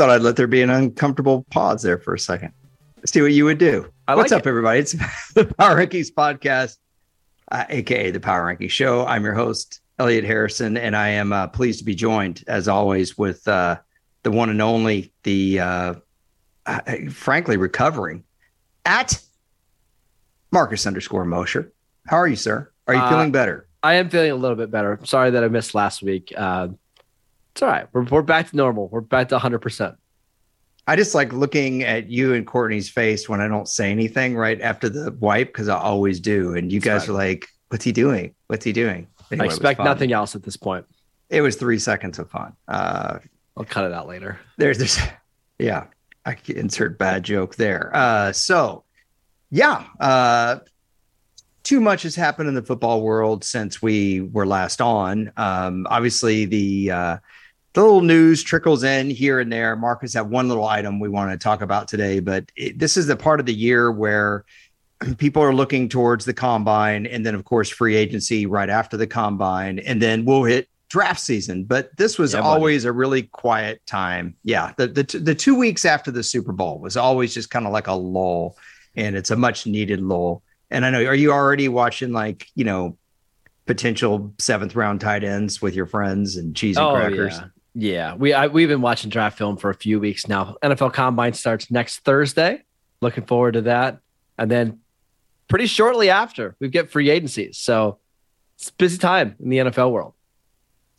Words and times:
thought 0.00 0.08
I'd 0.08 0.22
let 0.22 0.36
there 0.36 0.46
be 0.46 0.62
an 0.62 0.70
uncomfortable 0.70 1.44
pause 1.50 1.82
there 1.82 1.98
for 1.98 2.14
a 2.14 2.18
second. 2.18 2.54
See 3.04 3.20
what 3.20 3.32
you 3.32 3.44
would 3.44 3.58
do. 3.58 3.92
What's 4.08 4.32
up, 4.32 4.46
everybody? 4.46 4.78
It's 4.80 4.92
the 5.34 5.44
Power 5.58 5.76
Rankings 5.76 6.10
podcast, 6.10 6.78
uh, 7.52 7.66
aka 7.68 8.10
the 8.10 8.18
Power 8.18 8.46
Rankings 8.46 8.70
Show. 8.70 9.04
I'm 9.04 9.22
your 9.24 9.34
host, 9.34 9.82
Elliot 9.98 10.24
Harrison, 10.24 10.78
and 10.78 10.96
I 10.96 11.08
am 11.10 11.34
uh, 11.34 11.48
pleased 11.48 11.80
to 11.80 11.84
be 11.84 11.94
joined, 11.94 12.44
as 12.46 12.66
always, 12.66 13.18
with 13.18 13.46
uh, 13.46 13.76
the 14.22 14.30
one 14.30 14.48
and 14.48 14.62
only, 14.62 15.12
the 15.24 15.60
uh, 15.60 15.94
uh, 16.64 16.80
frankly 17.10 17.58
recovering 17.58 18.24
at 18.86 19.20
Marcus 20.50 20.86
underscore 20.86 21.26
Mosher. 21.26 21.74
How 22.06 22.16
are 22.16 22.26
you, 22.26 22.36
sir? 22.36 22.72
Are 22.86 22.94
you 22.94 23.00
Uh, 23.00 23.10
feeling 23.10 23.32
better? 23.32 23.68
I 23.82 23.96
am 23.96 24.08
feeling 24.08 24.30
a 24.30 24.34
little 24.34 24.56
bit 24.56 24.70
better. 24.70 24.98
Sorry 25.04 25.30
that 25.32 25.44
I 25.44 25.48
missed 25.48 25.74
last 25.74 26.02
week. 26.02 26.32
It's 27.52 27.62
all 27.62 27.68
right. 27.68 27.86
We're, 27.92 28.04
we're 28.04 28.22
back 28.22 28.50
to 28.50 28.56
normal. 28.56 28.88
We're 28.88 29.00
back 29.00 29.28
to 29.30 29.38
100%. 29.38 29.96
I 30.86 30.96
just 30.96 31.14
like 31.14 31.32
looking 31.32 31.82
at 31.84 32.08
you 32.08 32.34
and 32.34 32.46
Courtney's 32.46 32.88
face 32.88 33.28
when 33.28 33.40
I 33.40 33.48
don't 33.48 33.68
say 33.68 33.90
anything 33.90 34.36
right 34.36 34.60
after 34.60 34.88
the 34.88 35.12
wipe 35.12 35.48
because 35.48 35.68
I 35.68 35.78
always 35.78 36.20
do, 36.20 36.54
and 36.54 36.72
you 36.72 36.78
It's 36.78 36.84
guys 36.84 37.06
fine. 37.06 37.14
are 37.14 37.18
like, 37.18 37.46
"What's 37.68 37.84
he 37.84 37.92
doing? 37.92 38.34
What's 38.48 38.64
he 38.64 38.72
doing?" 38.72 39.06
Anyway, 39.30 39.44
I 39.44 39.46
expect 39.46 39.78
nothing 39.80 40.12
else 40.12 40.34
at 40.34 40.42
this 40.42 40.56
point. 40.56 40.86
It 41.28 41.42
was 41.42 41.54
three 41.54 41.78
seconds 41.78 42.18
of 42.18 42.28
fun. 42.30 42.54
Uh, 42.66 43.18
I'll 43.56 43.64
cut 43.64 43.84
it 43.84 43.92
out 43.92 44.08
later. 44.08 44.40
there's 44.56 44.78
this, 44.78 44.98
yeah, 45.60 45.84
I 46.24 46.34
can 46.34 46.56
insert 46.56 46.98
bad 46.98 47.22
joke 47.22 47.54
there. 47.54 47.90
Uh, 47.94 48.32
so, 48.32 48.82
yeah, 49.50 49.84
uh, 50.00 50.58
too 51.62 51.80
much 51.80 52.02
has 52.02 52.16
happened 52.16 52.48
in 52.48 52.54
the 52.56 52.62
football 52.62 53.02
world 53.02 53.44
since 53.44 53.80
we 53.80 54.22
were 54.22 54.46
last 54.46 54.80
on. 54.80 55.30
Um, 55.36 55.86
obviously, 55.88 56.46
the 56.46 56.90
uh, 56.90 57.16
the 57.72 57.82
little 57.82 58.00
news 58.00 58.42
trickles 58.42 58.82
in 58.82 59.10
here 59.10 59.38
and 59.38 59.52
there. 59.52 59.76
Marcus 59.76 60.14
have 60.14 60.26
one 60.28 60.48
little 60.48 60.66
item 60.66 60.98
we 60.98 61.08
want 61.08 61.30
to 61.30 61.38
talk 61.38 61.62
about 61.62 61.86
today, 61.86 62.18
but 62.18 62.50
it, 62.56 62.78
this 62.78 62.96
is 62.96 63.06
the 63.06 63.16
part 63.16 63.38
of 63.38 63.46
the 63.46 63.54
year 63.54 63.92
where 63.92 64.44
people 65.18 65.42
are 65.42 65.54
looking 65.54 65.88
towards 65.88 66.24
the 66.24 66.34
combine, 66.34 67.06
and 67.06 67.24
then 67.24 67.34
of 67.34 67.44
course 67.44 67.68
free 67.68 67.96
agency 67.96 68.46
right 68.46 68.68
after 68.68 68.96
the 68.96 69.06
combine, 69.06 69.78
and 69.78 70.02
then 70.02 70.24
we'll 70.24 70.44
hit 70.44 70.68
draft 70.88 71.20
season. 71.20 71.64
But 71.64 71.96
this 71.96 72.18
was 72.18 72.34
Yeah, 72.34 72.40
buddy. 72.40 72.48
always 72.48 72.84
a 72.84 72.92
really 72.92 73.22
quiet 73.22 73.80
time. 73.86 74.34
Yeah, 74.42 74.72
the 74.76 74.88
the, 74.88 75.18
the 75.18 75.34
two 75.34 75.54
weeks 75.54 75.84
after 75.84 76.10
the 76.10 76.22
Super 76.22 76.52
Bowl 76.52 76.80
was 76.80 76.96
always 76.96 77.32
just 77.32 77.50
kind 77.50 77.66
of 77.66 77.72
like 77.72 77.86
a 77.86 77.94
lull, 77.94 78.56
and 78.96 79.16
it's 79.16 79.30
a 79.30 79.36
much 79.36 79.66
needed 79.66 80.00
lull. 80.00 80.42
And 80.72 80.84
I 80.84 80.90
know, 80.90 81.04
are 81.04 81.14
you 81.14 81.32
already 81.32 81.68
watching 81.68 82.12
like 82.12 82.48
you 82.56 82.64
know 82.64 82.96
potential 83.66 84.34
seventh 84.38 84.74
round 84.74 85.00
tight 85.00 85.22
ends 85.22 85.62
with 85.62 85.76
your 85.76 85.86
friends 85.86 86.36
and 86.36 86.56
cheese 86.56 86.76
and 86.76 86.86
oh, 86.86 86.94
crackers? 86.94 87.38
Oh, 87.38 87.42
yeah. 87.42 87.48
Yeah. 87.74 88.14
We, 88.14 88.32
I, 88.32 88.48
we've 88.48 88.68
been 88.68 88.80
watching 88.80 89.10
draft 89.10 89.38
film 89.38 89.56
for 89.56 89.70
a 89.70 89.74
few 89.74 90.00
weeks 90.00 90.28
now. 90.28 90.56
NFL 90.62 90.92
Combine 90.92 91.32
starts 91.34 91.70
next 91.70 92.00
Thursday. 92.00 92.62
Looking 93.00 93.24
forward 93.24 93.52
to 93.52 93.62
that. 93.62 94.00
And 94.38 94.50
then 94.50 94.80
pretty 95.48 95.66
shortly 95.66 96.10
after, 96.10 96.56
we 96.60 96.68
get 96.68 96.90
free 96.90 97.10
agencies. 97.10 97.58
So 97.58 97.98
it's 98.56 98.70
busy 98.70 98.98
time 98.98 99.36
in 99.40 99.50
the 99.50 99.58
NFL 99.58 99.92
world. 99.92 100.14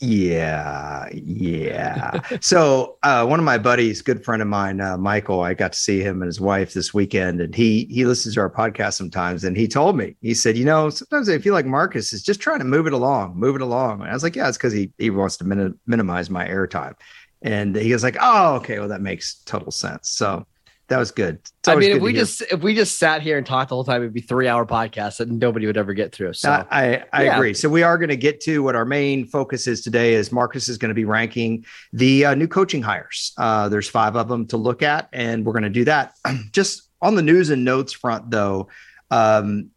Yeah, 0.04 1.08
yeah. 1.12 2.20
so 2.40 2.98
uh, 3.04 3.24
one 3.24 3.38
of 3.38 3.44
my 3.44 3.56
buddies, 3.56 4.02
good 4.02 4.24
friend 4.24 4.42
of 4.42 4.48
mine, 4.48 4.80
uh, 4.80 4.98
Michael, 4.98 5.42
I 5.42 5.54
got 5.54 5.74
to 5.74 5.78
see 5.78 6.00
him 6.00 6.22
and 6.22 6.26
his 6.26 6.40
wife 6.40 6.72
this 6.74 6.92
weekend, 6.92 7.40
and 7.40 7.54
he 7.54 7.84
he 7.84 8.04
listens 8.04 8.34
to 8.34 8.40
our 8.40 8.50
podcast 8.50 8.94
sometimes. 8.94 9.44
And 9.44 9.56
he 9.56 9.68
told 9.68 9.96
me, 9.96 10.16
he 10.20 10.34
said, 10.34 10.56
you 10.58 10.64
know, 10.64 10.90
sometimes 10.90 11.28
I 11.28 11.38
feel 11.38 11.54
like 11.54 11.66
Marcus 11.66 12.12
is 12.12 12.24
just 12.24 12.40
trying 12.40 12.58
to 12.58 12.64
move 12.64 12.88
it 12.88 12.92
along, 12.92 13.36
move 13.36 13.54
it 13.54 13.62
along. 13.62 14.00
And 14.00 14.10
I 14.10 14.12
was 14.12 14.24
like, 14.24 14.34
yeah, 14.34 14.48
it's 14.48 14.58
because 14.58 14.72
he 14.72 14.92
he 14.98 15.08
wants 15.10 15.36
to 15.36 15.44
min- 15.44 15.78
minimize 15.86 16.28
my 16.30 16.48
airtime. 16.48 16.94
And 17.42 17.76
he 17.76 17.92
was 17.92 18.02
like, 18.02 18.16
oh, 18.20 18.56
okay, 18.56 18.80
well 18.80 18.88
that 18.88 19.02
makes 19.02 19.36
total 19.44 19.70
sense. 19.70 20.10
So 20.10 20.46
that 20.92 20.98
was 20.98 21.10
good. 21.10 21.38
I 21.66 21.74
mean, 21.74 21.88
good 21.88 21.96
if 21.96 22.02
we 22.02 22.12
just 22.12 22.42
if 22.42 22.60
we 22.60 22.74
just 22.74 22.98
sat 22.98 23.22
here 23.22 23.38
and 23.38 23.46
talked 23.46 23.70
the 23.70 23.74
whole 23.74 23.84
time, 23.84 24.02
it'd 24.02 24.12
be 24.12 24.20
three 24.20 24.46
hour 24.46 24.66
podcast 24.66 25.16
that 25.16 25.30
nobody 25.30 25.64
would 25.64 25.78
ever 25.78 25.94
get 25.94 26.12
through. 26.12 26.34
So 26.34 26.50
I, 26.50 26.66
I, 26.70 27.04
I 27.14 27.24
yeah. 27.24 27.36
agree. 27.36 27.54
So 27.54 27.70
we 27.70 27.82
are 27.82 27.96
going 27.96 28.10
to 28.10 28.16
get 28.16 28.42
to 28.42 28.62
what 28.62 28.76
our 28.76 28.84
main 28.84 29.24
focus 29.24 29.66
is 29.66 29.80
today. 29.80 30.12
Is 30.12 30.30
Marcus 30.32 30.68
is 30.68 30.76
going 30.76 30.90
to 30.90 30.94
be 30.94 31.06
ranking 31.06 31.64
the 31.94 32.26
uh, 32.26 32.34
new 32.34 32.46
coaching 32.46 32.82
hires. 32.82 33.32
Uh, 33.38 33.70
there's 33.70 33.88
five 33.88 34.16
of 34.16 34.28
them 34.28 34.46
to 34.48 34.58
look 34.58 34.82
at, 34.82 35.08
and 35.14 35.46
we're 35.46 35.54
going 35.54 35.62
to 35.62 35.70
do 35.70 35.86
that. 35.86 36.14
Just 36.52 36.90
on 37.00 37.14
the 37.14 37.22
news 37.22 37.48
and 37.48 37.64
notes 37.64 37.94
front, 37.94 38.30
though, 38.30 38.68
um, 39.10 39.70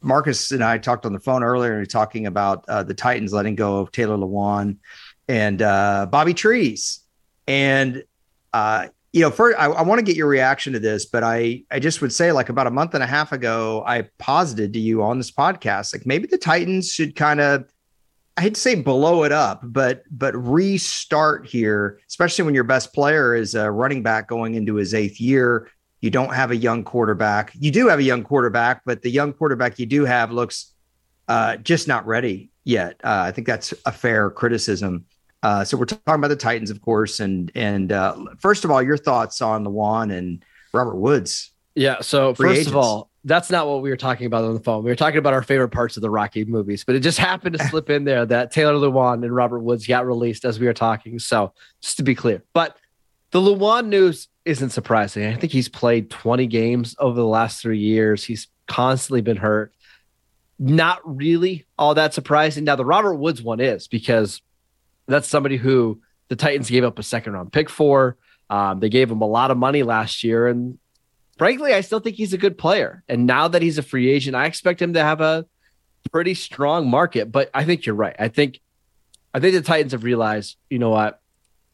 Marcus 0.00 0.52
and 0.52 0.64
I 0.64 0.78
talked 0.78 1.04
on 1.04 1.12
the 1.12 1.20
phone 1.20 1.42
earlier, 1.42 1.72
and 1.72 1.80
we 1.80 1.82
were 1.82 1.86
talking 1.86 2.26
about 2.26 2.64
uh, 2.66 2.82
the 2.82 2.94
Titans 2.94 3.30
letting 3.30 3.56
go 3.56 3.80
of 3.80 3.92
Taylor 3.92 4.16
Lewan 4.16 4.78
and 5.28 5.60
uh, 5.60 6.06
Bobby 6.10 6.32
Trees, 6.32 7.00
and 7.46 8.02
uh, 8.54 8.86
you 9.16 9.22
know, 9.22 9.30
first, 9.30 9.58
I, 9.58 9.64
I 9.64 9.80
want 9.80 9.98
to 9.98 10.04
get 10.04 10.14
your 10.14 10.26
reaction 10.26 10.74
to 10.74 10.78
this, 10.78 11.06
but 11.06 11.24
I, 11.24 11.62
I 11.70 11.78
just 11.78 12.02
would 12.02 12.12
say, 12.12 12.32
like 12.32 12.50
about 12.50 12.66
a 12.66 12.70
month 12.70 12.92
and 12.92 13.02
a 13.02 13.06
half 13.06 13.32
ago, 13.32 13.82
I 13.86 14.10
posited 14.18 14.74
to 14.74 14.78
you 14.78 15.02
on 15.02 15.16
this 15.16 15.30
podcast, 15.30 15.94
like 15.94 16.04
maybe 16.04 16.26
the 16.26 16.36
Titans 16.36 16.92
should 16.92 17.16
kind 17.16 17.40
of, 17.40 17.64
I 18.36 18.42
hate 18.42 18.56
to 18.56 18.60
say 18.60 18.74
blow 18.74 19.24
it 19.24 19.32
up, 19.32 19.62
but 19.64 20.02
but 20.10 20.34
restart 20.36 21.46
here, 21.46 21.98
especially 22.06 22.44
when 22.44 22.54
your 22.54 22.64
best 22.64 22.92
player 22.92 23.34
is 23.34 23.54
a 23.54 23.70
running 23.70 24.02
back 24.02 24.28
going 24.28 24.54
into 24.54 24.74
his 24.74 24.92
eighth 24.92 25.18
year. 25.18 25.70
You 26.02 26.10
don't 26.10 26.34
have 26.34 26.50
a 26.50 26.56
young 26.56 26.84
quarterback. 26.84 27.52
You 27.58 27.70
do 27.70 27.88
have 27.88 27.98
a 27.98 28.02
young 28.02 28.22
quarterback, 28.22 28.82
but 28.84 29.00
the 29.00 29.08
young 29.08 29.32
quarterback 29.32 29.78
you 29.78 29.86
do 29.86 30.04
have 30.04 30.30
looks 30.30 30.74
uh, 31.26 31.56
just 31.56 31.88
not 31.88 32.06
ready 32.06 32.50
yet. 32.64 33.00
Uh, 33.02 33.22
I 33.24 33.32
think 33.32 33.46
that's 33.46 33.72
a 33.86 33.92
fair 33.92 34.28
criticism. 34.28 35.06
Uh, 35.42 35.64
so 35.64 35.76
we're 35.76 35.84
talking 35.84 36.14
about 36.14 36.28
the 36.28 36.36
Titans, 36.36 36.70
of 36.70 36.80
course, 36.80 37.20
and 37.20 37.52
and 37.54 37.92
uh, 37.92 38.16
first 38.38 38.64
of 38.64 38.70
all, 38.70 38.82
your 38.82 38.96
thoughts 38.96 39.40
on 39.40 39.62
the 39.62 39.70
Lewan 39.70 40.12
and 40.12 40.44
Robert 40.72 40.96
Woods. 40.96 41.52
Yeah. 41.74 42.00
So 42.00 42.34
first 42.34 42.52
agents. 42.52 42.68
of 42.68 42.76
all, 42.76 43.10
that's 43.24 43.50
not 43.50 43.66
what 43.66 43.82
we 43.82 43.90
were 43.90 43.96
talking 43.96 44.26
about 44.26 44.44
on 44.44 44.54
the 44.54 44.60
phone. 44.60 44.82
We 44.82 44.90
were 44.90 44.96
talking 44.96 45.18
about 45.18 45.34
our 45.34 45.42
favorite 45.42 45.68
parts 45.68 45.96
of 45.96 46.00
the 46.00 46.10
Rocky 46.10 46.44
movies, 46.44 46.84
but 46.84 46.94
it 46.94 47.00
just 47.00 47.18
happened 47.30 47.58
to 47.58 47.68
slip 47.68 47.90
in 47.90 48.04
there 48.04 48.24
that 48.26 48.50
Taylor 48.50 48.74
Lewan 48.74 49.24
and 49.24 49.34
Robert 49.34 49.60
Woods 49.60 49.86
got 49.86 50.06
released 50.06 50.44
as 50.44 50.58
we 50.58 50.66
were 50.66 50.72
talking. 50.72 51.18
So 51.18 51.52
just 51.82 51.98
to 51.98 52.02
be 52.02 52.14
clear, 52.14 52.42
but 52.54 52.76
the 53.32 53.40
Lewan 53.40 53.88
news 53.88 54.28
isn't 54.44 54.70
surprising. 54.70 55.26
I 55.26 55.34
think 55.34 55.52
he's 55.52 55.68
played 55.68 56.08
20 56.08 56.46
games 56.46 56.94
over 56.98 57.16
the 57.16 57.26
last 57.26 57.60
three 57.60 57.80
years. 57.80 58.24
He's 58.24 58.48
constantly 58.68 59.20
been 59.20 59.36
hurt. 59.36 59.74
Not 60.58 61.00
really 61.04 61.66
all 61.76 61.94
that 61.94 62.14
surprising. 62.14 62.64
Now 62.64 62.76
the 62.76 62.84
Robert 62.84 63.16
Woods 63.16 63.42
one 63.42 63.60
is 63.60 63.88
because 63.88 64.40
that's 65.06 65.28
somebody 65.28 65.56
who 65.56 66.00
the 66.28 66.36
Titans 66.36 66.70
gave 66.70 66.84
up 66.84 66.98
a 66.98 67.02
second 67.02 67.32
round 67.34 67.52
pick 67.52 67.70
for. 67.70 68.16
Um, 68.50 68.80
they 68.80 68.88
gave 68.88 69.10
him 69.10 69.20
a 69.20 69.26
lot 69.26 69.50
of 69.50 69.56
money 69.56 69.82
last 69.82 70.22
year, 70.22 70.46
and 70.46 70.78
frankly, 71.36 71.74
I 71.74 71.80
still 71.80 72.00
think 72.00 72.16
he's 72.16 72.32
a 72.32 72.38
good 72.38 72.56
player. 72.58 73.02
And 73.08 73.26
now 73.26 73.48
that 73.48 73.62
he's 73.62 73.78
a 73.78 73.82
free 73.82 74.10
agent, 74.10 74.36
I 74.36 74.46
expect 74.46 74.80
him 74.80 74.92
to 74.94 75.02
have 75.02 75.20
a 75.20 75.46
pretty 76.12 76.34
strong 76.34 76.88
market. 76.88 77.32
But 77.32 77.50
I 77.52 77.64
think 77.64 77.86
you're 77.86 77.94
right. 77.94 78.16
I 78.18 78.28
think 78.28 78.60
I 79.34 79.40
think 79.40 79.54
the 79.54 79.62
Titans 79.62 79.92
have 79.92 80.04
realized, 80.04 80.56
you 80.70 80.78
know 80.78 80.90
what, 80.90 81.20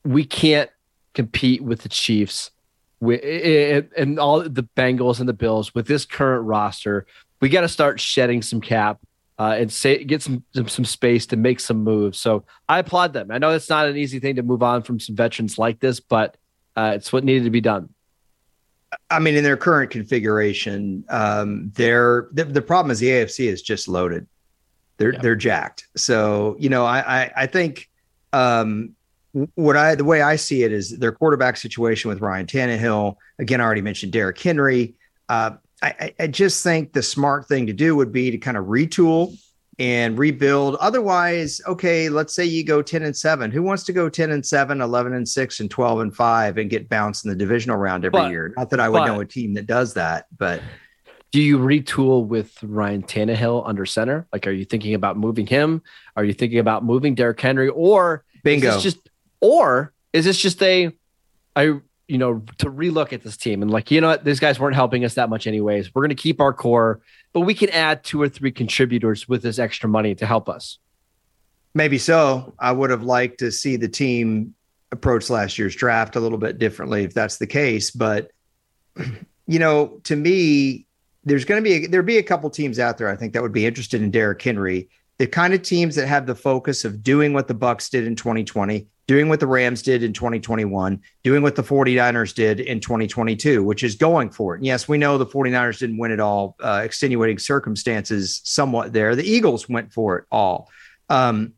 we 0.05 0.25
can't 0.25 0.71
compete 1.15 1.63
with 1.63 1.83
the 1.83 1.89
Chiefs 1.89 2.51
with 3.01 3.23
and 3.97 4.19
all 4.19 4.41
the 4.41 4.67
Bengals 4.77 5.21
and 5.21 5.29
the 5.29 5.35
Bills 5.35 5.75
with 5.75 5.87
this 5.87 6.05
current 6.05 6.45
roster. 6.45 7.07
We 7.41 7.49
got 7.49 7.63
to 7.63 7.69
start 7.69 8.01
shedding 8.01 8.43
some 8.43 8.61
cap 8.61 9.01
uh, 9.43 9.57
and 9.57 9.73
say 9.73 10.05
get 10.05 10.23
some, 10.23 10.45
some 10.55 10.69
some 10.69 10.85
space 10.85 11.27
to 11.27 11.37
make 11.37 11.59
some 11.59 11.83
moves. 11.83 12.17
So 12.17 12.45
I 12.69 12.79
applaud 12.79 13.13
them. 13.13 13.33
I 13.33 13.39
know 13.39 13.51
it's 13.51 13.69
not 13.69 13.89
an 13.89 13.97
easy 13.97 14.21
thing 14.21 14.37
to 14.37 14.43
move 14.45 14.63
on 14.63 14.85
from 14.85 15.01
some 15.01 15.17
veterans 15.17 15.59
like 15.59 15.81
this, 15.81 15.99
but 15.99 16.37
uh, 16.77 16.93
it's 16.95 17.13
what 17.13 17.25
needed 17.25 17.43
to 17.43 17.51
be 17.51 17.61
done. 17.61 17.89
I 19.11 19.19
mean, 19.19 19.35
in 19.35 19.43
their 19.43 19.57
current 19.57 19.91
configuration, 19.91 21.05
um, 21.09 21.73
they're 21.75 22.29
the, 22.31 22.45
the 22.45 22.63
problem 22.63 22.93
is 22.93 23.01
the 23.01 23.09
AFC 23.09 23.47
is 23.49 23.63
just 23.63 23.89
loaded. 23.89 24.29
They're 24.99 25.13
they're 25.13 25.35
jacked. 25.35 25.89
So 25.97 26.55
you 26.61 26.69
know, 26.69 26.85
I 26.85 27.23
I, 27.23 27.33
I 27.39 27.47
think 27.49 27.91
um, 28.33 28.95
what 29.57 29.77
I 29.77 29.97
the 29.97 30.05
way 30.05 30.23
I 30.23 30.37
see 30.37 30.63
it 30.63 30.71
is 30.71 30.99
their 30.99 31.11
quarterback 31.11 31.57
situation 31.57 32.11
with 32.11 32.21
Ryan 32.21 32.47
Tannehill. 32.47 33.17
Again, 33.41 33.61
I 33.61 33.65
already 33.65 33.83
mentioned 33.83 34.13
Derrick 34.13 34.39
Henry. 34.39 34.95
Uh, 35.29 35.57
I, 35.83 35.95
I- 36.01 36.15
I 36.21 36.27
just 36.29 36.63
think 36.63 36.93
the 36.93 37.03
smart 37.03 37.47
thing 37.49 37.67
to 37.67 37.73
do 37.73 37.97
would 37.97 38.13
be 38.13 38.31
to 38.31 38.39
kind 38.39 38.57
of 38.57 38.67
retool 38.67 39.37
and 39.79 40.19
rebuild. 40.19 40.77
Otherwise, 40.77 41.61
okay, 41.67 42.09
let's 42.09 42.35
say 42.35 42.45
you 42.45 42.63
go 42.65 42.83
10 42.83 43.03
and 43.03 43.17
7. 43.17 43.51
Who 43.51 43.63
wants 43.63 43.83
to 43.85 43.93
go 43.93 44.09
10 44.09 44.31
and 44.31 44.45
7, 44.45 44.81
11 44.81 45.15
and 45.15 45.29
6, 45.29 45.61
and 45.61 45.71
12 45.71 46.01
and 46.01 46.15
5 46.15 46.59
and 46.59 46.71
get 46.71 46.89
bounced 46.89 47.25
in 47.25 47.31
the 47.31 47.37
divisional 47.37 47.77
round 47.79 48.05
every 48.05 48.21
But- 48.21 48.31
year? 48.31 48.53
Not 48.57 48.71
that 48.71 48.81
I 48.81 48.89
would 48.89 48.99
but- 48.99 49.07
know 49.07 49.21
a 49.21 49.25
team 49.27 49.55
that 49.55 49.67
does 49.67 49.95
that, 49.95 50.27
but 50.39 50.63
Do 51.33 51.41
you 51.41 51.57
retool 51.59 52.27
with 52.27 52.53
Ryan 52.63 53.03
Tannehill 53.03 53.67
under 53.67 53.87
center? 53.87 54.27
Like, 54.35 54.47
are 54.47 54.51
you 54.51 54.67
thinking 54.67 54.93
about 54.93 55.17
moving 55.17 55.47
him? 55.47 55.81
Are 56.15 56.25
you 56.25 56.35
thinking 56.35 56.59
about 56.59 56.85
moving 56.85 57.15
Derrick 57.15 57.41
Henry? 57.41 57.71
Or 57.71 58.23
bingo. 58.45 58.69
Is 58.69 58.75
this 58.75 58.83
just 58.83 59.09
or 59.41 59.95
is 60.13 60.27
this 60.27 60.37
just 60.37 60.63
a 60.63 60.93
I 61.57 61.81
you 62.13 62.19
know 62.19 62.43
to 62.59 62.71
relook 62.71 63.15
at 63.15 63.23
this 63.23 63.39
team 63.39 63.63
and 63.63 63.71
like 63.71 63.91
you 63.91 63.99
know 63.99 64.09
what 64.09 64.23
these 64.23 64.39
guys 64.39 64.61
weren't 64.61 64.75
helping 64.75 65.03
us 65.03 65.15
that 65.15 65.31
much 65.31 65.47
anyways. 65.47 65.95
We're 65.95 66.03
going 66.03 66.15
to 66.15 66.15
keep 66.15 66.43
our 66.43 66.53
core, 66.53 67.01
but 67.33 67.41
we 67.41 67.55
can 67.55 67.71
add 67.71 68.05
two 68.05 68.21
or 68.21 68.29
three 68.29 68.53
contributors 68.53 69.27
with 69.27 69.43
this 69.43 69.59
extra 69.59 69.89
money 69.89 70.15
to 70.17 70.27
help 70.27 70.47
us. 70.51 70.79
Maybe 71.73 71.97
so. 71.97 72.53
I 72.59 72.71
would 72.71 72.91
have 72.91 73.03
liked 73.03 73.39
to 73.39 73.51
see 73.51 73.77
the 73.77 73.89
team 73.89 74.55
approach 74.91 75.31
last 75.31 75.59
year's 75.59 75.75
draft 75.75 76.15
a 76.15 76.21
little 76.21 76.37
bit 76.37 76.59
differently 76.59 77.03
if 77.03 77.15
that's 77.15 77.39
the 77.39 77.47
case. 77.47 77.91
But 77.91 78.31
you 79.47 79.59
know, 79.59 79.99
to 80.05 80.15
me, 80.15 80.87
there's 81.25 81.47
going 81.47 81.65
to 81.65 81.69
be 81.69 81.87
a, 81.87 81.89
there'd 81.89 82.05
be 82.05 82.19
a 82.19 82.23
couple 82.23 82.51
teams 82.51 82.79
out 82.79 82.99
there 82.99 83.09
I 83.09 83.17
think 83.17 83.33
that 83.33 83.43
would 83.43 83.55
be 83.55 83.65
interested 83.65 84.03
in 84.03 84.11
Derrick 84.11 84.43
Henry. 84.43 84.91
The 85.23 85.29
kind 85.29 85.55
of 85.55 85.63
teams 85.63 85.95
that 85.95 86.09
have 86.09 86.27
the 86.27 86.35
focus 86.35 86.85
of 86.85 87.01
doing 87.01 87.33
what 87.33 87.47
the 87.47 87.55
Bucks 87.55 87.89
did 87.89 88.09
in 88.09 88.17
2020, 88.17 88.89
doing 89.07 89.29
what 89.29 89.39
the 89.39 89.47
Rams 89.47 89.81
did 89.81 90.03
in 90.03 90.13
2021, 90.13 91.01
doing 91.23 91.43
what 91.45 91.55
the 91.55 91.63
49ers 91.63 92.35
did 92.35 92.59
in 92.59 92.81
2022, 92.81 93.63
which 93.63 93.85
is 93.85 93.95
going 93.95 94.31
for 94.31 94.55
it. 94.55 94.57
And 94.57 94.67
yes, 94.67 94.89
we 94.89 94.99
know 94.99 95.19
the 95.19 95.25
49ers 95.25 95.79
didn't 95.79 95.99
win 95.99 96.11
it 96.11 96.19
all, 96.19 96.57
uh, 96.59 96.83
extenuating 96.85 97.39
circumstances 97.39 98.41
somewhat 98.43 98.93
there. 98.93 99.15
The 99.15 99.23
Eagles 99.23 99.69
went 99.69 99.93
for 99.93 100.19
it 100.19 100.25
all. 100.33 100.69
Um, 101.09 101.53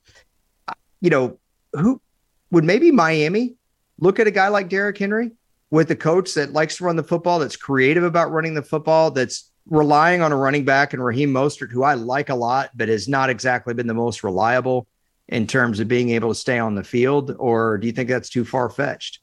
you 1.00 1.08
know, 1.08 1.38
who 1.72 2.02
would 2.50 2.64
maybe 2.64 2.90
Miami 2.90 3.54
look 3.98 4.20
at 4.20 4.26
a 4.26 4.30
guy 4.30 4.48
like 4.48 4.68
Derrick 4.68 4.98
Henry 4.98 5.30
with 5.70 5.90
a 5.90 5.96
coach 5.96 6.34
that 6.34 6.52
likes 6.52 6.76
to 6.76 6.84
run 6.84 6.96
the 6.96 7.02
football, 7.02 7.38
that's 7.38 7.56
creative 7.56 8.04
about 8.04 8.30
running 8.30 8.52
the 8.52 8.62
football, 8.62 9.10
that's 9.10 9.50
relying 9.68 10.22
on 10.22 10.32
a 10.32 10.36
running 10.36 10.64
back 10.64 10.92
and 10.92 11.04
Raheem 11.04 11.32
Mostert, 11.32 11.70
who 11.70 11.82
I 11.82 11.94
like 11.94 12.28
a 12.28 12.34
lot, 12.34 12.70
but 12.74 12.88
has 12.88 13.08
not 13.08 13.30
exactly 13.30 13.74
been 13.74 13.86
the 13.86 13.94
most 13.94 14.22
reliable 14.22 14.86
in 15.28 15.46
terms 15.46 15.80
of 15.80 15.88
being 15.88 16.10
able 16.10 16.28
to 16.28 16.34
stay 16.34 16.58
on 16.58 16.74
the 16.74 16.84
field? 16.84 17.34
Or 17.38 17.78
do 17.78 17.86
you 17.86 17.92
think 17.92 18.08
that's 18.08 18.28
too 18.28 18.44
far 18.44 18.68
fetched? 18.68 19.20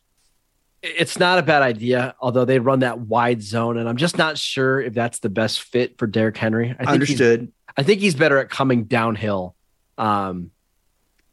It's 0.82 1.20
not 1.20 1.38
a 1.38 1.44
bad 1.44 1.62
idea, 1.62 2.16
although 2.20 2.46
they 2.46 2.58
run 2.58 2.80
that 2.80 3.00
wide 3.00 3.44
zone, 3.44 3.78
and 3.78 3.88
I'm 3.88 3.98
just 3.98 4.18
not 4.18 4.38
sure 4.38 4.82
if 4.82 4.96
that's 4.96 5.20
the 5.20 5.30
best 5.30 5.62
fit 5.62 6.00
for 6.00 6.08
Derrick 6.08 6.38
Henry. 6.38 6.72
I 6.72 6.76
think 6.78 6.90
Understood. 6.90 7.52
I 7.78 7.84
think 7.84 8.02
he's 8.02 8.16
better 8.16 8.40
at 8.40 8.50
coming 8.50 8.86
downhill. 8.86 9.56
Um, 10.00 10.50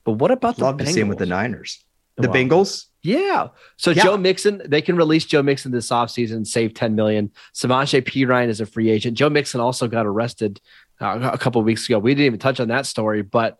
but 0.04 0.12
what 0.12 0.30
about 0.30 0.58
love 0.58 0.76
to 0.78 0.86
see 0.86 1.00
him 1.00 1.08
with 1.08 1.18
the 1.18 1.26
Niners? 1.26 1.82
The 2.16 2.28
Bengals? 2.28 2.86
Yeah. 3.02 3.48
So 3.76 3.90
yeah. 3.90 4.02
Joe 4.02 4.16
Mixon, 4.16 4.62
they 4.64 4.82
can 4.82 4.96
release 4.96 5.24
Joe 5.24 5.42
Mixon 5.42 5.72
this 5.72 5.88
offseason, 5.90 6.46
save 6.46 6.74
10 6.74 6.94
million. 6.94 7.30
Samaje 7.54 8.02
Perine 8.02 8.48
is 8.48 8.60
a 8.60 8.66
free 8.66 8.90
agent. 8.90 9.16
Joe 9.16 9.30
Mixon 9.30 9.60
also 9.60 9.86
got 9.86 10.06
arrested 10.06 10.60
uh, 11.00 11.30
a 11.32 11.38
couple 11.38 11.62
weeks 11.62 11.86
ago. 11.88 11.98
We 11.98 12.14
didn't 12.14 12.26
even 12.26 12.38
touch 12.40 12.60
on 12.60 12.68
that 12.68 12.86
story, 12.86 13.22
but 13.22 13.58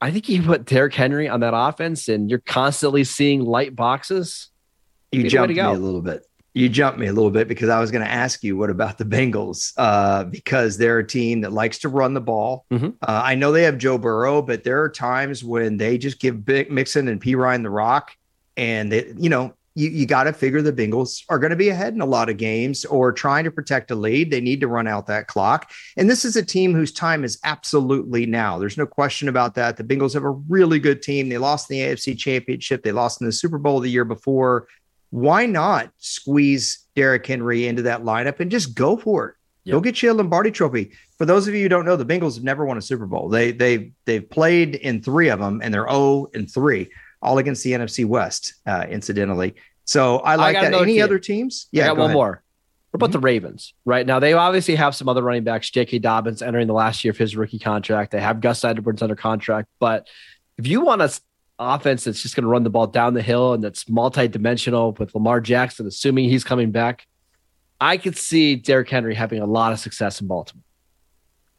I 0.00 0.10
think 0.10 0.28
you 0.28 0.42
put 0.42 0.66
Derrick 0.66 0.94
Henry 0.94 1.28
on 1.28 1.40
that 1.40 1.54
offense 1.54 2.08
and 2.08 2.28
you're 2.28 2.40
constantly 2.40 3.04
seeing 3.04 3.44
light 3.44 3.74
boxes. 3.74 4.50
You 5.10 5.28
jumped 5.28 5.54
me 5.54 5.60
a 5.60 5.72
little 5.72 6.02
bit. 6.02 6.26
You 6.52 6.70
jumped 6.70 6.98
me 6.98 7.06
a 7.06 7.12
little 7.12 7.30
bit 7.30 7.48
because 7.48 7.68
I 7.68 7.80
was 7.80 7.90
going 7.90 8.04
to 8.04 8.10
ask 8.10 8.42
you 8.42 8.56
what 8.56 8.70
about 8.70 8.98
the 8.98 9.04
Bengals? 9.04 9.72
Uh, 9.76 10.24
because 10.24 10.78
they're 10.78 10.98
a 10.98 11.06
team 11.06 11.42
that 11.42 11.52
likes 11.52 11.78
to 11.80 11.88
run 11.88 12.14
the 12.14 12.20
ball. 12.20 12.64
Mm-hmm. 12.70 12.88
Uh, 13.02 13.22
I 13.24 13.34
know 13.34 13.52
they 13.52 13.64
have 13.64 13.78
Joe 13.78 13.98
Burrow, 13.98 14.42
but 14.42 14.64
there 14.64 14.82
are 14.82 14.88
times 14.88 15.44
when 15.44 15.76
they 15.76 15.98
just 15.98 16.18
give 16.18 16.44
Big 16.44 16.70
Mixon 16.70 17.08
and 17.08 17.20
Perine 17.20 17.62
the 17.62 17.70
rock 17.70 18.12
and 18.56 18.92
they, 18.92 19.12
you 19.16 19.28
know, 19.28 19.54
you, 19.76 19.90
you 19.90 20.06
got 20.06 20.24
to 20.24 20.32
figure 20.32 20.62
the 20.62 20.72
Bengals 20.72 21.22
are 21.28 21.38
going 21.38 21.50
to 21.50 21.56
be 21.56 21.68
ahead 21.68 21.92
in 21.92 22.00
a 22.00 22.06
lot 22.06 22.30
of 22.30 22.38
games 22.38 22.84
or 22.86 23.12
trying 23.12 23.44
to 23.44 23.50
protect 23.50 23.90
a 23.90 23.94
lead. 23.94 24.30
They 24.30 24.40
need 24.40 24.60
to 24.62 24.68
run 24.68 24.88
out 24.88 25.06
that 25.06 25.28
clock. 25.28 25.70
And 25.98 26.08
this 26.08 26.24
is 26.24 26.34
a 26.34 26.44
team 26.44 26.74
whose 26.74 26.92
time 26.92 27.22
is 27.24 27.38
absolutely 27.44 28.24
now. 28.24 28.58
There's 28.58 28.78
no 28.78 28.86
question 28.86 29.28
about 29.28 29.54
that. 29.56 29.76
The 29.76 29.84
Bengals 29.84 30.14
have 30.14 30.24
a 30.24 30.30
really 30.30 30.78
good 30.80 31.02
team. 31.02 31.28
They 31.28 31.38
lost 31.38 31.70
in 31.70 31.76
the 31.76 31.94
AFC 31.94 32.18
Championship, 32.18 32.82
they 32.82 32.92
lost 32.92 33.20
in 33.20 33.26
the 33.26 33.32
Super 33.32 33.58
Bowl 33.58 33.80
the 33.80 33.90
year 33.90 34.06
before. 34.06 34.66
Why 35.10 35.46
not 35.46 35.90
squeeze 35.98 36.86
Derrick 36.96 37.26
Henry 37.26 37.66
into 37.66 37.82
that 37.82 38.02
lineup 38.02 38.40
and 38.40 38.50
just 38.50 38.74
go 38.74 38.96
for 38.96 39.28
it? 39.28 39.34
Yep. 39.64 39.72
Go 39.72 39.80
get 39.80 40.02
you 40.02 40.12
a 40.12 40.14
Lombardi 40.14 40.50
trophy. 40.50 40.92
For 41.18 41.26
those 41.26 41.48
of 41.48 41.54
you 41.54 41.62
who 41.62 41.68
don't 41.68 41.84
know, 41.84 41.96
the 41.96 42.06
Bengals 42.06 42.36
have 42.36 42.44
never 42.44 42.64
won 42.64 42.78
a 42.78 42.82
Super 42.82 43.06
Bowl. 43.06 43.28
They 43.28 43.52
they 43.52 43.92
they've 44.04 44.28
played 44.28 44.76
in 44.76 45.02
three 45.02 45.28
of 45.28 45.40
them 45.40 45.60
and 45.62 45.74
they're 45.74 45.88
0 45.88 46.28
and 46.34 46.50
3 46.50 46.88
all 47.26 47.38
against 47.38 47.64
the 47.64 47.72
NFC 47.72 48.04
West, 48.04 48.54
uh, 48.66 48.86
incidentally. 48.88 49.56
So 49.84 50.18
I 50.18 50.36
like 50.36 50.56
I 50.56 50.70
that. 50.70 50.74
Any 50.74 50.94
team. 50.94 51.02
other 51.02 51.18
teams? 51.18 51.68
Yeah, 51.72 51.84
I 51.84 51.86
got 51.88 51.94
go 51.96 52.00
one 52.02 52.10
ahead. 52.10 52.14
more. 52.14 52.42
What 52.90 52.98
about 52.98 53.06
mm-hmm. 53.06 53.12
the 53.12 53.18
Ravens? 53.18 53.74
Right 53.84 54.06
now, 54.06 54.20
they 54.20 54.32
obviously 54.32 54.76
have 54.76 54.94
some 54.94 55.08
other 55.08 55.22
running 55.22 55.44
backs. 55.44 55.68
J.K. 55.70 55.98
Dobbins 55.98 56.40
entering 56.40 56.68
the 56.68 56.72
last 56.72 57.04
year 57.04 57.10
of 57.10 57.18
his 57.18 57.36
rookie 57.36 57.58
contract. 57.58 58.12
They 58.12 58.20
have 58.20 58.40
Gus 58.40 58.64
Edwards 58.64 59.02
under 59.02 59.16
contract. 59.16 59.68
But 59.80 60.06
if 60.56 60.66
you 60.66 60.80
want 60.80 61.02
an 61.02 61.10
offense 61.58 62.04
that's 62.04 62.22
just 62.22 62.36
going 62.36 62.44
to 62.44 62.48
run 62.48 62.62
the 62.62 62.70
ball 62.70 62.86
down 62.86 63.14
the 63.14 63.22
hill 63.22 63.54
and 63.54 63.62
that's 63.62 63.88
multi-dimensional 63.88 64.92
with 64.92 65.14
Lamar 65.14 65.40
Jackson, 65.40 65.86
assuming 65.86 66.30
he's 66.30 66.44
coming 66.44 66.70
back, 66.70 67.06
I 67.80 67.96
could 67.96 68.16
see 68.16 68.54
Derrick 68.54 68.88
Henry 68.88 69.14
having 69.14 69.42
a 69.42 69.46
lot 69.46 69.72
of 69.72 69.80
success 69.80 70.20
in 70.20 70.28
Baltimore 70.28 70.62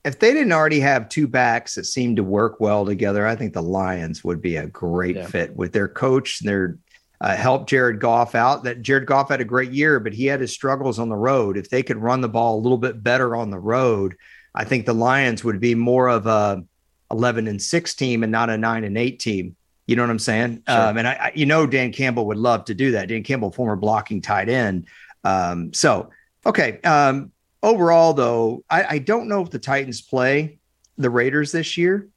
if 0.08 0.20
they 0.20 0.34
didn't 0.34 0.54
already 0.54 0.80
have 0.80 1.10
two 1.10 1.28
backs 1.28 1.76
that 1.76 1.86
seemed 1.86 2.16
to 2.16 2.24
work 2.24 2.60
well 2.60 2.86
together, 2.86 3.28
I 3.28 3.36
think 3.36 3.54
the 3.54 3.62
Lions 3.62 4.24
would 4.24 4.42
be 4.42 4.56
a 4.56 4.68
great 4.68 5.18
yeah. 5.18 5.28
fit 5.28 5.56
with 5.56 5.74
their 5.74 5.88
coach 5.88 6.42
and 6.42 6.50
their 6.50 6.78
uh, 7.20 7.36
help 7.36 7.68
Jared 7.68 8.00
Goff 8.00 8.34
out. 8.34 8.64
That 8.64 8.82
Jared 8.82 9.06
Goff 9.06 9.30
had 9.30 9.42
a 9.42 9.46
great 9.46 9.72
year, 9.72 10.00
but 10.00 10.14
he 10.14 10.26
had 10.26 10.40
his 10.40 10.54
struggles 10.54 11.00
on 11.00 11.10
the 11.10 11.16
road. 11.16 11.58
If 11.58 11.70
they 11.70 11.84
could 11.84 11.98
run 11.98 12.22
the 12.22 12.30
ball 12.30 12.58
a 12.58 12.62
little 12.62 12.78
bit 12.78 13.04
better 13.04 13.36
on 13.36 13.50
the 13.50 13.60
road, 13.60 14.16
I 14.56 14.64
think 14.64 14.86
the 14.86 14.94
Lions 14.94 15.44
would 15.44 15.60
be 15.60 15.76
more 15.76 16.08
of 16.08 16.26
a 16.26 16.64
11 17.12 17.48
and 17.48 17.62
6 17.62 17.96
team 17.96 18.24
and 18.24 18.32
not 18.32 18.50
a 18.50 18.58
9 18.58 18.84
and 18.84 18.98
8 18.98 19.20
team. 19.20 19.56
You 19.88 19.96
know 19.96 20.04
what 20.04 20.10
I'm 20.10 20.20
saying? 20.20 20.64
Sure. 20.68 20.80
Um, 20.90 20.98
and 20.98 21.08
I, 21.08 21.14
I, 21.14 21.32
you 21.34 21.46
know, 21.46 21.66
Dan 21.66 21.92
Campbell 21.94 22.26
would 22.28 22.38
love 22.38 22.66
to 22.66 22.74
do 22.74 22.92
that. 22.92 23.08
Dan 23.08 23.24
Campbell, 23.24 23.52
former 23.52 23.76
blocking 23.76 24.22
tight 24.22 24.50
end. 24.50 24.88
Um, 25.24 25.74
so, 25.74 26.10
okay. 26.46 26.82
Um, 26.82 27.32
overall, 27.68 28.14
though, 28.14 28.64
I, 28.70 28.84
I 28.84 28.98
don't 29.00 29.28
know 29.28 29.42
if 29.42 29.50
the 29.50 29.60
Titans 29.60 30.02
play 30.02 30.60
the 30.98 31.10
Raiders 31.10 31.52
this 31.52 31.78
year, 31.78 32.08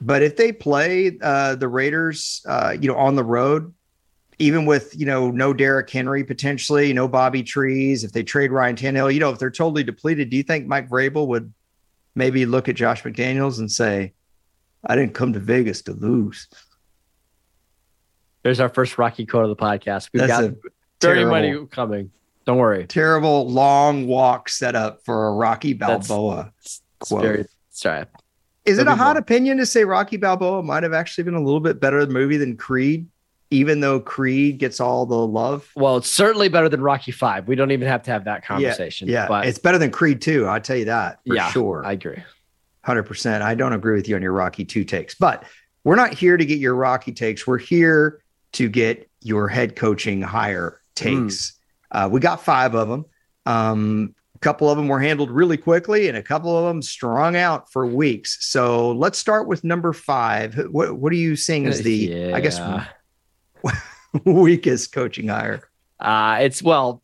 but 0.00 0.22
if 0.22 0.36
they 0.36 0.52
play 0.52 1.18
uh, 1.22 1.54
the 1.54 1.68
Raiders, 1.68 2.44
uh, 2.46 2.76
you 2.78 2.88
know, 2.88 2.96
on 2.96 3.14
the 3.14 3.24
road, 3.24 3.72
even 4.38 4.66
with 4.66 4.98
you 4.98 5.06
know 5.06 5.30
no 5.30 5.54
Derrick 5.54 5.88
Henry 5.88 6.24
potentially, 6.24 6.92
no 6.92 7.06
Bobby 7.06 7.42
Trees, 7.42 8.02
if 8.02 8.12
they 8.12 8.24
trade 8.24 8.50
Ryan 8.50 8.76
Tannehill, 8.76 9.14
you 9.14 9.20
know, 9.20 9.30
if 9.30 9.38
they're 9.38 9.50
totally 9.50 9.84
depleted, 9.84 10.30
do 10.30 10.36
you 10.36 10.42
think 10.42 10.66
Mike 10.66 10.88
Vrabel 10.88 11.28
would 11.28 11.52
maybe 12.14 12.44
look 12.44 12.68
at 12.68 12.74
Josh 12.74 13.04
McDaniels 13.04 13.60
and 13.60 13.70
say, 13.70 14.14
"I 14.84 14.96
didn't 14.96 15.14
come 15.14 15.32
to 15.34 15.38
Vegas 15.38 15.82
to 15.82 15.92
lose"? 15.92 16.48
There's 18.42 18.58
our 18.58 18.68
first 18.68 18.98
Rocky 18.98 19.26
quote 19.26 19.44
of 19.44 19.50
the 19.50 19.62
podcast. 19.62 20.10
We've 20.12 20.26
That's 20.26 20.48
got 20.48 20.54
dirty 20.98 21.24
money 21.24 21.66
coming. 21.70 22.10
Don't 22.44 22.58
worry. 22.58 22.86
Terrible 22.86 23.48
long 23.48 24.06
walk 24.06 24.48
set 24.48 24.74
up 24.74 25.04
for 25.04 25.28
a 25.28 25.32
Rocky 25.32 25.72
Balboa 25.74 26.52
that's, 26.56 26.82
quote. 27.00 27.22
Very, 27.22 27.44
sorry. 27.70 28.06
Is 28.64 28.78
it 28.78 28.86
a 28.86 28.94
hot 28.94 29.14
more. 29.14 29.18
opinion 29.18 29.58
to 29.58 29.66
say 29.66 29.84
Rocky 29.84 30.16
Balboa 30.16 30.62
might 30.62 30.82
have 30.82 30.92
actually 30.92 31.24
been 31.24 31.34
a 31.34 31.42
little 31.42 31.60
bit 31.60 31.80
better 31.80 32.06
movie 32.06 32.36
than 32.36 32.56
Creed, 32.56 33.08
even 33.50 33.80
though 33.80 33.98
Creed 33.98 34.58
gets 34.58 34.80
all 34.80 35.04
the 35.04 35.16
love? 35.16 35.68
Well, 35.74 35.96
it's 35.96 36.10
certainly 36.10 36.48
better 36.48 36.68
than 36.68 36.80
Rocky 36.80 37.10
Five. 37.10 37.48
We 37.48 37.56
don't 37.56 37.72
even 37.72 37.88
have 37.88 38.04
to 38.04 38.12
have 38.12 38.24
that 38.24 38.44
conversation. 38.44 39.08
Yeah, 39.08 39.22
yeah. 39.22 39.28
But 39.28 39.46
it's 39.46 39.58
better 39.58 39.78
than 39.78 39.90
Creed 39.90 40.20
Two. 40.20 40.46
I'll 40.46 40.60
tell 40.60 40.76
you 40.76 40.84
that 40.86 41.18
for 41.26 41.34
yeah, 41.34 41.50
sure. 41.50 41.82
I 41.84 41.92
agree. 41.92 42.22
Hundred 42.84 43.04
percent. 43.04 43.42
I 43.42 43.54
don't 43.54 43.72
agree 43.72 43.96
with 43.96 44.08
you 44.08 44.16
on 44.16 44.22
your 44.22 44.32
Rocky 44.32 44.64
Two 44.64 44.84
takes, 44.84 45.14
but 45.14 45.44
we're 45.84 45.96
not 45.96 46.14
here 46.14 46.36
to 46.36 46.44
get 46.44 46.58
your 46.58 46.76
Rocky 46.76 47.12
takes. 47.12 47.46
We're 47.46 47.58
here 47.58 48.22
to 48.52 48.68
get 48.68 49.10
your 49.20 49.48
head 49.48 49.74
coaching 49.74 50.22
hire 50.22 50.80
takes. 50.94 51.50
Mm. 51.50 51.52
Uh, 51.92 52.08
we 52.10 52.20
got 52.20 52.42
five 52.42 52.74
of 52.74 52.88
them. 52.88 53.04
Um, 53.46 54.14
a 54.34 54.38
couple 54.38 54.68
of 54.70 54.76
them 54.76 54.88
were 54.88 54.98
handled 54.98 55.30
really 55.30 55.58
quickly, 55.58 56.08
and 56.08 56.16
a 56.16 56.22
couple 56.22 56.56
of 56.56 56.64
them 56.64 56.82
strung 56.82 57.36
out 57.36 57.70
for 57.70 57.86
weeks. 57.86 58.38
So 58.46 58.92
let's 58.92 59.18
start 59.18 59.46
with 59.46 59.62
number 59.62 59.92
five. 59.92 60.54
What, 60.70 60.96
what 60.96 61.12
are 61.12 61.16
you 61.16 61.36
seeing 61.36 61.66
as 61.66 61.82
the, 61.82 61.94
yeah. 61.94 62.34
I 62.34 62.40
guess, 62.40 62.60
weakest 64.24 64.92
coaching 64.92 65.28
hire? 65.28 65.68
Uh, 66.00 66.38
it's 66.40 66.62
well, 66.62 67.02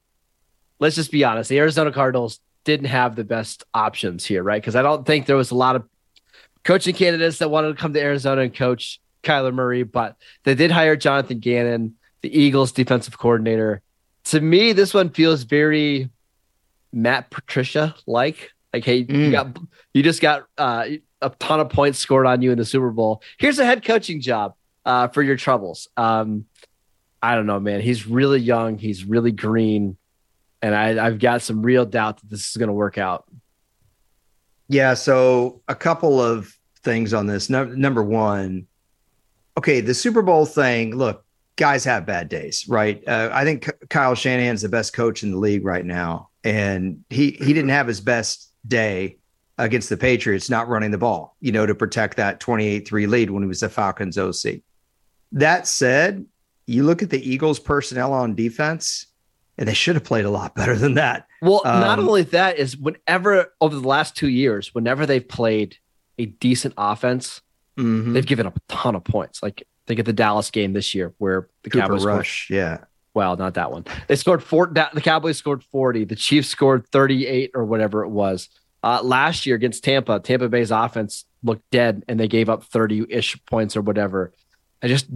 let's 0.80 0.96
just 0.96 1.12
be 1.12 1.22
honest. 1.22 1.50
The 1.50 1.58
Arizona 1.58 1.92
Cardinals 1.92 2.40
didn't 2.64 2.86
have 2.86 3.14
the 3.14 3.24
best 3.24 3.64
options 3.74 4.24
here, 4.24 4.42
right? 4.42 4.60
Because 4.60 4.74
I 4.74 4.82
don't 4.82 5.06
think 5.06 5.26
there 5.26 5.36
was 5.36 5.50
a 5.50 5.54
lot 5.54 5.76
of 5.76 5.84
coaching 6.64 6.94
candidates 6.94 7.38
that 7.38 7.50
wanted 7.50 7.68
to 7.68 7.74
come 7.74 7.92
to 7.92 8.00
Arizona 8.00 8.42
and 8.42 8.54
coach 8.54 9.00
Kyler 9.22 9.54
Murray, 9.54 9.82
but 9.82 10.16
they 10.44 10.54
did 10.54 10.70
hire 10.70 10.96
Jonathan 10.96 11.38
Gannon, 11.38 11.96
the 12.22 12.36
Eagles 12.36 12.72
defensive 12.72 13.18
coordinator 13.18 13.82
to 14.24 14.40
me, 14.40 14.72
this 14.72 14.92
one 14.92 15.10
feels 15.10 15.42
very 15.42 16.10
Matt 16.92 17.30
Patricia 17.30 17.94
like. 18.06 18.52
Like, 18.72 18.84
hey, 18.84 19.04
mm. 19.04 19.26
you 19.26 19.30
got 19.30 19.58
you 19.94 20.02
just 20.02 20.20
got 20.20 20.44
uh, 20.58 20.86
a 21.22 21.30
ton 21.30 21.60
of 21.60 21.70
points 21.70 21.98
scored 21.98 22.26
on 22.26 22.42
you 22.42 22.52
in 22.52 22.58
the 22.58 22.64
Super 22.64 22.90
Bowl. 22.90 23.22
Here's 23.38 23.58
a 23.58 23.64
head 23.64 23.84
coaching 23.84 24.20
job 24.20 24.54
uh, 24.84 25.08
for 25.08 25.22
your 25.22 25.36
troubles. 25.36 25.88
Um, 25.96 26.44
I 27.22 27.34
don't 27.34 27.46
know, 27.46 27.60
man. 27.60 27.80
He's 27.80 28.06
really 28.06 28.40
young. 28.40 28.78
He's 28.78 29.04
really 29.04 29.32
green, 29.32 29.96
and 30.60 30.74
I, 30.74 31.04
I've 31.04 31.18
got 31.18 31.42
some 31.42 31.62
real 31.62 31.86
doubt 31.86 32.20
that 32.20 32.30
this 32.30 32.50
is 32.50 32.56
going 32.56 32.68
to 32.68 32.74
work 32.74 32.98
out. 32.98 33.24
Yeah. 34.68 34.94
So 34.94 35.62
a 35.66 35.74
couple 35.74 36.20
of 36.20 36.54
things 36.82 37.14
on 37.14 37.26
this. 37.26 37.48
No, 37.48 37.64
number 37.64 38.02
one, 38.02 38.66
okay, 39.56 39.80
the 39.80 39.94
Super 39.94 40.22
Bowl 40.22 40.46
thing. 40.46 40.94
Look, 40.94 41.24
guys 41.58 41.84
have 41.84 42.06
bad 42.06 42.30
days, 42.30 42.66
right? 42.68 43.06
Uh, 43.06 43.28
I 43.30 43.44
think 43.44 43.70
Kyle 43.90 44.14
Shanahan's 44.14 44.62
the 44.62 44.70
best 44.70 44.94
coach 44.94 45.22
in 45.22 45.32
the 45.32 45.36
league 45.36 45.64
right 45.64 45.84
now, 45.84 46.30
and 46.42 47.04
he 47.10 47.32
he 47.32 47.52
didn't 47.52 47.68
have 47.68 47.86
his 47.86 48.00
best 48.00 48.50
day 48.66 49.18
against 49.58 49.90
the 49.90 49.96
Patriots, 49.96 50.48
not 50.48 50.68
running 50.68 50.92
the 50.92 50.98
ball, 50.98 51.36
you 51.40 51.52
know, 51.52 51.66
to 51.66 51.74
protect 51.74 52.16
that 52.16 52.40
28-3 52.40 53.08
lead 53.08 53.30
when 53.30 53.42
he 53.42 53.48
was 53.48 53.60
the 53.60 53.68
Falcons 53.68 54.16
OC. 54.16 54.60
That 55.32 55.66
said, 55.66 56.24
you 56.66 56.84
look 56.84 57.02
at 57.02 57.10
the 57.10 57.28
Eagles 57.28 57.58
personnel 57.58 58.12
on 58.12 58.36
defense, 58.36 59.06
and 59.58 59.68
they 59.68 59.74
should 59.74 59.96
have 59.96 60.04
played 60.04 60.24
a 60.24 60.30
lot 60.30 60.54
better 60.54 60.76
than 60.76 60.94
that. 60.94 61.26
Well, 61.42 61.62
um, 61.64 61.80
not 61.80 61.98
only 61.98 62.22
that 62.22 62.58
is 62.58 62.76
whenever 62.76 63.52
over 63.60 63.74
the 63.74 63.86
last 63.86 64.16
two 64.16 64.28
years, 64.28 64.74
whenever 64.74 65.06
they've 65.06 65.26
played 65.26 65.76
a 66.18 66.26
decent 66.26 66.74
offense, 66.78 67.40
mm-hmm. 67.76 68.12
they've 68.12 68.26
given 68.26 68.46
up 68.46 68.56
a 68.56 68.60
ton 68.68 68.94
of 68.94 69.02
points. 69.02 69.42
Like 69.42 69.66
think 69.88 69.98
of 69.98 70.06
the 70.06 70.12
Dallas 70.12 70.50
game 70.52 70.74
this 70.74 70.94
year 70.94 71.12
where 71.18 71.48
the 71.64 71.70
Cooper 71.70 71.86
Cowboys 71.86 72.04
rush, 72.04 72.44
scored, 72.46 72.56
yeah. 72.56 72.78
Well, 73.14 73.36
not 73.36 73.54
that 73.54 73.72
one. 73.72 73.84
They 74.06 74.14
scored 74.14 74.44
four. 74.44 74.68
The 74.68 75.00
Cowboys 75.02 75.38
scored 75.38 75.64
forty. 75.64 76.04
The 76.04 76.14
Chiefs 76.14 76.48
scored 76.48 76.86
thirty-eight 76.86 77.50
or 77.54 77.64
whatever 77.64 78.04
it 78.04 78.10
was. 78.10 78.48
Uh, 78.84 79.02
last 79.02 79.44
year 79.44 79.56
against 79.56 79.82
Tampa, 79.82 80.20
Tampa 80.20 80.48
Bay's 80.48 80.70
offense 80.70 81.24
looked 81.42 81.68
dead, 81.72 82.04
and 82.06 82.20
they 82.20 82.28
gave 82.28 82.48
up 82.48 82.62
thirty-ish 82.62 83.44
points 83.46 83.76
or 83.76 83.80
whatever. 83.80 84.32
I 84.80 84.86
just, 84.86 85.06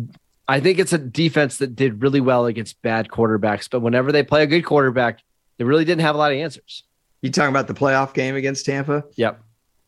I 0.48 0.58
think 0.58 0.80
it's 0.80 0.92
a 0.92 0.98
defense 0.98 1.58
that 1.58 1.76
did 1.76 2.02
really 2.02 2.20
well 2.20 2.46
against 2.46 2.82
bad 2.82 3.08
quarterbacks, 3.08 3.70
but 3.70 3.80
whenever 3.80 4.10
they 4.10 4.24
play 4.24 4.42
a 4.42 4.46
good 4.48 4.62
quarterback, 4.62 5.20
they 5.58 5.64
really 5.64 5.84
didn't 5.84 6.00
have 6.00 6.16
a 6.16 6.18
lot 6.18 6.32
of 6.32 6.38
answers. 6.38 6.82
You 7.20 7.30
talking 7.30 7.50
about 7.50 7.68
the 7.68 7.74
playoff 7.74 8.14
game 8.14 8.34
against 8.34 8.66
Tampa? 8.66 9.04
Yep. 9.14 9.40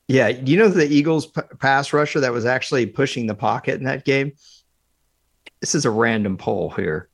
Yeah, 0.07 0.29
you 0.29 0.57
know 0.57 0.69
the 0.69 0.87
Eagles 0.87 1.27
p- 1.27 1.41
pass 1.59 1.93
rusher 1.93 2.21
that 2.21 2.33
was 2.33 2.45
actually 2.45 2.87
pushing 2.87 3.27
the 3.27 3.35
pocket 3.35 3.77
in 3.77 3.85
that 3.85 4.05
game. 4.05 4.35
This 5.65 5.75
is 5.75 5.87
a 5.87 5.91
random 5.91 6.37
poll 6.37 6.69
here. 6.69 7.09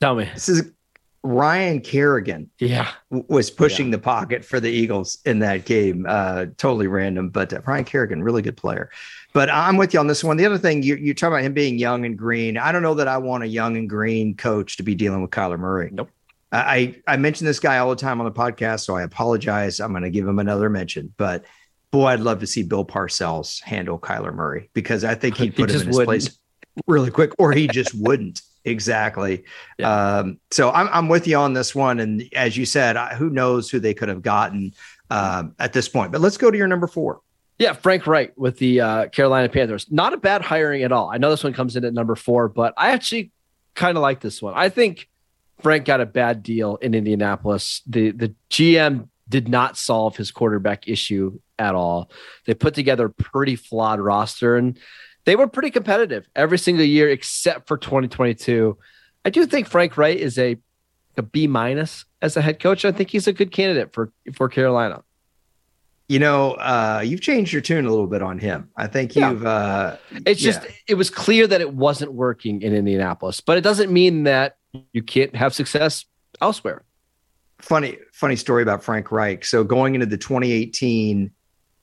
Tell 0.00 0.14
me. 0.14 0.30
This 0.34 0.48
is 0.48 0.70
Ryan 1.24 1.80
Kerrigan. 1.80 2.48
Yeah, 2.60 2.92
was 3.10 3.50
pushing 3.50 3.86
yeah. 3.86 3.96
the 3.96 3.98
pocket 3.98 4.44
for 4.44 4.60
the 4.60 4.70
Eagles 4.70 5.18
in 5.24 5.40
that 5.40 5.64
game. 5.64 6.06
Uh, 6.08 6.46
totally 6.58 6.86
random, 6.86 7.30
but 7.30 7.52
uh, 7.52 7.60
Ryan 7.66 7.84
Kerrigan, 7.84 8.22
really 8.22 8.40
good 8.40 8.56
player. 8.56 8.88
But 9.32 9.50
I'm 9.50 9.76
with 9.76 9.94
you 9.94 9.98
on 9.98 10.06
this 10.06 10.22
one. 10.22 10.36
The 10.36 10.46
other 10.46 10.58
thing 10.58 10.84
you 10.84 10.94
you 10.94 11.12
talk 11.12 11.26
about 11.26 11.42
him 11.42 11.54
being 11.54 11.76
young 11.76 12.04
and 12.04 12.16
green. 12.16 12.56
I 12.56 12.70
don't 12.70 12.82
know 12.82 12.94
that 12.94 13.08
I 13.08 13.18
want 13.18 13.42
a 13.42 13.48
young 13.48 13.76
and 13.76 13.90
green 13.90 14.36
coach 14.36 14.76
to 14.76 14.84
be 14.84 14.94
dealing 14.94 15.20
with 15.20 15.32
Kyler 15.32 15.58
Murray. 15.58 15.90
Nope. 15.92 16.10
I 16.52 16.94
I 17.08 17.16
mention 17.16 17.46
this 17.46 17.58
guy 17.58 17.78
all 17.78 17.90
the 17.90 17.96
time 17.96 18.20
on 18.20 18.26
the 18.26 18.30
podcast, 18.30 18.84
so 18.84 18.94
I 18.94 19.02
apologize. 19.02 19.80
I'm 19.80 19.90
going 19.90 20.04
to 20.04 20.10
give 20.10 20.28
him 20.28 20.38
another 20.38 20.70
mention, 20.70 21.12
but 21.16 21.46
boy, 21.90 22.06
I'd 22.06 22.20
love 22.20 22.38
to 22.38 22.46
see 22.46 22.62
Bill 22.62 22.84
Parcells 22.84 23.60
handle 23.60 23.98
Kyler 23.98 24.32
Murray 24.32 24.70
because 24.72 25.02
I 25.02 25.16
think 25.16 25.36
he'd 25.36 25.56
put 25.56 25.68
he 25.68 25.74
him 25.74 25.80
in 25.80 25.86
his 25.88 25.96
wouldn't. 25.96 26.06
place 26.06 26.38
really 26.86 27.10
quick, 27.10 27.32
or 27.38 27.52
he 27.52 27.68
just 27.68 27.94
wouldn't. 27.94 28.42
Exactly. 28.64 29.44
Yeah. 29.78 30.18
Um, 30.18 30.40
so 30.50 30.70
I'm 30.70 30.88
I'm 30.92 31.08
with 31.08 31.26
you 31.26 31.36
on 31.36 31.52
this 31.52 31.74
one, 31.74 32.00
and 32.00 32.28
as 32.34 32.56
you 32.56 32.66
said, 32.66 32.96
who 33.14 33.30
knows 33.30 33.70
who 33.70 33.80
they 33.80 33.94
could 33.94 34.08
have 34.08 34.22
gotten 34.22 34.74
um, 35.10 35.54
at 35.58 35.72
this 35.72 35.88
point. 35.88 36.12
But 36.12 36.20
let's 36.20 36.36
go 36.36 36.50
to 36.50 36.56
your 36.56 36.68
number 36.68 36.86
four. 36.86 37.20
Yeah, 37.58 37.72
Frank 37.72 38.06
Reich 38.06 38.34
with 38.36 38.58
the 38.58 38.80
uh, 38.80 39.08
Carolina 39.08 39.48
Panthers. 39.48 39.90
Not 39.90 40.12
a 40.12 40.16
bad 40.16 40.42
hiring 40.42 40.84
at 40.84 40.92
all. 40.92 41.10
I 41.10 41.18
know 41.18 41.30
this 41.30 41.42
one 41.42 41.52
comes 41.52 41.74
in 41.74 41.84
at 41.84 41.92
number 41.92 42.14
four, 42.14 42.48
but 42.48 42.72
I 42.76 42.90
actually 42.90 43.32
kind 43.74 43.96
of 43.96 44.02
like 44.02 44.20
this 44.20 44.40
one. 44.40 44.54
I 44.54 44.68
think 44.68 45.08
Frank 45.60 45.84
got 45.84 46.00
a 46.00 46.06
bad 46.06 46.42
deal 46.42 46.76
in 46.76 46.94
Indianapolis. 46.94 47.82
The 47.86 48.12
the 48.12 48.34
GM 48.50 49.08
did 49.28 49.48
not 49.48 49.76
solve 49.76 50.16
his 50.16 50.30
quarterback 50.30 50.88
issue 50.88 51.38
at 51.58 51.74
all. 51.74 52.10
They 52.46 52.54
put 52.54 52.74
together 52.74 53.06
a 53.06 53.10
pretty 53.10 53.56
flawed 53.56 54.00
roster 54.00 54.56
and 54.56 54.78
they 55.28 55.36
were 55.36 55.46
pretty 55.46 55.70
competitive 55.70 56.26
every 56.34 56.56
single 56.56 56.86
year 56.86 57.10
except 57.10 57.68
for 57.68 57.76
2022. 57.76 58.78
I 59.26 59.28
do 59.28 59.44
think 59.44 59.68
Frank 59.68 59.98
Reich 59.98 60.16
is 60.16 60.38
a 60.38 60.56
a 61.18 61.22
B 61.22 61.46
minus 61.46 62.06
as 62.22 62.38
a 62.38 62.40
head 62.40 62.60
coach. 62.60 62.86
I 62.86 62.92
think 62.92 63.10
he's 63.10 63.26
a 63.26 63.34
good 63.34 63.52
candidate 63.52 63.92
for 63.92 64.10
for 64.34 64.48
Carolina. 64.48 65.02
You 66.08 66.18
know, 66.18 66.52
uh, 66.52 67.02
you've 67.04 67.20
changed 67.20 67.52
your 67.52 67.60
tune 67.60 67.84
a 67.84 67.90
little 67.90 68.06
bit 68.06 68.22
on 68.22 68.38
him. 68.38 68.70
I 68.74 68.86
think 68.86 69.16
you've. 69.16 69.44
Uh, 69.44 69.98
it's 70.24 70.40
yeah. 70.40 70.52
just 70.52 70.66
it 70.86 70.94
was 70.94 71.10
clear 71.10 71.46
that 71.46 71.60
it 71.60 71.74
wasn't 71.74 72.14
working 72.14 72.62
in 72.62 72.74
Indianapolis, 72.74 73.42
but 73.42 73.58
it 73.58 73.60
doesn't 73.60 73.92
mean 73.92 74.22
that 74.22 74.56
you 74.94 75.02
can't 75.02 75.36
have 75.36 75.52
success 75.52 76.06
elsewhere. 76.40 76.84
Funny, 77.58 77.98
funny 78.14 78.36
story 78.36 78.62
about 78.62 78.82
Frank 78.82 79.12
Reich. 79.12 79.44
So 79.44 79.62
going 79.62 79.94
into 79.94 80.06
the 80.06 80.16
2018 80.16 81.30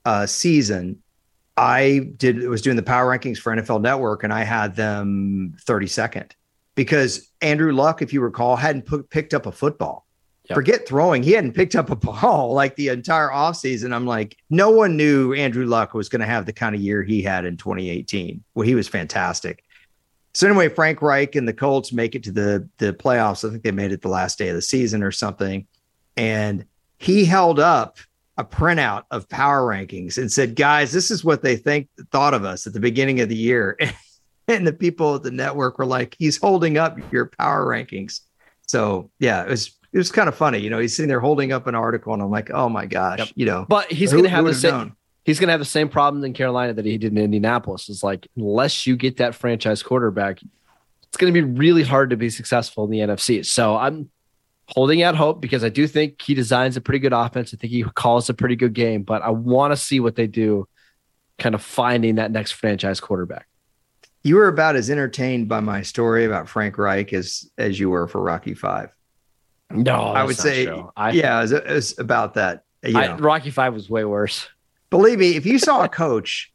uh, 0.04 0.26
season, 0.26 1.00
I 1.56 2.10
did 2.16 2.46
was 2.48 2.62
doing 2.62 2.76
the 2.76 2.82
power 2.82 3.16
rankings 3.16 3.38
for 3.38 3.54
NFL 3.54 3.80
Network, 3.80 4.24
and 4.24 4.32
I 4.32 4.44
had 4.44 4.76
them 4.76 5.56
32nd 5.64 6.32
because 6.74 7.30
Andrew 7.40 7.72
Luck, 7.72 8.02
if 8.02 8.12
you 8.12 8.20
recall, 8.20 8.56
hadn't 8.56 8.86
put, 8.86 9.08
picked 9.10 9.32
up 9.32 9.46
a 9.46 9.52
football. 9.52 10.06
Yep. 10.44 10.54
Forget 10.54 10.86
throwing; 10.86 11.22
he 11.22 11.32
hadn't 11.32 11.54
picked 11.54 11.74
up 11.74 11.90
a 11.90 11.96
ball 11.96 12.52
like 12.52 12.76
the 12.76 12.88
entire 12.88 13.28
offseason. 13.28 13.94
I'm 13.94 14.06
like, 14.06 14.36
no 14.50 14.70
one 14.70 14.96
knew 14.96 15.32
Andrew 15.32 15.66
Luck 15.66 15.94
was 15.94 16.08
going 16.08 16.20
to 16.20 16.26
have 16.26 16.46
the 16.46 16.52
kind 16.52 16.74
of 16.74 16.80
year 16.80 17.02
he 17.02 17.22
had 17.22 17.44
in 17.44 17.56
2018. 17.56 18.44
Well, 18.54 18.66
he 18.66 18.74
was 18.74 18.86
fantastic. 18.86 19.64
So 20.34 20.46
anyway, 20.46 20.68
Frank 20.68 21.00
Reich 21.00 21.34
and 21.34 21.48
the 21.48 21.54
Colts 21.54 21.92
make 21.92 22.14
it 22.14 22.22
to 22.24 22.32
the 22.32 22.68
the 22.78 22.92
playoffs. 22.92 23.46
I 23.46 23.50
think 23.50 23.62
they 23.62 23.72
made 23.72 23.90
it 23.90 24.02
the 24.02 24.08
last 24.08 24.38
day 24.38 24.48
of 24.50 24.54
the 24.54 24.62
season 24.62 25.02
or 25.02 25.10
something. 25.10 25.66
And 26.16 26.66
he 26.98 27.24
held 27.24 27.58
up 27.58 27.98
a 28.36 28.44
printout 28.44 29.04
of 29.10 29.28
power 29.28 29.62
rankings 29.62 30.18
and 30.18 30.30
said, 30.30 30.56
"Guys, 30.56 30.92
this 30.92 31.10
is 31.10 31.24
what 31.24 31.42
they 31.42 31.56
think 31.56 31.88
thought 32.10 32.34
of 32.34 32.44
us 32.44 32.66
at 32.66 32.72
the 32.72 32.80
beginning 32.80 33.20
of 33.20 33.28
the 33.28 33.36
year." 33.36 33.78
and 34.48 34.66
the 34.66 34.72
people 34.72 35.16
at 35.16 35.22
the 35.22 35.30
network 35.30 35.78
were 35.78 35.86
like, 35.86 36.16
"He's 36.18 36.36
holding 36.36 36.78
up 36.78 36.98
your 37.12 37.26
power 37.26 37.66
rankings." 37.66 38.20
So 38.66 39.10
yeah, 39.18 39.42
it 39.42 39.50
was 39.50 39.68
it 39.92 39.98
was 39.98 40.12
kind 40.12 40.28
of 40.28 40.34
funny. 40.34 40.58
You 40.58 40.70
know, 40.70 40.78
he's 40.78 40.94
sitting 40.94 41.08
there 41.08 41.20
holding 41.20 41.52
up 41.52 41.66
an 41.66 41.74
article, 41.74 42.12
and 42.12 42.22
I'm 42.22 42.30
like, 42.30 42.50
"Oh 42.50 42.68
my 42.68 42.86
gosh!" 42.86 43.18
Yep. 43.18 43.28
You 43.34 43.46
know, 43.46 43.66
but 43.68 43.90
he's 43.90 44.12
going 44.12 44.24
to 44.24 44.30
have 44.30 44.44
the 44.44 44.54
same. 44.54 44.70
Known? 44.72 44.96
he's 45.26 45.40
going 45.40 45.48
to 45.48 45.52
have 45.52 45.60
the 45.60 45.66
same 45.66 45.88
problem 45.88 46.24
in 46.24 46.32
Carolina 46.32 46.72
that 46.72 46.84
he 46.84 46.96
did 46.96 47.12
in 47.12 47.18
Indianapolis. 47.18 47.88
It's 47.88 48.02
like 48.02 48.28
unless 48.36 48.86
you 48.86 48.96
get 48.96 49.16
that 49.16 49.34
franchise 49.34 49.82
quarterback, 49.82 50.40
it's 51.08 51.16
going 51.16 51.34
to 51.34 51.42
be 51.42 51.46
really 51.46 51.82
hard 51.82 52.10
to 52.10 52.16
be 52.16 52.30
successful 52.30 52.84
in 52.84 52.90
the 52.90 53.00
NFC. 53.00 53.44
So 53.44 53.76
I'm 53.76 54.08
holding 54.68 55.02
out 55.02 55.14
hope 55.14 55.40
because 55.40 55.64
I 55.64 55.68
do 55.68 55.86
think 55.86 56.20
he 56.20 56.34
designs 56.34 56.76
a 56.76 56.80
pretty 56.80 56.98
good 56.98 57.12
offense. 57.12 57.54
I 57.54 57.56
think 57.56 57.72
he 57.72 57.82
calls 57.82 58.28
a 58.28 58.34
pretty 58.34 58.56
good 58.56 58.72
game, 58.72 59.02
but 59.02 59.22
I 59.22 59.30
want 59.30 59.72
to 59.72 59.76
see 59.76 60.00
what 60.00 60.16
they 60.16 60.26
do, 60.26 60.68
kind 61.38 61.54
of 61.54 61.62
finding 61.62 62.16
that 62.16 62.30
next 62.30 62.52
franchise 62.52 63.00
quarterback. 63.00 63.46
You 64.22 64.36
were 64.36 64.48
about 64.48 64.74
as 64.74 64.90
entertained 64.90 65.48
by 65.48 65.60
my 65.60 65.82
story 65.82 66.24
about 66.24 66.48
Frank 66.48 66.78
Reich 66.78 67.12
as 67.12 67.48
as 67.58 67.78
you 67.78 67.90
were 67.90 68.08
for 68.08 68.20
Rocky 68.20 68.54
Five. 68.54 68.90
No, 69.70 69.94
I 69.94 70.24
would 70.24 70.36
say, 70.36 70.68
I, 70.96 71.10
yeah, 71.12 71.38
it 71.38 71.68
was, 71.68 71.92
it 71.92 71.98
about 71.98 72.34
that. 72.34 72.64
You 72.82 72.92
know. 72.92 73.00
I, 73.00 73.16
Rocky 73.16 73.50
Five 73.50 73.74
was 73.74 73.88
way 73.88 74.04
worse. 74.04 74.48
Believe 74.90 75.18
me, 75.18 75.36
if 75.36 75.46
you 75.46 75.58
saw 75.58 75.84
a 75.84 75.88
coach 75.88 76.52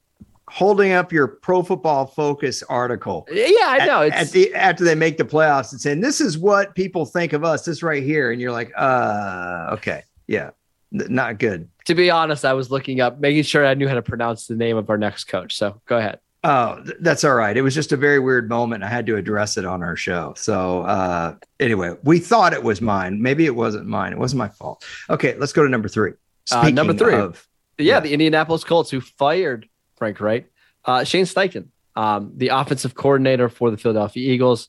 holding 0.52 0.92
up 0.92 1.14
your 1.14 1.28
Pro 1.28 1.64
Football 1.64 2.06
Focus 2.06 2.62
article, 2.64 3.26
yeah, 3.32 3.48
I 3.68 3.86
know. 3.86 4.02
At, 4.02 4.12
at 4.12 4.32
the 4.32 4.54
after 4.54 4.84
they 4.84 4.96
make 4.96 5.18
the 5.18 5.24
playoffs 5.24 5.72
and 5.72 5.80
saying 5.80 6.02
this 6.02 6.20
is 6.20 6.38
what 6.38 6.76
people 6.76 7.06
think 7.06 7.34
of 7.34 7.44
us, 7.44 7.64
this 7.64 7.82
right 7.82 8.04
here, 8.04 8.32
and 8.32 8.42
you're 8.42 8.52
like, 8.52 8.72
uh, 8.78 9.70
okay, 9.74 10.04
yeah, 10.28 10.52
not 10.92 11.40
good. 11.40 11.70
To 11.86 11.96
be 11.96 12.12
honest, 12.12 12.44
I 12.44 12.54
was 12.54 12.70
looking 12.70 13.00
up, 13.00 13.20
making 13.20 13.44
sure 13.44 13.66
I 13.66 13.74
knew 13.74 13.88
how 13.88 13.96
to 13.96 14.02
pronounce 14.02 14.48
the 14.48 14.56
name 14.56 14.78
of 14.78 14.90
our 14.90 14.98
next 14.98 15.24
coach. 15.26 15.56
So 15.56 15.82
go 15.86 15.98
ahead. 15.98 16.20
Oh, 16.44 16.82
th- 16.84 16.98
that's 17.02 17.24
all 17.24 17.36
right. 17.36 17.56
It 17.56 17.62
was 17.62 17.76
just 17.76 17.92
a 17.92 17.98
very 17.98 18.20
weird 18.20 18.50
moment. 18.50 18.84
I 18.84 18.88
had 18.90 19.06
to 19.06 19.16
address 19.16 19.58
it 19.58 19.66
on 19.66 19.84
our 19.84 19.96
show. 19.96 20.34
So 20.36 20.82
uh, 20.82 21.36
anyway, 21.60 21.96
we 22.04 22.20
thought 22.20 22.54
it 22.54 22.64
was 22.64 22.82
mine. 22.82 23.22
Maybe 23.22 23.46
it 23.46 23.56
wasn't 23.56 23.86
mine. 23.86 24.12
It 24.12 24.20
wasn't 24.20 24.40
my 24.40 24.50
fault. 24.50 24.84
Okay, 25.10 25.36
let's 25.38 25.54
go 25.54 25.64
to 25.64 25.70
number 25.70 25.88
three. 25.88 26.14
Uh, 26.52 26.70
number 26.72 26.94
three. 26.94 27.14
Of, 27.14 27.48
yeah, 27.78 28.00
the 28.00 28.12
Indianapolis 28.12 28.64
Colts 28.64 28.90
who 28.90 29.02
fired 29.02 29.70
Frank 30.02 30.20
Reich, 30.20 30.48
uh, 30.86 31.04
Shane 31.04 31.26
Steichen, 31.26 31.68
um, 31.96 32.32
the 32.36 32.48
offensive 32.48 32.96
coordinator 32.96 33.50
for 33.50 33.70
the 33.70 33.78
Philadelphia 33.78 34.34
Eagles. 34.34 34.68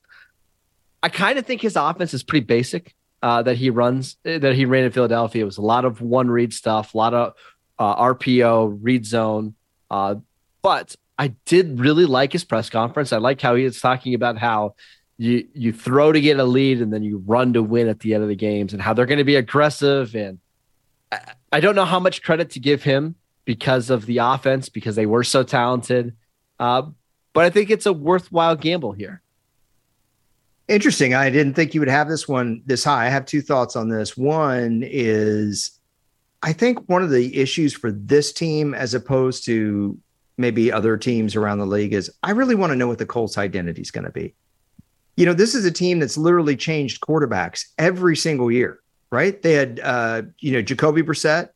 I 1.03 1.09
kind 1.09 1.39
of 1.39 1.47
think 1.47 1.62
his 1.62 1.75
offense 1.75 2.12
is 2.12 2.23
pretty 2.23 2.45
basic 2.45 2.95
uh, 3.23 3.41
that 3.45 3.57
he 3.57 3.71
runs 3.71 4.19
that 4.25 4.55
he 4.55 4.67
ran 4.67 4.85
in 4.85 4.93
Philadelphia. 4.93 5.41
It 5.41 5.47
was 5.47 5.57
a 5.57 5.62
lot 5.62 5.87
of 5.87 6.03
one 6.03 6.31
read 6.31 6.53
stuff, 6.53 6.93
a 6.93 6.99
lot 6.99 7.15
of 7.15 7.33
uh, 7.79 7.97
RPO, 8.12 8.81
read 8.83 9.07
zone. 9.07 9.55
Uh, 9.91 10.17
but 10.61 10.97
I 11.19 11.29
did 11.47 11.81
really 11.81 12.05
like 12.05 12.35
his 12.35 12.45
press 12.45 12.69
conference. 12.69 13.11
I 13.11 13.17
like 13.17 13.41
how 13.41 13.55
he 13.55 13.65
was 13.65 13.81
talking 13.81 14.12
about 14.12 14.37
how 14.37 14.75
you 15.17 15.49
you 15.55 15.73
throw 15.73 16.12
to 16.12 16.21
get 16.21 16.39
a 16.39 16.45
lead 16.45 16.83
and 16.83 16.93
then 16.93 17.03
you 17.03 17.23
run 17.25 17.55
to 17.55 17.62
win 17.62 17.89
at 17.89 18.01
the 18.01 18.12
end 18.12 18.23
of 18.23 18.29
the 18.29 18.37
games 18.37 18.75
and 18.75 18.83
how 18.83 18.93
they're 18.93 19.07
going 19.07 19.17
to 19.17 19.25
be 19.25 19.37
aggressive 19.37 20.15
and 20.15 20.41
I 21.51 21.61
don't 21.61 21.75
know 21.75 21.87
how 21.87 22.01
much 22.01 22.23
credit 22.23 22.51
to 22.51 22.61
give 22.61 22.83
him 22.83 23.15
because 23.45 23.91
of 23.91 24.07
the 24.07 24.19
offense, 24.19 24.69
because 24.69 24.97
they 24.97 25.07
were 25.07 25.25
so 25.25 25.43
talented. 25.43 26.15
Uh, 26.59 26.83
but 27.33 27.45
I 27.45 27.51
think 27.51 27.71
it's 27.71 27.87
a 27.87 27.93
worthwhile 27.93 28.57
gamble 28.57 28.93
here. 28.93 29.23
Interesting. 30.69 31.15
I 31.15 31.31
didn't 31.31 31.55
think 31.55 31.75
you 31.75 31.81
would 31.81 31.89
have 31.89 32.09
this 32.09 32.29
one 32.29 32.63
this 32.67 32.85
high. 32.85 33.07
I 33.07 33.09
have 33.09 33.27
two 33.27 33.43
thoughts 33.43 33.75
on 33.75 33.89
this. 33.89 34.17
One 34.17 34.83
is 34.85 35.79
I 36.43 36.53
think 36.53 36.89
one 36.89 37.03
of 37.03 37.11
the 37.11 37.37
issues 37.37 37.73
for 37.73 37.91
this 37.91 38.33
team, 38.33 38.75
as 38.75 38.95
opposed 38.95 39.45
to 39.47 39.99
maybe 40.39 40.73
other 40.73 40.97
teams 40.97 41.37
around 41.37 41.59
the 41.59 41.67
league, 41.67 41.93
is 41.93 42.11
I 42.23 42.31
really 42.31 42.55
want 42.55 42.71
to 42.71 42.77
know 42.77 42.87
what 42.87 42.99
the 42.99 43.07
Colts 43.07 43.39
identity 43.39 43.83
is 43.83 43.91
going 43.91 44.05
to 44.05 44.11
be. 44.11 44.35
You 45.17 45.27
know, 45.27 45.35
this 45.35 45.55
is 45.55 45.65
a 45.65 45.71
team 45.71 45.99
that's 45.99 46.17
literally 46.17 46.57
changed 46.57 47.01
quarterbacks 47.01 47.67
every 47.79 48.17
single 48.17 48.51
year 48.51 48.83
right? 49.13 49.41
They 49.43 49.53
had 49.53 49.79
uh, 49.85 50.23
you 50.41 50.51
know 50.51 50.63
Jacoby 50.63 51.03
Brissett, 51.03 51.51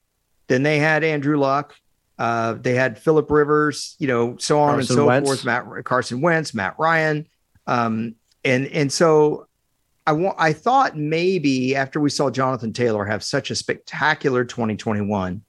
then 0.49 0.62
they 0.62 0.79
had 0.79 1.05
Andrew 1.05 1.38
Luck, 1.38 1.75
uh, 2.19 2.55
they 2.55 2.75
had 2.75 2.99
Philip 2.99 3.31
Rivers, 3.31 3.97
you 3.99 4.09
know, 4.09 4.37
so 4.38 4.59
on 4.59 4.75
Carson 4.75 4.93
and 4.93 4.99
so 4.99 5.07
Wentz. 5.07 5.29
forth. 5.29 5.45
Matt 5.45 5.85
Carson 5.85 6.21
Wentz, 6.21 6.55
Matt 6.55 6.79
Ryan, 6.79 7.26
um, 7.67 8.15
and 8.45 8.67
and 8.69 8.93
so 8.93 9.47
I 10.07 10.12
want 10.12 10.37
I 10.38 10.53
thought 10.53 10.97
maybe 10.97 11.76
after 11.76 12.00
we 12.00 12.11
saw 12.11 12.31
Jonathan 12.31 12.73
Taylor 12.73 13.05
have 13.05 13.23
such 13.23 13.50
a 13.50 13.55
spectacular 13.55 14.45
2021 14.45 15.43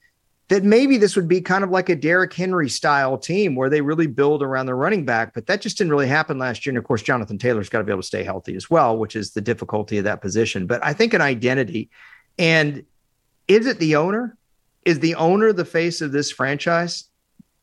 that 0.49 0.63
maybe 0.63 0.97
this 0.97 1.15
would 1.15 1.27
be 1.27 1.41
kind 1.41 1.63
of 1.63 1.69
like 1.69 1.89
a 1.89 1.95
Derrick 1.95 2.33
Henry 2.33 2.69
style 2.69 3.17
team 3.17 3.53
where 3.53 3.69
they 3.69 3.81
really 3.81 4.07
build 4.07 4.41
around 4.41 4.65
the 4.65 4.75
running 4.75 5.03
back, 5.03 5.33
but 5.33 5.45
that 5.47 5.59
just 5.59 5.77
didn't 5.77 5.91
really 5.91 6.07
happen 6.07 6.37
last 6.37 6.65
year. 6.65 6.71
And 6.71 6.77
of 6.77 6.85
course, 6.85 7.01
Jonathan 7.01 7.37
Taylor's 7.37 7.67
got 7.67 7.79
to 7.79 7.83
be 7.83 7.91
able 7.91 8.01
to 8.01 8.07
stay 8.07 8.23
healthy 8.23 8.55
as 8.55 8.69
well, 8.69 8.97
which 8.97 9.17
is 9.17 9.31
the 9.31 9.41
difficulty 9.41 9.97
of 9.97 10.05
that 10.05 10.21
position. 10.21 10.65
But 10.65 10.83
I 10.85 10.93
think 10.93 11.13
an 11.13 11.21
identity 11.21 11.89
and 12.39 12.83
is 13.47 13.65
it 13.65 13.79
the 13.79 13.95
owner? 13.95 14.36
Is 14.87 14.99
the 14.99 15.15
owner 15.15 15.51
the 15.53 15.65
face 15.65 16.01
of 16.01 16.11
this 16.11 16.31
franchise? 16.31 17.05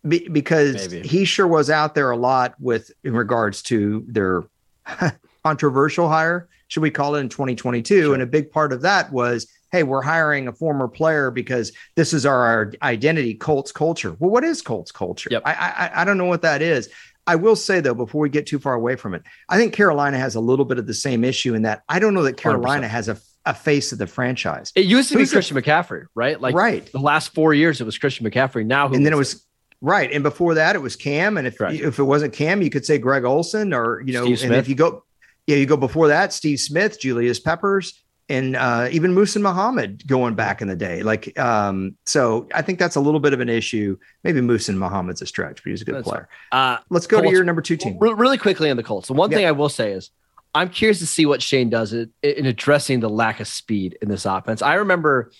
Be- 0.07 0.28
because 0.28 0.93
Maybe. 0.93 1.09
he 1.09 1.25
sure 1.25 1.47
was 1.47 1.71
out 1.71 1.95
there 1.95 2.11
a 2.11 2.16
lot 2.16 2.54
with 2.61 2.90
in 3.02 3.14
regards 3.14 3.62
to 3.62 4.04
their 4.07 4.45
controversial 5.45 6.09
hire, 6.09 6.49
should 6.69 6.83
we 6.83 6.90
call 6.90 7.14
it 7.14 7.21
in 7.21 7.28
2022? 7.31 8.02
Sure. 8.02 8.14
And 8.14 8.23
a 8.23 8.26
big 8.26 8.50
part 8.50 8.73
of 8.73 8.83
that 8.83 9.11
was, 9.12 9.47
hey, 9.73 9.83
we're 9.83 10.02
hiring 10.02 10.49
a 10.49 10.52
former 10.52 10.87
player 10.88 11.31
because 11.31 11.73
this 11.95 12.12
is 12.12 12.26
our, 12.26 12.45
our 12.45 12.73
identity, 12.83 13.35
Colts 13.35 13.73
culture. 13.73 14.14
Well, 14.19 14.31
what 14.31 14.45
is 14.45 14.61
Colts 14.61 14.93
culture? 14.93 15.28
Yep. 15.33 15.43
I, 15.47 15.52
I 15.54 16.02
I 16.02 16.04
don't 16.04 16.19
know 16.19 16.26
what 16.26 16.43
that 16.43 16.61
is. 16.62 16.90
I 17.26 17.37
will 17.37 17.57
say 17.57 17.81
though, 17.81 17.95
before 17.95 18.21
we 18.21 18.28
get 18.28 18.47
too 18.47 18.59
far 18.59 18.75
away 18.75 18.97
from 18.97 19.14
it, 19.14 19.23
I 19.49 19.57
think 19.57 19.73
Carolina 19.73 20.19
has 20.19 20.35
a 20.35 20.40
little 20.40 20.66
bit 20.66 20.78
of 20.78 20.87
the 20.87 20.93
same 20.93 21.25
issue 21.25 21.54
in 21.54 21.62
that 21.62 21.83
I 21.88 21.99
don't 21.99 22.12
know 22.12 22.23
that 22.25 22.37
Carolina 22.37 22.87
100%. 22.87 22.90
has 22.90 23.09
a 23.09 23.16
a 23.46 23.54
face 23.54 23.92
of 23.92 23.98
the 23.98 24.06
franchise. 24.06 24.72
It 24.74 24.86
used 24.86 25.10
to 25.10 25.18
Who's 25.18 25.30
be 25.30 25.34
Christian 25.34 25.56
McCaffrey, 25.56 26.06
right? 26.14 26.40
Like 26.40 26.54
right. 26.54 26.90
the 26.92 26.98
last 26.98 27.34
four 27.34 27.54
years, 27.54 27.80
it 27.80 27.84
was 27.84 27.98
Christian 27.98 28.28
McCaffrey. 28.28 28.64
Now, 28.64 28.86
and 28.86 29.04
then 29.04 29.12
it 29.12 29.16
was 29.16 29.44
right, 29.80 30.10
and 30.10 30.22
before 30.22 30.54
that, 30.54 30.76
it 30.76 30.80
was 30.80 30.96
Cam. 30.96 31.36
And 31.36 31.46
if 31.46 31.60
right. 31.60 31.78
if 31.78 31.98
it 31.98 32.04
wasn't 32.04 32.32
Cam, 32.32 32.62
you 32.62 32.70
could 32.70 32.86
say 32.86 32.98
Greg 32.98 33.24
Olson 33.24 33.72
or 33.74 34.02
you 34.02 34.12
know, 34.12 34.24
and 34.24 34.54
if 34.54 34.68
you 34.68 34.74
go, 34.74 35.04
yeah, 35.46 35.56
you 35.56 35.66
go 35.66 35.76
before 35.76 36.08
that, 36.08 36.32
Steve 36.32 36.60
Smith, 36.60 36.98
Julius 37.00 37.38
Peppers, 37.38 38.02
and 38.28 38.56
uh, 38.56 38.88
even 38.90 39.14
Muhsin 39.14 39.42
Muhammad 39.42 40.06
going 40.06 40.34
back 40.34 40.62
in 40.62 40.68
the 40.68 40.76
day. 40.76 41.02
Like, 41.02 41.38
um, 41.38 41.96
so 42.06 42.48
I 42.54 42.62
think 42.62 42.78
that's 42.78 42.96
a 42.96 43.00
little 43.00 43.20
bit 43.20 43.34
of 43.34 43.40
an 43.40 43.50
issue. 43.50 43.98
Maybe 44.22 44.40
Muhsin 44.40 44.76
Muhammad's 44.76 45.20
a 45.20 45.26
stretch, 45.26 45.62
but 45.62 45.70
he's 45.70 45.82
a 45.82 45.84
good 45.84 45.96
that's 45.96 46.08
player. 46.08 46.28
Uh, 46.50 46.78
Let's 46.88 47.06
go 47.06 47.18
Colts, 47.18 47.28
to 47.28 47.34
your 47.34 47.44
number 47.44 47.60
two 47.60 47.76
team. 47.76 47.98
Really 47.98 48.38
quickly 48.38 48.70
on 48.70 48.76
the 48.78 48.82
Colts. 48.82 49.08
The 49.08 49.14
one 49.14 49.30
yeah. 49.30 49.36
thing 49.36 49.46
I 49.46 49.52
will 49.52 49.68
say 49.68 49.92
is 49.92 50.10
I'm 50.54 50.70
curious 50.70 51.00
to 51.00 51.06
see 51.06 51.26
what 51.26 51.42
Shane 51.42 51.68
does 51.68 51.92
in, 51.92 52.12
in 52.23 52.46
addressing 52.46 53.00
the 53.00 53.11
lack 53.11 53.40
of 53.40 53.49
speed 53.49 53.99
in 54.00 54.08
this 54.08 54.25
offense. 54.25 54.62
I 54.62 54.75
remember 54.75 55.32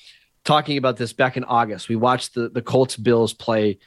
talking 0.44 0.76
about 0.76 0.97
this 0.97 1.12
back 1.12 1.37
in 1.37 1.44
August. 1.44 1.88
We 1.88 1.97
watched 1.97 2.35
the, 2.35 2.49
the 2.49 2.62
Colts 2.62 2.97
Bills 2.97 3.33
play 3.33 3.78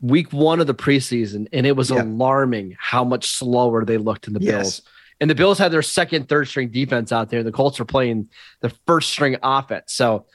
week 0.00 0.32
one 0.32 0.60
of 0.60 0.66
the 0.66 0.74
preseason, 0.74 1.48
and 1.52 1.66
it 1.66 1.76
was 1.76 1.90
yeah. 1.90 2.02
alarming 2.02 2.76
how 2.78 3.04
much 3.04 3.28
slower 3.28 3.84
they 3.84 3.98
looked 3.98 4.26
in 4.26 4.34
the 4.34 4.40
yes. 4.40 4.52
Bills. 4.52 4.82
And 5.20 5.30
the 5.30 5.34
Bills 5.34 5.58
had 5.58 5.70
their 5.70 5.82
second, 5.82 6.28
third 6.28 6.48
string 6.48 6.68
defense 6.68 7.12
out 7.12 7.30
there. 7.30 7.42
The 7.42 7.52
Colts 7.52 7.78
are 7.78 7.84
playing 7.84 8.28
the 8.60 8.70
first 8.86 9.10
string 9.10 9.36
offense. 9.42 9.92
So 9.92 10.26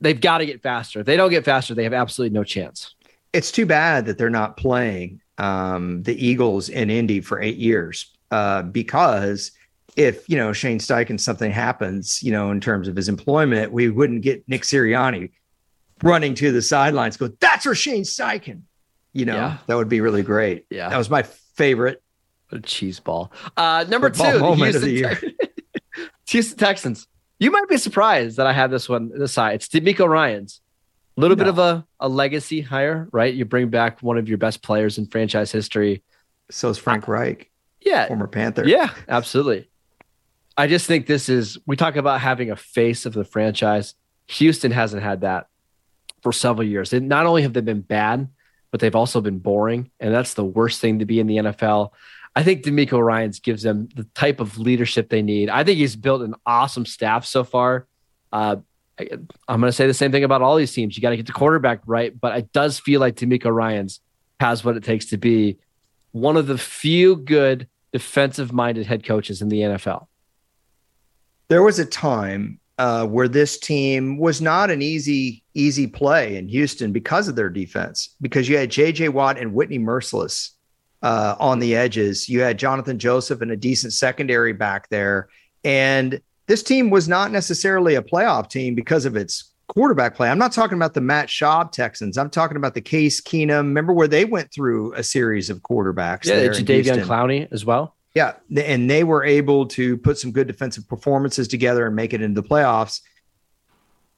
they've 0.00 0.20
got 0.20 0.38
to 0.38 0.46
get 0.46 0.62
faster. 0.62 1.00
If 1.00 1.06
they 1.06 1.16
don't 1.16 1.30
get 1.30 1.44
faster, 1.44 1.74
they 1.74 1.84
have 1.84 1.92
absolutely 1.92 2.34
no 2.34 2.44
chance. 2.44 2.94
It's 3.32 3.50
too 3.50 3.66
bad 3.66 4.06
that 4.06 4.16
they're 4.16 4.30
not 4.30 4.56
playing 4.56 5.20
um, 5.38 6.02
the 6.04 6.14
Eagles 6.24 6.68
in 6.68 6.88
Indy 6.88 7.20
for 7.20 7.40
eight 7.40 7.56
years 7.56 8.15
uh, 8.30 8.62
because 8.62 9.52
if 9.96 10.28
you 10.28 10.36
know 10.36 10.52
Shane 10.52 10.78
Steichen 10.78 11.18
something 11.18 11.50
happens, 11.50 12.22
you 12.22 12.32
know, 12.32 12.50
in 12.50 12.60
terms 12.60 12.88
of 12.88 12.96
his 12.96 13.08
employment, 13.08 13.72
we 13.72 13.88
wouldn't 13.88 14.22
get 14.22 14.46
Nick 14.48 14.62
Sirianni 14.62 15.30
running 16.02 16.34
to 16.34 16.52
the 16.52 16.62
sidelines. 16.62 17.16
Go, 17.16 17.28
that's 17.40 17.64
for 17.64 17.74
Shane 17.74 18.02
Steichen. 18.02 18.62
You 19.12 19.24
know, 19.24 19.36
yeah. 19.36 19.58
that 19.66 19.76
would 19.76 19.88
be 19.88 20.00
really 20.00 20.22
great. 20.22 20.66
Yeah, 20.70 20.88
that 20.88 20.98
was 20.98 21.10
my 21.10 21.22
favorite. 21.22 22.02
What 22.48 22.58
a 22.58 22.62
cheese 22.62 23.00
ball. 23.00 23.32
Uh, 23.56 23.84
number 23.88 24.10
two, 24.10 24.22
the 24.22 24.54
Houston, 24.54 24.82
the 24.82 25.36
Te- 25.94 26.08
Houston 26.28 26.58
Texans. 26.58 27.08
You 27.38 27.50
might 27.50 27.68
be 27.68 27.76
surprised 27.76 28.36
that 28.36 28.46
I 28.46 28.52
have 28.52 28.70
this 28.70 28.88
one 28.88 29.10
this 29.16 29.32
side. 29.32 29.56
It's 29.56 29.68
DeMeco 29.68 30.08
Ryans. 30.08 30.60
A 31.16 31.20
little 31.20 31.36
no. 31.36 31.44
bit 31.44 31.48
of 31.48 31.58
a, 31.58 31.86
a 31.98 32.08
legacy 32.08 32.60
hire, 32.60 33.08
right? 33.10 33.32
You 33.32 33.46
bring 33.46 33.70
back 33.70 34.02
one 34.02 34.18
of 34.18 34.28
your 34.28 34.36
best 34.36 34.62
players 34.62 34.98
in 34.98 35.06
franchise 35.06 35.50
history. 35.50 36.02
So 36.50 36.68
is 36.68 36.78
Frank 36.78 37.08
Reich. 37.08 37.50
Yeah. 37.80 38.08
Former 38.08 38.26
Panther. 38.26 38.66
Yeah, 38.66 38.90
absolutely. 39.08 39.68
I 40.56 40.66
just 40.66 40.86
think 40.86 41.06
this 41.06 41.28
is, 41.28 41.58
we 41.66 41.76
talk 41.76 41.96
about 41.96 42.20
having 42.20 42.50
a 42.50 42.56
face 42.56 43.06
of 43.06 43.12
the 43.12 43.24
franchise. 43.24 43.94
Houston 44.28 44.72
hasn't 44.72 45.02
had 45.02 45.20
that 45.20 45.48
for 46.22 46.32
several 46.32 46.66
years. 46.66 46.92
And 46.92 47.08
not 47.08 47.26
only 47.26 47.42
have 47.42 47.52
they 47.52 47.60
been 47.60 47.82
bad, 47.82 48.28
but 48.70 48.80
they've 48.80 48.96
also 48.96 49.20
been 49.20 49.38
boring. 49.38 49.90
And 50.00 50.12
that's 50.12 50.34
the 50.34 50.44
worst 50.44 50.80
thing 50.80 50.98
to 50.98 51.04
be 51.04 51.20
in 51.20 51.26
the 51.26 51.36
NFL. 51.36 51.90
I 52.34 52.42
think 52.42 52.64
DeMeco 52.64 53.02
Ryans 53.02 53.40
gives 53.40 53.62
them 53.62 53.88
the 53.94 54.04
type 54.14 54.40
of 54.40 54.58
leadership 54.58 55.08
they 55.08 55.22
need. 55.22 55.48
I 55.48 55.64
think 55.64 55.78
he's 55.78 55.96
built 55.96 56.22
an 56.22 56.34
awesome 56.44 56.84
staff 56.84 57.24
so 57.24 57.44
far. 57.44 57.86
Uh, 58.32 58.56
I, 58.98 59.08
am 59.48 59.60
going 59.60 59.62
to 59.62 59.72
say 59.72 59.86
the 59.86 59.94
same 59.94 60.12
thing 60.12 60.24
about 60.24 60.42
all 60.42 60.56
these 60.56 60.72
teams. 60.72 60.96
You 60.96 61.02
got 61.02 61.10
to 61.10 61.16
get 61.16 61.26
the 61.26 61.32
quarterback 61.32 61.80
right, 61.86 62.18
but 62.18 62.36
it 62.36 62.52
does 62.52 62.78
feel 62.78 63.00
like 63.00 63.16
DeMeco 63.16 63.54
Ryans 63.54 64.00
has 64.40 64.64
what 64.64 64.76
it 64.76 64.84
takes 64.84 65.06
to 65.06 65.16
be 65.16 65.58
one 66.16 66.36
of 66.36 66.46
the 66.46 66.56
few 66.56 67.16
good 67.16 67.68
defensive 67.92 68.52
minded 68.52 68.86
head 68.86 69.04
coaches 69.04 69.42
in 69.42 69.48
the 69.48 69.60
NFL. 69.60 70.06
There 71.48 71.62
was 71.62 71.78
a 71.78 71.84
time 71.84 72.58
uh, 72.78 73.06
where 73.06 73.28
this 73.28 73.58
team 73.58 74.18
was 74.18 74.40
not 74.40 74.70
an 74.70 74.82
easy 74.82 75.42
easy 75.54 75.86
play 75.86 76.36
in 76.36 76.48
Houston 76.48 76.92
because 76.92 77.28
of 77.28 77.36
their 77.36 77.48
defense. 77.48 78.14
Because 78.20 78.48
you 78.48 78.56
had 78.56 78.70
J.J. 78.70 79.10
Watt 79.10 79.38
and 79.38 79.54
Whitney 79.54 79.78
Mercilus 79.78 80.50
uh, 81.02 81.36
on 81.38 81.58
the 81.58 81.74
edges. 81.76 82.28
You 82.28 82.40
had 82.40 82.58
Jonathan 82.58 82.98
Joseph 82.98 83.40
and 83.40 83.50
a 83.50 83.56
decent 83.56 83.92
secondary 83.92 84.52
back 84.52 84.88
there, 84.88 85.28
and 85.64 86.20
this 86.46 86.62
team 86.62 86.90
was 86.90 87.08
not 87.08 87.30
necessarily 87.30 87.94
a 87.94 88.02
playoff 88.02 88.48
team 88.48 88.74
because 88.74 89.04
of 89.04 89.16
its 89.16 89.52
quarterback 89.68 90.14
play. 90.14 90.28
I'm 90.28 90.38
not 90.38 90.52
talking 90.52 90.76
about 90.76 90.94
the 90.94 91.00
Matt 91.00 91.28
Schaub 91.28 91.72
Texans. 91.72 92.16
I'm 92.16 92.30
talking 92.30 92.56
about 92.56 92.74
the 92.74 92.80
Case 92.80 93.20
Keenum. 93.20 93.58
Remember 93.58 93.92
where 93.92 94.08
they 94.08 94.24
went 94.24 94.52
through 94.52 94.92
a 94.94 95.02
series 95.02 95.50
of 95.50 95.60
quarterbacks? 95.60 96.26
Yeah, 96.26 96.46
Jadeveon 96.48 97.04
Clowney 97.04 97.48
as 97.52 97.64
well. 97.64 97.96
Yeah, 98.14 98.34
and 98.56 98.88
they 98.88 99.04
were 99.04 99.24
able 99.24 99.66
to 99.66 99.98
put 99.98 100.18
some 100.18 100.32
good 100.32 100.46
defensive 100.46 100.88
performances 100.88 101.48
together 101.48 101.86
and 101.86 101.94
make 101.94 102.14
it 102.14 102.22
into 102.22 102.40
the 102.40 102.48
playoffs. 102.48 103.00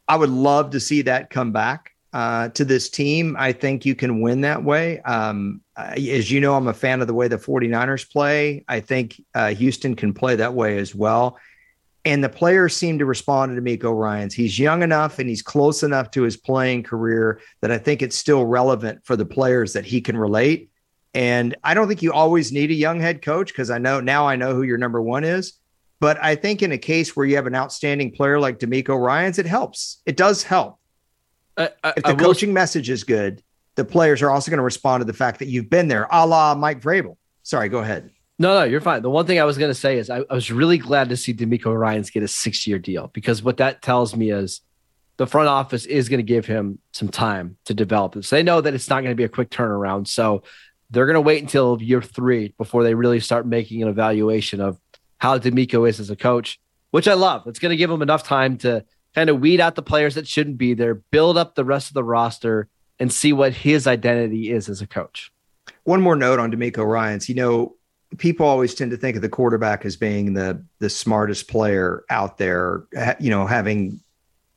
I 0.07 0.17
would 0.17 0.31
love 0.31 0.71
to 0.71 0.81
see 0.81 1.03
that 1.03 1.31
come 1.31 1.53
back 1.53 1.93
uh, 2.13 2.49
to 2.51 2.65
this 2.65 2.89
team. 2.89 3.37
I 3.39 3.53
think 3.53 3.85
you 3.85 3.95
can 3.95 4.21
win 4.21 4.43
that 4.43 4.63
way. 4.63 5.01
Um, 5.01 5.63
as 5.77 6.31
you 6.31 6.41
know, 6.41 6.55
I'm 6.55 6.69
a 6.69 6.75
fan 6.75 7.01
of 7.01 7.07
the 7.07 7.15
way 7.15 7.29
the 7.29 7.37
49ers 7.37 8.11
play. 8.11 8.65
I 8.69 8.81
think 8.81 9.21
uh, 9.35 9.49
Houston 9.49 9.97
can 9.97 10.15
play 10.15 10.37
that 10.37 10.55
way 10.55 10.79
as 10.79 10.95
well. 10.95 11.39
And 12.09 12.25
the 12.25 12.31
players 12.31 12.75
seem 12.75 12.99
to 13.01 13.05
respond 13.05 13.55
to 13.55 13.61
DeMeco 13.61 13.95
Ryans. 13.95 14.33
He's 14.33 14.59
young 14.59 14.83
enough 14.83 15.19
and 15.19 15.29
he's 15.29 15.43
close 15.43 15.83
enough 15.83 16.11
to 16.13 16.23
his 16.23 16.39
playing 16.39 16.85
career 16.85 17.43
that 17.61 17.71
I 17.71 17.77
think 17.77 18.01
it's 18.01 18.17
still 18.17 18.47
relevant 18.47 19.05
for 19.05 19.15
the 19.15 19.27
players 19.27 19.75
that 19.75 19.85
he 19.85 20.01
can 20.01 20.17
relate. 20.17 20.71
And 21.13 21.55
I 21.63 21.75
don't 21.75 21.87
think 21.87 22.01
you 22.01 22.15
always 22.15 22.51
need 22.51 22.71
a 22.71 22.75
young 22.75 22.99
head 22.99 23.21
coach 23.21 23.49
because 23.49 23.69
I 23.69 23.77
know 23.77 24.01
now 24.01 24.27
I 24.27 24.37
know 24.37 24.55
who 24.55 24.63
your 24.63 24.79
number 24.79 25.03
one 25.03 25.23
is. 25.23 25.53
But 26.01 26.17
I 26.25 26.35
think 26.35 26.63
in 26.63 26.73
a 26.73 26.79
case 26.79 27.15
where 27.15 27.27
you 27.27 27.37
have 27.37 27.47
an 27.47 27.55
outstanding 27.55 28.13
player 28.13 28.41
like 28.41 28.59
DeMeco 28.59 28.99
Ryans, 28.99 29.39
it 29.39 29.45
helps. 29.45 30.01
It 30.07 30.17
does 30.17 30.43
help. 30.43 30.79
Uh, 31.59 31.69
if 31.95 32.05
the 32.05 32.15
coaching 32.15 32.55
message 32.55 32.89
is 32.89 33.05
good, 33.05 33.43
the 33.75 33.85
players 33.85 34.23
are 34.23 34.31
also 34.31 34.51
going 34.51 34.57
to 34.57 34.65
respond 34.65 35.03
to 35.03 35.05
the 35.05 35.13
fact 35.13 35.41
that 35.41 35.49
you've 35.49 35.69
been 35.69 35.89
there, 35.89 36.09
a 36.11 36.27
la 36.27 36.55
Mike 36.55 36.81
Vrabel. 36.81 37.19
Sorry, 37.43 37.69
go 37.69 37.81
ahead. 37.81 38.11
No, 38.39 38.61
no, 38.61 38.65
you're 38.65 38.81
fine. 38.81 39.03
The 39.03 39.11
one 39.11 39.27
thing 39.27 39.41
I 39.41 39.45
was 39.45 39.59
going 39.59 39.71
to 39.71 39.75
say 39.75 39.99
is 39.99 40.11
I, 40.11 40.19
I, 40.31 40.35
was 40.35 40.53
really 40.53 40.79
glad 40.79 41.09
to 41.09 41.17
see 41.17 41.35
DeMeco 41.35 41.77
Ryans 41.77 42.11
get 42.11 42.23
a 42.23 42.29
six 42.29 42.67
year 42.67 42.79
deal 42.79 43.11
because 43.13 43.43
what 43.43 43.57
that 43.57 43.83
tells 43.83 44.15
me 44.15 44.31
is 44.31 44.61
the 45.17 45.27
front 45.27 45.49
office 45.49 45.85
is 45.85 46.09
going 46.09 46.19
to 46.19 46.23
give 46.25 46.47
him 46.47 46.79
some 46.93 47.09
time 47.09 47.57
to 47.65 47.75
develop 47.75 48.15
this. 48.15 48.31
They 48.31 48.45
know 48.45 48.61
that 48.61 48.75
it's 48.75 48.89
not 48.89 49.01
going 49.01 49.11
to 49.11 49.17
be 49.17 49.25
a 49.25 49.29
quick 49.29 49.51
turnaround. 49.51 50.07
So 50.07 50.45
they're 50.91 51.07
going 51.07 51.15
to 51.15 51.21
wait 51.21 51.43
until 51.43 51.83
year 51.83 52.01
three 52.01 52.55
before 52.57 52.85
they 52.85 52.95
really 52.95 53.19
start 53.19 53.45
making 53.45 53.83
an 53.83 53.89
evaluation 53.89 54.61
of 54.61 54.79
how 55.19 55.37
DeMeco 55.39 55.89
is 55.89 55.99
as 55.99 56.11
a 56.11 56.17
coach, 56.17 56.61
which 56.93 57.09
I 57.09 57.15
love. 57.15 57.47
It's 57.49 57.59
going 57.59 57.71
to 57.71 57.77
give 57.77 57.91
him 57.91 58.03
enough 58.03 58.23
time 58.23 58.57
to 58.59 58.85
kind 59.17 59.29
of 59.29 59.41
weed 59.41 59.61
out 59.61 59.75
the 59.75 59.83
players 59.83 60.15
that 60.15 60.29
shouldn't 60.29 60.59
be 60.59 60.75
there, 60.75 60.95
build 60.95 61.37
up 61.37 61.57
the 61.57 61.65
rest 61.65 61.89
of 61.89 61.95
the 61.95 62.05
roster, 62.05 62.69
and 63.01 63.13
see 63.13 63.33
what 63.33 63.53
his 63.53 63.89
identity 63.89 64.53
is 64.53 64.69
as 64.69 64.81
a 64.81 64.87
coach. 64.87 65.33
One 65.83 66.01
more 66.01 66.17
note 66.17 66.39
on 66.39 66.53
DeMeco 66.53 66.87
Ryans. 66.87 67.29
You 67.29 67.35
know, 67.35 67.77
people 68.17 68.47
always 68.47 68.75
tend 68.75 68.91
to 68.91 68.97
think 68.97 69.17
of 69.17 69.23
the 69.23 69.29
quarterback 69.29 69.85
as 69.85 69.97
being 69.97 70.33
the 70.35 70.63
the 70.79 70.89
smartest 70.89 71.49
player 71.49 72.05
out 72.11 72.39
there, 72.39 72.85
you 73.21 73.31
know, 73.31 73.47
having 73.47 74.01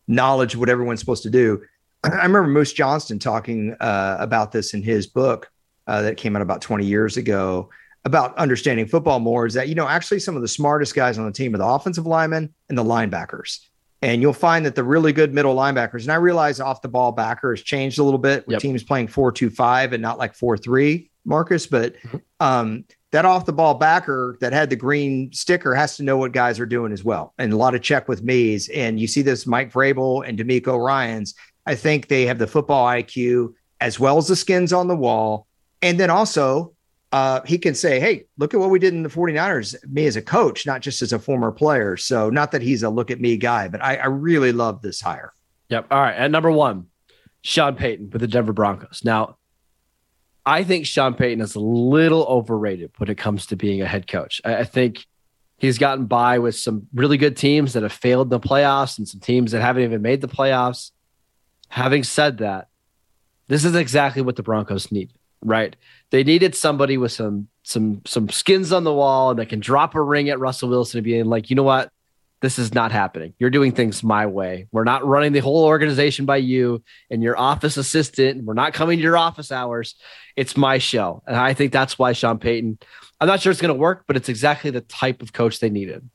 knowledge 0.08 0.54
of 0.54 0.60
what 0.60 0.70
everyone's 0.70 1.00
supposed 1.00 1.24
to 1.24 1.30
do. 1.30 1.62
I 2.04 2.10
remember 2.10 2.48
Moose 2.48 2.74
Johnston 2.74 3.20
talking 3.20 3.76
uh, 3.80 4.18
about 4.20 4.52
this 4.52 4.74
in 4.74 4.82
his 4.82 5.08
book 5.08 5.52
uh, 5.88 6.02
that 6.04 6.18
came 6.18 6.36
out 6.36 6.42
about 6.42 6.62
20 6.62 6.86
years 6.86 7.18
ago 7.18 7.70
about 8.06 8.36
understanding 8.38 8.88
football 8.88 9.20
more 9.20 9.46
is 9.46 9.54
that, 9.54 9.68
you 9.68 9.76
know, 9.76 9.88
actually 9.88 10.20
some 10.20 10.36
of 10.36 10.42
the 10.42 10.48
smartest 10.48 10.96
guys 10.96 11.18
on 11.18 11.26
the 11.26 11.32
team 11.32 11.54
are 11.54 11.60
the 11.60 11.66
offensive 11.66 12.06
linemen 12.06 12.54
and 12.70 12.78
the 12.78 12.84
linebackers. 12.84 13.60
And 14.02 14.22
you'll 14.22 14.34
find 14.34 14.66
that 14.66 14.74
the 14.74 14.84
really 14.84 15.14
good 15.14 15.32
middle 15.32 15.56
linebackers, 15.56 16.02
and 16.02 16.12
I 16.12 16.16
realize 16.16 16.60
off 16.60 16.82
the 16.82 16.88
ball 16.88 17.12
backer 17.12 17.52
has 17.52 17.62
changed 17.62 18.00
a 18.00 18.04
little 18.04 18.18
bit 18.18 18.48
with 18.48 18.56
yep. 18.56 18.62
teams 18.62 18.84
playing 18.84 19.08
4 19.08 19.32
2 19.32 19.52
5 19.52 19.94
and 19.94 20.02
not 20.02 20.18
like 20.18 20.34
4 20.34 20.58
3, 20.58 21.12
Marcus, 21.24 21.68
but 21.68 21.96
mm-hmm. 21.98 22.18
um, 22.40 22.86
that 23.12 23.26
off 23.26 23.46
the 23.46 23.54
ball 23.54 23.74
backer 23.74 24.38
that 24.40 24.54
had 24.54 24.70
the 24.70 24.76
green 24.76 25.32
sticker 25.34 25.76
has 25.76 25.98
to 25.98 26.04
know 26.04 26.18
what 26.18 26.32
guys 26.32 26.60
are 26.60 26.66
doing 26.66 26.94
as 26.94 27.04
well. 27.04 27.34
And 27.38 27.52
a 27.52 27.58
lot 27.58 27.76
of 27.76 27.82
check 27.82 28.08
with 28.08 28.24
me's. 28.24 28.70
And 28.70 29.00
you 29.00 29.08
see 29.08 29.22
this 29.22 29.46
Mike 29.46 29.72
Vrabel 29.72 30.28
and 30.28 30.40
DeMeco 30.40 30.84
Ryans. 30.84 31.36
I 31.66 31.76
think 31.76 32.08
they 32.08 32.26
have 32.26 32.40
the 32.40 32.48
football 32.48 32.88
IQ 32.88 33.54
as 33.82 34.00
well 34.00 34.18
as 34.18 34.28
the 34.28 34.36
skins 34.36 34.72
on 34.72 34.88
the 34.88 34.96
wall. 34.96 35.48
And 35.82 36.00
then 36.00 36.10
also, 36.10 36.74
uh, 37.12 37.42
he 37.46 37.58
can 37.58 37.76
say, 37.76 38.00
Hey, 38.00 38.26
look 38.38 38.54
at 38.54 38.60
what 38.60 38.70
we 38.70 38.80
did 38.80 38.94
in 38.94 39.04
the 39.04 39.10
49ers, 39.10 39.76
me 39.90 40.06
as 40.06 40.16
a 40.16 40.22
coach, 40.22 40.66
not 40.66 40.82
just 40.82 41.02
as 41.02 41.12
a 41.12 41.20
former 41.20 41.52
player. 41.52 41.98
So, 41.98 42.30
not 42.30 42.52
that 42.54 42.62
he's 42.62 42.84
a 42.84 42.90
look 42.90 43.12
at 43.12 43.20
me 43.20 43.36
guy, 43.36 43.68
but 43.68 43.84
I, 43.84 43.98
I 43.98 44.06
really 44.06 44.54
love 44.54 44.82
this 44.82 45.02
hire. 45.02 45.34
Yep. 45.68 45.88
All 45.92 46.00
right. 46.00 46.16
At 46.16 46.32
number 46.32 46.52
one, 46.52 46.88
Sean 47.42 47.76
Payton 47.76 48.12
with 48.12 48.22
the 48.22 48.28
Denver 48.28 48.54
Broncos. 48.54 49.02
Now, 49.04 49.38
I 50.46 50.64
think 50.64 50.86
Sean 50.86 51.14
Payton 51.14 51.42
is 51.42 51.56
a 51.56 51.60
little 51.60 52.24
overrated 52.24 52.92
when 52.98 53.10
it 53.10 53.18
comes 53.18 53.46
to 53.48 53.56
being 53.56 53.82
a 53.82 53.88
head 53.88 54.08
coach. 54.08 54.42
I, 54.44 54.58
I 54.58 54.64
think 54.64 55.06
he's 55.58 55.78
gotten 55.78 56.06
by 56.06 56.40
with 56.40 56.56
some 56.56 56.88
really 56.94 57.18
good 57.18 57.38
teams 57.38 57.74
that 57.74 57.84
have 57.84 57.94
failed 57.94 58.28
in 58.28 58.30
the 58.30 58.40
playoffs 58.40 58.98
and 58.98 59.08
some 59.08 59.20
teams 59.20 59.52
that 59.52 59.62
haven't 59.62 59.84
even 59.84 60.02
made 60.02 60.22
the 60.22 60.28
playoffs. 60.28 60.92
Having 61.70 62.04
said 62.04 62.40
that, 62.40 62.68
this 63.48 63.64
is 63.64 63.76
exactly 63.76 64.22
what 64.22 64.36
the 64.36 64.44
Broncos 64.44 64.92
need, 64.92 65.12
right? 65.44 65.76
They 66.10 66.24
needed 66.24 66.56
somebody 66.56 66.98
with 66.98 67.12
some 67.12 67.48
some 67.64 68.02
some 68.06 68.28
skins 68.30 68.72
on 68.72 68.84
the 68.84 68.94
wall 68.94 69.30
and 69.30 69.40
that 69.40 69.50
can 69.50 69.60
drop 69.60 69.94
a 69.94 70.02
ring 70.02 70.30
at 70.30 70.40
Russell 70.40 70.70
Wilson 70.70 70.98
and 70.98 71.06
be 71.06 71.22
like, 71.24 71.50
you 71.50 71.56
know 71.56 71.64
what? 71.64 71.92
This 72.42 72.58
is 72.58 72.74
not 72.74 72.92
happening. 72.92 73.34
You're 73.38 73.52
doing 73.52 73.72
things 73.72 74.04
my 74.04 74.26
way. 74.26 74.68
We're 74.72 74.84
not 74.84 75.06
running 75.06 75.32
the 75.32 75.40
whole 75.40 75.64
organization 75.64 76.26
by 76.26 76.38
you 76.38 76.84
and 77.12 77.22
your 77.22 77.38
office 77.38 77.78
assistant. 77.78 78.44
We're 78.44 78.56
not 78.56 78.74
coming 78.74 78.98
to 78.98 79.04
your 79.04 79.18
office 79.18 79.52
hours. 79.52 79.96
It's 80.36 80.58
my 80.58 80.80
show. 80.80 81.22
And 81.28 81.38
I 81.38 81.54
think 81.54 81.72
that's 81.72 82.00
why 82.00 82.14
Sean 82.14 82.40
Payton, 82.40 82.80
I'm 83.20 83.28
not 83.28 83.42
sure 83.42 83.52
it's 83.52 83.62
going 83.62 83.74
to 83.74 83.80
work, 83.80 84.06
but 84.08 84.18
it's 84.18 84.28
exactly 84.28 84.72
the 84.72 84.82
type 84.82 85.22
of 85.22 85.34
coach 85.34 85.60
they 85.60 85.70
needed. 85.70 86.10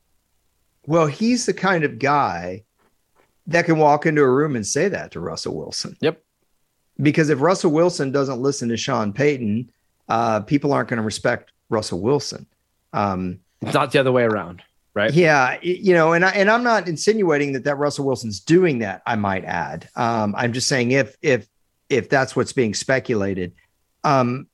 Well, 0.85 1.07
he's 1.07 1.45
the 1.45 1.53
kind 1.53 1.85
of 1.85 1.97
guy 1.97 2.63
that 3.47 3.65
can 3.65 3.77
walk 3.77 4.05
into 4.05 4.21
a 4.21 4.29
room 4.29 4.57
and 4.57 4.67
say 4.67 4.89
that 4.89 5.11
to 5.11 5.21
Russell 5.21 5.55
Wilson. 5.55 5.95
Yep. 6.01 6.21
Because 7.01 7.29
if 7.29 7.39
Russell 7.39 7.71
Wilson 7.71 8.11
doesn't 8.11 8.41
listen 8.41 8.67
to 8.69 8.77
Sean 8.77 9.13
Payton, 9.13 9.71
uh, 10.09 10.41
people 10.41 10.73
aren't 10.73 10.89
going 10.89 10.97
to 10.97 11.03
respect 11.03 11.51
Russell 11.69 12.01
Wilson. 12.01 12.47
Um, 12.91 13.39
it's 13.61 13.73
not 13.73 13.91
the 13.91 13.99
other 13.99 14.11
way 14.11 14.23
around 14.23 14.61
right? 14.97 15.13
Yeah, 15.13 15.59
you 15.61 15.93
know, 15.93 16.13
and 16.13 16.25
I 16.25 16.31
and 16.31 16.49
I'm 16.49 16.63
not 16.63 16.87
insinuating 16.87 17.53
that 17.53 17.63
that 17.65 17.75
Russell 17.75 18.05
Wilson's 18.05 18.39
doing 18.39 18.79
that. 18.79 19.03
I 19.05 19.15
might 19.15 19.45
add. 19.45 19.87
Um, 19.95 20.33
I'm 20.35 20.51
just 20.51 20.67
saying 20.67 20.91
if 20.91 21.15
if 21.21 21.47
if 21.87 22.09
that's 22.09 22.35
what's 22.35 22.51
being 22.51 22.73
speculated. 22.73 23.53
Um, 24.03 24.47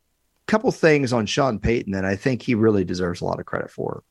couple 0.45 0.71
things 0.73 1.13
on 1.13 1.25
Sean 1.25 1.57
Payton 1.57 1.93
that 1.93 2.03
I 2.03 2.17
think 2.17 2.41
he 2.41 2.53
really 2.53 2.83
deserves 2.83 3.21
a 3.21 3.25
lot 3.25 3.39
of 3.39 3.45
credit 3.45 3.71
for. 3.71 4.03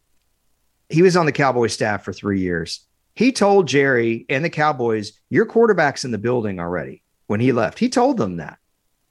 He 0.89 1.03
was 1.03 1.17
on 1.17 1.27
the 1.27 1.33
Cowboys 1.33 1.75
staff 1.75 2.05
for 2.05 2.13
three 2.13 2.41
years. 2.41 2.87
He 3.15 3.33
told 3.33 3.69
Jerry 3.69 4.25
and 4.31 4.43
the 4.43 4.51
Cowboys, 4.51 5.13
"Your 5.29 5.45
quarterback's 5.45 6.05
in 6.05 6.11
the 6.11 6.19
building 6.19 6.59
already." 6.59 7.03
When 7.27 7.41
he 7.41 7.53
left, 7.53 7.79
he 7.79 7.89
told 7.89 8.17
them 8.17 8.39
that. 8.39 8.59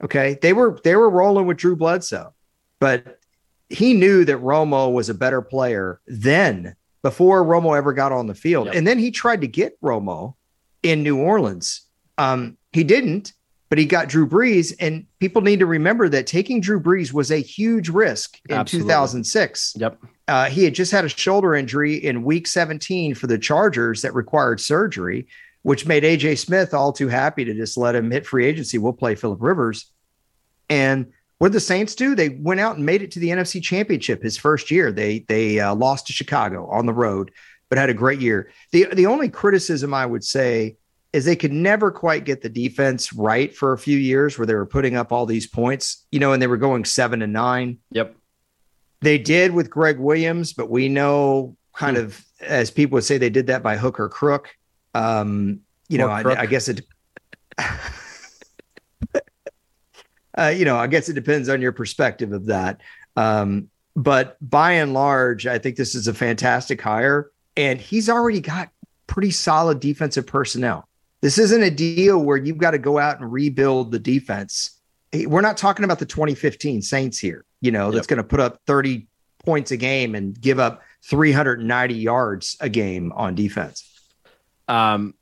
Okay, 0.02 0.38
they 0.42 0.52
were 0.52 0.80
they 0.82 0.96
were 0.96 1.08
rolling 1.08 1.46
with 1.46 1.58
Drew 1.58 1.76
Bledsoe, 1.76 2.34
but 2.80 3.20
he 3.68 3.94
knew 3.94 4.24
that 4.24 4.38
Romo 4.38 4.92
was 4.92 5.08
a 5.08 5.14
better 5.14 5.40
player 5.40 6.00
then 6.06 6.74
before 7.02 7.44
Romo 7.44 7.76
ever 7.76 7.92
got 7.92 8.12
on 8.12 8.26
the 8.26 8.34
field. 8.34 8.66
Yep. 8.66 8.74
And 8.76 8.86
then 8.86 8.98
he 8.98 9.10
tried 9.10 9.40
to 9.40 9.48
get 9.48 9.80
Romo 9.80 10.34
in 10.82 11.02
New 11.02 11.18
Orleans. 11.18 11.82
Um, 12.18 12.56
he 12.72 12.84
didn't, 12.84 13.32
but 13.68 13.78
he 13.78 13.86
got 13.86 14.08
Drew 14.08 14.28
Brees. 14.28 14.74
And 14.78 15.06
people 15.18 15.42
need 15.42 15.58
to 15.58 15.66
remember 15.66 16.08
that 16.08 16.26
taking 16.26 16.60
Drew 16.60 16.80
Brees 16.80 17.12
was 17.12 17.30
a 17.30 17.38
huge 17.38 17.88
risk 17.88 18.38
in 18.48 18.56
Absolutely. 18.56 18.88
2006. 18.88 19.74
Yep. 19.76 19.98
Uh, 20.28 20.48
he 20.48 20.64
had 20.64 20.74
just 20.74 20.92
had 20.92 21.04
a 21.04 21.08
shoulder 21.08 21.54
injury 21.54 21.94
in 21.94 22.22
week 22.22 22.46
17 22.46 23.14
for 23.14 23.26
the 23.26 23.38
Chargers 23.38 24.02
that 24.02 24.14
required 24.14 24.60
surgery, 24.60 25.26
which 25.62 25.86
made 25.86 26.04
AJ 26.04 26.38
Smith 26.38 26.72
all 26.74 26.92
too 26.92 27.08
happy 27.08 27.44
to 27.44 27.54
just 27.54 27.76
let 27.76 27.94
him 27.94 28.10
hit 28.10 28.26
free 28.26 28.46
agency. 28.46 28.78
We'll 28.78 28.92
play 28.92 29.14
Philip 29.14 29.42
Rivers. 29.42 29.90
And 30.70 31.12
what 31.42 31.48
did 31.48 31.56
the 31.56 31.60
Saints 31.60 31.96
do? 31.96 32.14
They 32.14 32.28
went 32.28 32.60
out 32.60 32.76
and 32.76 32.86
made 32.86 33.02
it 33.02 33.10
to 33.10 33.18
the 33.18 33.30
NFC 33.30 33.60
Championship 33.60 34.22
his 34.22 34.36
first 34.36 34.70
year. 34.70 34.92
They 34.92 35.24
they 35.26 35.58
uh, 35.58 35.74
lost 35.74 36.06
to 36.06 36.12
Chicago 36.12 36.68
on 36.70 36.86
the 36.86 36.92
road, 36.92 37.32
but 37.68 37.78
had 37.78 37.90
a 37.90 37.94
great 37.94 38.20
year. 38.20 38.52
the 38.70 38.86
The 38.92 39.06
only 39.06 39.28
criticism 39.28 39.92
I 39.92 40.06
would 40.06 40.22
say 40.22 40.76
is 41.12 41.24
they 41.24 41.34
could 41.34 41.50
never 41.50 41.90
quite 41.90 42.24
get 42.24 42.42
the 42.42 42.48
defense 42.48 43.12
right 43.12 43.52
for 43.52 43.72
a 43.72 43.78
few 43.78 43.98
years, 43.98 44.38
where 44.38 44.46
they 44.46 44.54
were 44.54 44.66
putting 44.66 44.94
up 44.94 45.10
all 45.10 45.26
these 45.26 45.48
points, 45.48 46.06
you 46.12 46.20
know, 46.20 46.32
and 46.32 46.40
they 46.40 46.46
were 46.46 46.56
going 46.56 46.84
seven 46.84 47.22
and 47.22 47.32
nine. 47.32 47.78
Yep, 47.90 48.14
they 49.00 49.18
did 49.18 49.50
with 49.50 49.68
Gregg 49.68 49.98
Williams, 49.98 50.52
but 50.52 50.70
we 50.70 50.88
know 50.88 51.56
kind 51.74 51.96
hmm. 51.96 52.04
of 52.04 52.24
as 52.40 52.70
people 52.70 52.94
would 52.94 53.04
say 53.04 53.18
they 53.18 53.30
did 53.30 53.48
that 53.48 53.64
by 53.64 53.76
hook 53.76 53.98
or 53.98 54.08
crook. 54.08 54.54
Um, 54.94 55.62
you 55.88 55.98
know, 55.98 56.06
I, 56.06 56.42
I 56.42 56.46
guess 56.46 56.68
it. 56.68 56.82
uh, 60.38 60.52
you 60.54 60.64
know, 60.64 60.76
I 60.76 60.86
guess 60.86 61.08
it 61.08 61.14
depends 61.14 61.48
on 61.48 61.60
your 61.60 61.72
perspective 61.72 62.32
of 62.32 62.46
that. 62.46 62.80
Um, 63.16 63.68
but 63.94 64.36
by 64.40 64.72
and 64.72 64.94
large, 64.94 65.46
I 65.46 65.58
think 65.58 65.76
this 65.76 65.94
is 65.94 66.08
a 66.08 66.14
fantastic 66.14 66.80
hire, 66.80 67.30
and 67.56 67.80
he's 67.80 68.08
already 68.08 68.40
got 68.40 68.70
pretty 69.06 69.30
solid 69.30 69.80
defensive 69.80 70.26
personnel. 70.26 70.88
This 71.20 71.38
isn't 71.38 71.62
a 71.62 71.70
deal 71.70 72.18
where 72.18 72.36
you've 72.36 72.58
got 72.58 72.72
to 72.72 72.78
go 72.78 72.98
out 72.98 73.20
and 73.20 73.30
rebuild 73.30 73.92
the 73.92 73.98
defense. 73.98 74.80
We're 75.12 75.42
not 75.42 75.58
talking 75.58 75.84
about 75.84 75.98
the 75.98 76.06
2015 76.06 76.80
Saints 76.82 77.18
here, 77.18 77.44
you 77.60 77.70
know, 77.70 77.90
that's 77.90 78.06
going 78.06 78.16
to 78.16 78.24
put 78.24 78.40
up 78.40 78.60
30 78.66 79.06
points 79.44 79.70
a 79.70 79.76
game 79.76 80.14
and 80.14 80.40
give 80.40 80.58
up 80.58 80.82
390 81.04 81.94
yards 81.94 82.56
a 82.60 82.68
game 82.68 83.12
on 83.12 83.34
defense. 83.34 83.88
Um, 84.68 85.14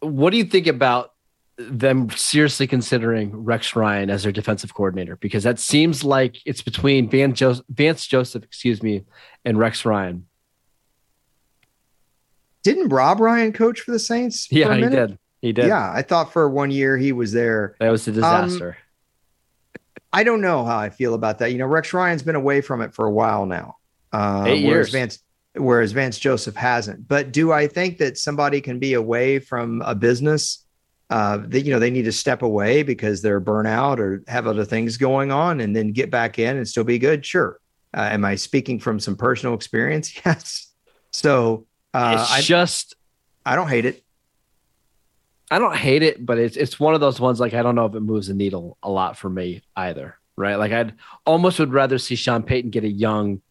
what 0.00 0.30
do 0.30 0.38
you 0.38 0.44
think 0.44 0.66
about 0.66 1.11
them 1.58 2.10
seriously 2.10 2.66
considering 2.66 3.44
Rex 3.44 3.76
Ryan 3.76 4.10
as 4.10 4.22
their 4.22 4.32
defensive 4.32 4.74
coordinator 4.74 5.16
because 5.16 5.42
that 5.42 5.58
seems 5.58 6.02
like 6.02 6.38
it's 6.46 6.62
between 6.62 7.08
Van 7.10 7.34
jo- 7.34 7.60
Vance 7.68 8.06
Joseph, 8.06 8.42
excuse 8.42 8.82
me, 8.82 9.04
and 9.44 9.58
Rex 9.58 9.84
Ryan. 9.84 10.26
Didn't 12.62 12.88
Rob 12.88 13.20
Ryan 13.20 13.52
coach 13.52 13.80
for 13.80 13.90
the 13.90 13.98
Saints? 13.98 14.46
For 14.46 14.54
yeah, 14.54 14.74
he 14.74 14.88
did. 14.88 15.18
He 15.40 15.52
did. 15.52 15.66
Yeah, 15.66 15.92
I 15.92 16.02
thought 16.02 16.32
for 16.32 16.48
one 16.48 16.70
year 16.70 16.96
he 16.96 17.12
was 17.12 17.32
there. 17.32 17.74
That 17.80 17.90
was 17.90 18.06
a 18.06 18.12
disaster. 18.12 18.76
Um, 19.74 19.80
I 20.12 20.24
don't 20.24 20.40
know 20.40 20.64
how 20.64 20.78
I 20.78 20.90
feel 20.90 21.14
about 21.14 21.38
that. 21.40 21.52
You 21.52 21.58
know, 21.58 21.66
Rex 21.66 21.92
Ryan's 21.92 22.22
been 22.22 22.36
away 22.36 22.60
from 22.60 22.80
it 22.80 22.94
for 22.94 23.06
a 23.06 23.10
while 23.10 23.46
now. 23.46 23.76
Uh, 24.12 24.44
Eight 24.46 24.62
years. 24.62 24.90
Vance, 24.90 25.18
whereas 25.54 25.92
Vance 25.92 26.18
Joseph 26.18 26.54
hasn't. 26.54 27.08
But 27.08 27.32
do 27.32 27.50
I 27.50 27.66
think 27.66 27.98
that 27.98 28.18
somebody 28.18 28.60
can 28.60 28.78
be 28.78 28.94
away 28.94 29.38
from 29.38 29.82
a 29.82 29.94
business 29.94 30.64
uh, 31.12 31.36
that 31.48 31.60
you 31.60 31.70
know 31.70 31.78
they 31.78 31.90
need 31.90 32.06
to 32.06 32.12
step 32.12 32.40
away 32.40 32.82
because 32.82 33.20
they're 33.20 33.38
burnout 33.38 33.98
or 33.98 34.24
have 34.28 34.46
other 34.46 34.64
things 34.64 34.96
going 34.96 35.30
on, 35.30 35.60
and 35.60 35.76
then 35.76 35.92
get 35.92 36.10
back 36.10 36.38
in 36.38 36.56
and 36.56 36.66
still 36.66 36.84
be 36.84 36.98
good. 36.98 37.24
Sure. 37.24 37.60
Uh, 37.94 38.08
am 38.10 38.24
I 38.24 38.36
speaking 38.36 38.78
from 38.78 38.98
some 38.98 39.16
personal 39.16 39.54
experience? 39.54 40.10
Yes. 40.24 40.68
So 41.10 41.66
uh, 41.92 42.16
it's 42.18 42.32
I, 42.32 42.40
just 42.40 42.94
I 43.44 43.56
don't 43.56 43.68
hate 43.68 43.84
it. 43.84 44.02
I 45.50 45.58
don't 45.58 45.76
hate 45.76 46.02
it, 46.02 46.24
but 46.24 46.38
it's 46.38 46.56
it's 46.56 46.80
one 46.80 46.94
of 46.94 47.02
those 47.02 47.20
ones 47.20 47.38
like 47.38 47.52
I 47.52 47.62
don't 47.62 47.74
know 47.74 47.84
if 47.84 47.94
it 47.94 48.00
moves 48.00 48.28
the 48.28 48.34
needle 48.34 48.78
a 48.82 48.88
lot 48.88 49.18
for 49.18 49.28
me 49.28 49.60
either. 49.76 50.18
Right? 50.34 50.54
Like 50.54 50.72
I'd 50.72 50.94
almost 51.26 51.58
would 51.58 51.74
rather 51.74 51.98
see 51.98 52.14
Sean 52.14 52.42
Payton 52.42 52.70
get 52.70 52.84
a 52.84 52.90
young, 52.90 53.42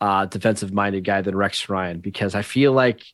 uh, 0.00 0.26
defensive 0.26 0.72
minded 0.72 1.04
guy 1.04 1.20
than 1.20 1.36
Rex 1.36 1.68
Ryan 1.68 2.00
because 2.00 2.34
I 2.34 2.42
feel 2.42 2.72
like 2.72 3.04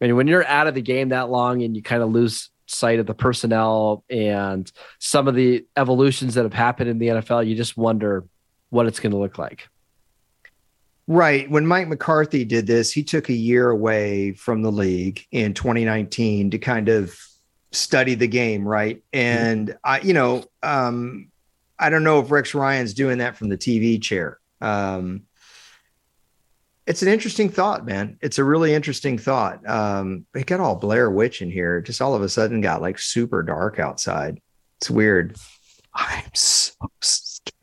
I 0.00 0.04
mean, 0.04 0.14
when 0.14 0.28
you're 0.28 0.46
out 0.46 0.68
of 0.68 0.76
the 0.76 0.82
game 0.82 1.08
that 1.08 1.28
long 1.28 1.64
and 1.64 1.74
you 1.74 1.82
kind 1.82 2.04
of 2.04 2.10
lose 2.12 2.50
sight 2.68 2.98
of 2.98 3.06
the 3.06 3.14
personnel 3.14 4.04
and 4.08 4.70
some 4.98 5.26
of 5.26 5.34
the 5.34 5.66
evolutions 5.76 6.34
that 6.34 6.44
have 6.44 6.54
happened 6.54 6.90
in 6.90 6.98
the 6.98 7.08
NFL, 7.08 7.46
you 7.46 7.54
just 7.54 7.76
wonder 7.76 8.24
what 8.70 8.86
it's 8.86 9.00
going 9.00 9.12
to 9.12 9.18
look 9.18 9.38
like. 9.38 9.68
Right. 11.06 11.50
When 11.50 11.66
Mike 11.66 11.88
McCarthy 11.88 12.44
did 12.44 12.66
this, 12.66 12.92
he 12.92 13.02
took 13.02 13.30
a 13.30 13.34
year 13.34 13.70
away 13.70 14.32
from 14.32 14.60
the 14.60 14.70
league 14.70 15.24
in 15.32 15.54
2019 15.54 16.50
to 16.50 16.58
kind 16.58 16.90
of 16.90 17.18
study 17.72 18.14
the 18.14 18.28
game. 18.28 18.68
Right. 18.68 19.02
And 19.12 19.68
mm-hmm. 19.68 19.78
I, 19.84 20.00
you 20.00 20.12
know, 20.12 20.44
um, 20.62 21.28
I 21.78 21.88
don't 21.88 22.04
know 22.04 22.20
if 22.20 22.30
Rex 22.30 22.54
Ryan's 22.54 22.92
doing 22.92 23.18
that 23.18 23.36
from 23.36 23.48
the 23.48 23.56
TV 23.56 24.02
chair. 24.02 24.38
Um, 24.60 25.22
it's 26.88 27.02
an 27.02 27.08
interesting 27.08 27.50
thought, 27.50 27.84
man. 27.84 28.16
It's 28.22 28.38
a 28.38 28.44
really 28.44 28.72
interesting 28.72 29.18
thought. 29.18 29.68
Um, 29.68 30.24
it 30.34 30.46
got 30.46 30.58
all 30.58 30.74
Blair 30.74 31.10
Witch 31.10 31.42
in 31.42 31.50
here. 31.50 31.80
Just 31.82 32.00
all 32.00 32.14
of 32.14 32.22
a 32.22 32.28
sudden 32.28 32.62
got 32.62 32.80
like 32.80 32.98
super 32.98 33.42
dark 33.42 33.78
outside. 33.78 34.40
It's 34.78 34.90
weird. 34.90 35.36
I'm 35.94 36.24
so 36.34 36.72
scared. 37.00 37.54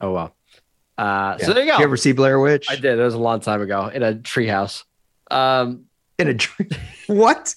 Oh 0.00 0.12
wow. 0.12 0.32
Uh, 0.96 1.36
yeah. 1.38 1.46
So 1.46 1.52
there 1.52 1.64
you 1.64 1.70
go. 1.70 1.76
Did 1.76 1.80
you 1.80 1.84
ever 1.84 1.96
see 1.96 2.12
Blair 2.12 2.38
Witch? 2.38 2.66
I 2.70 2.76
did. 2.76 2.98
It 2.98 3.02
was 3.02 3.14
a 3.14 3.18
long 3.18 3.40
time 3.40 3.60
ago 3.60 3.88
in 3.88 4.02
a 4.02 4.14
treehouse. 4.14 4.84
Um, 5.30 5.86
in 6.18 6.28
a 6.28 6.34
tree. 6.34 6.68
what? 7.08 7.54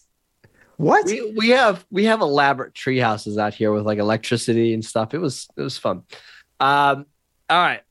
What? 0.78 1.06
We, 1.06 1.34
we 1.38 1.50
have 1.50 1.86
we 1.92 2.06
have 2.06 2.22
elaborate 2.22 2.74
tree 2.74 3.00
houses 3.00 3.38
out 3.38 3.54
here 3.54 3.72
with 3.72 3.86
like 3.86 4.00
electricity 4.00 4.74
and 4.74 4.84
stuff. 4.84 5.14
It 5.14 5.20
was 5.20 5.48
it 5.56 5.62
was 5.62 5.78
fun. 5.78 6.04
Um, 6.60 7.06
all 7.50 7.62
right 7.62 7.82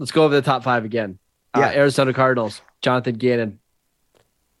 let's 0.00 0.10
go 0.10 0.24
over 0.24 0.34
the 0.34 0.42
top 0.42 0.64
five 0.64 0.84
again. 0.84 1.18
Uh, 1.52 1.62
Arizona 1.74 2.12
Cardinals, 2.12 2.62
Jonathan 2.80 3.16
Gannon, 3.16 3.58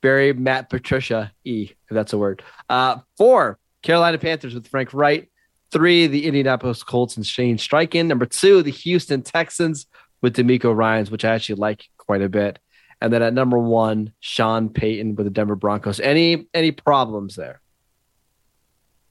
Barry, 0.00 0.32
Matt, 0.32 0.70
Patricia, 0.70 1.32
E, 1.44 1.70
if 1.70 1.76
that's 1.90 2.12
a 2.12 2.18
word. 2.18 2.42
Uh, 2.68 2.98
four, 3.16 3.58
Carolina 3.82 4.18
Panthers 4.18 4.54
with 4.54 4.66
Frank 4.66 4.92
Reich. 4.92 5.30
Three, 5.70 6.08
the 6.08 6.26
Indianapolis 6.26 6.82
Colts 6.82 7.16
and 7.16 7.24
Shane 7.24 7.56
Steichen. 7.56 8.06
Number 8.06 8.26
two, 8.26 8.62
the 8.62 8.72
Houston 8.72 9.22
Texans 9.22 9.86
with 10.20 10.34
DeMeco 10.34 10.74
Ryans, 10.74 11.12
which 11.12 11.24
I 11.24 11.32
actually 11.34 11.56
like 11.60 11.88
quite 11.96 12.22
a 12.22 12.28
bit. 12.28 12.58
And 13.00 13.12
then 13.12 13.22
at 13.22 13.32
number 13.34 13.56
one, 13.56 14.12
Sean 14.18 14.68
Payton 14.68 15.14
with 15.14 15.26
the 15.26 15.30
Denver 15.30 15.54
Broncos. 15.54 16.00
Any 16.00 16.48
any 16.52 16.72
problems 16.72 17.36
there? 17.36 17.60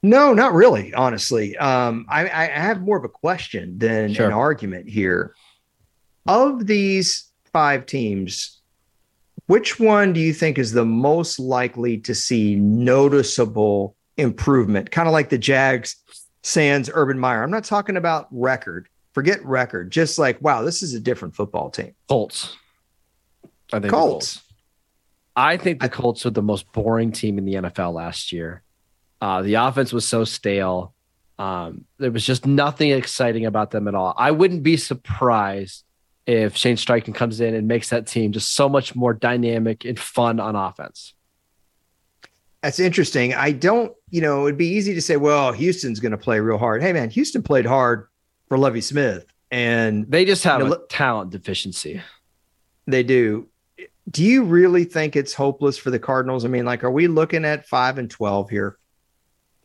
No, 0.04 0.34
not 0.34 0.54
really. 0.54 0.94
Honestly, 0.94 1.58
um, 1.58 2.06
I, 2.10 2.26
I 2.30 2.46
have 2.48 2.82
more 2.82 2.98
of 2.98 3.04
a 3.04 3.10
question 3.10 3.78
than 3.80 4.14
Sure. 4.14 4.28
an 4.28 4.34
argument 4.34 4.90
here. 4.90 5.34
Of 6.28 6.68
these 6.68 7.29
five 7.52 7.86
teams, 7.86 8.60
which 9.48 9.80
one 9.80 10.14
do 10.14 10.20
you 10.20 10.34
think 10.34 10.58
is 10.58 10.74
the 10.74 10.86
most 10.86 11.40
likely 11.40 11.98
to 12.00 12.14
see 12.14 12.56
noticeable 12.56 13.96
improvement? 14.18 14.92
Kind 14.92 15.08
of 15.08 15.12
like 15.12 15.30
the 15.30 15.38
Jags, 15.38 15.96
Sands, 16.44 16.90
Urban 16.94 17.18
Meyer. 17.18 17.44
I'm 17.44 17.52
not 17.52 17.64
talking 17.64 17.98
about 17.98 18.28
record. 18.32 18.88
Forget 19.14 19.44
record. 19.44 19.92
Just 19.92 20.20
like, 20.20 20.40
wow, 20.42 20.62
this 20.62 20.84
is 20.84 20.94
a 20.94 21.00
different 21.00 21.36
football 21.36 21.70
team. 21.70 21.96
Colts. 22.08 22.56
I 23.74 23.80
think 23.80 23.84
the 23.84 23.90
Colts. 23.90 24.42
I 25.36 25.58
think 25.58 25.82
the 25.82 25.90
Colts 25.90 26.26
are 26.26 26.32
the 26.32 26.42
most 26.42 26.72
boring 26.72 27.12
team 27.12 27.38
in 27.38 27.46
the 27.46 27.56
NFL 27.56 27.94
last 27.94 28.32
year. 28.32 28.62
Uh, 29.22 29.42
the 29.42 29.56
offense 29.56 29.92
was 29.92 30.08
so 30.08 30.24
stale. 30.24 30.94
Um, 31.38 31.86
there 31.98 32.12
was 32.12 32.26
just 32.26 32.46
nothing 32.46 32.92
exciting 32.92 33.46
about 33.46 33.72
them 33.72 33.88
at 33.88 33.96
all. 33.96 34.14
I 34.18 34.32
wouldn't 34.32 34.64
be 34.64 34.78
surprised 34.78 35.86
if 36.30 36.56
Shane 36.56 36.76
Steichen 36.76 37.16
comes 37.16 37.42
in 37.42 37.56
and 37.56 37.68
makes 37.68 37.90
that 37.90 38.06
team 38.06 38.32
just 38.32 38.54
so 38.54 38.70
much 38.70 38.96
more 38.96 39.16
dynamic 39.16 39.84
and 39.84 40.00
fun 40.00 40.40
on 40.40 40.56
offense. 40.56 41.16
That's 42.62 42.80
interesting. 42.80 43.34
I 43.34 43.52
don't, 43.52 43.94
you 44.12 44.22
know, 44.22 44.46
it'd 44.46 44.58
be 44.58 44.68
easy 44.68 44.94
to 44.94 45.02
say, 45.02 45.18
well, 45.18 45.52
Houston's 45.54 46.00
going 46.00 46.12
to 46.12 46.18
play 46.20 46.40
real 46.40 46.60
hard. 46.60 46.84
Hey, 46.84 46.94
man, 46.94 47.10
Houston 47.10 47.42
played 47.42 47.66
hard 47.66 48.10
for 48.48 48.60
Lovie 48.60 48.82
Smith, 48.82 49.26
and 49.50 50.06
They 50.12 50.24
just 50.24 50.44
have 50.44 50.62
You 50.62 50.68
know, 50.68 50.74
a 50.74 50.88
talent 50.88 51.32
deficiency. 51.32 52.02
they 52.86 53.02
do. 53.02 53.48
Do 54.12 54.24
you 54.24 54.44
really 54.44 54.84
think 54.84 55.16
it's 55.16 55.34
hopeless 55.34 55.78
for 55.78 55.90
the 55.90 56.00
Cardinals? 56.00 56.46
I 56.46 56.48
mean, 56.48 56.66
like, 56.66 56.84
are 56.84 56.92
we 56.92 57.08
looking 57.08 57.44
at 57.44 57.68
five 57.68 57.98
and 57.98 58.10
12 58.10 58.50
here? 58.52 58.78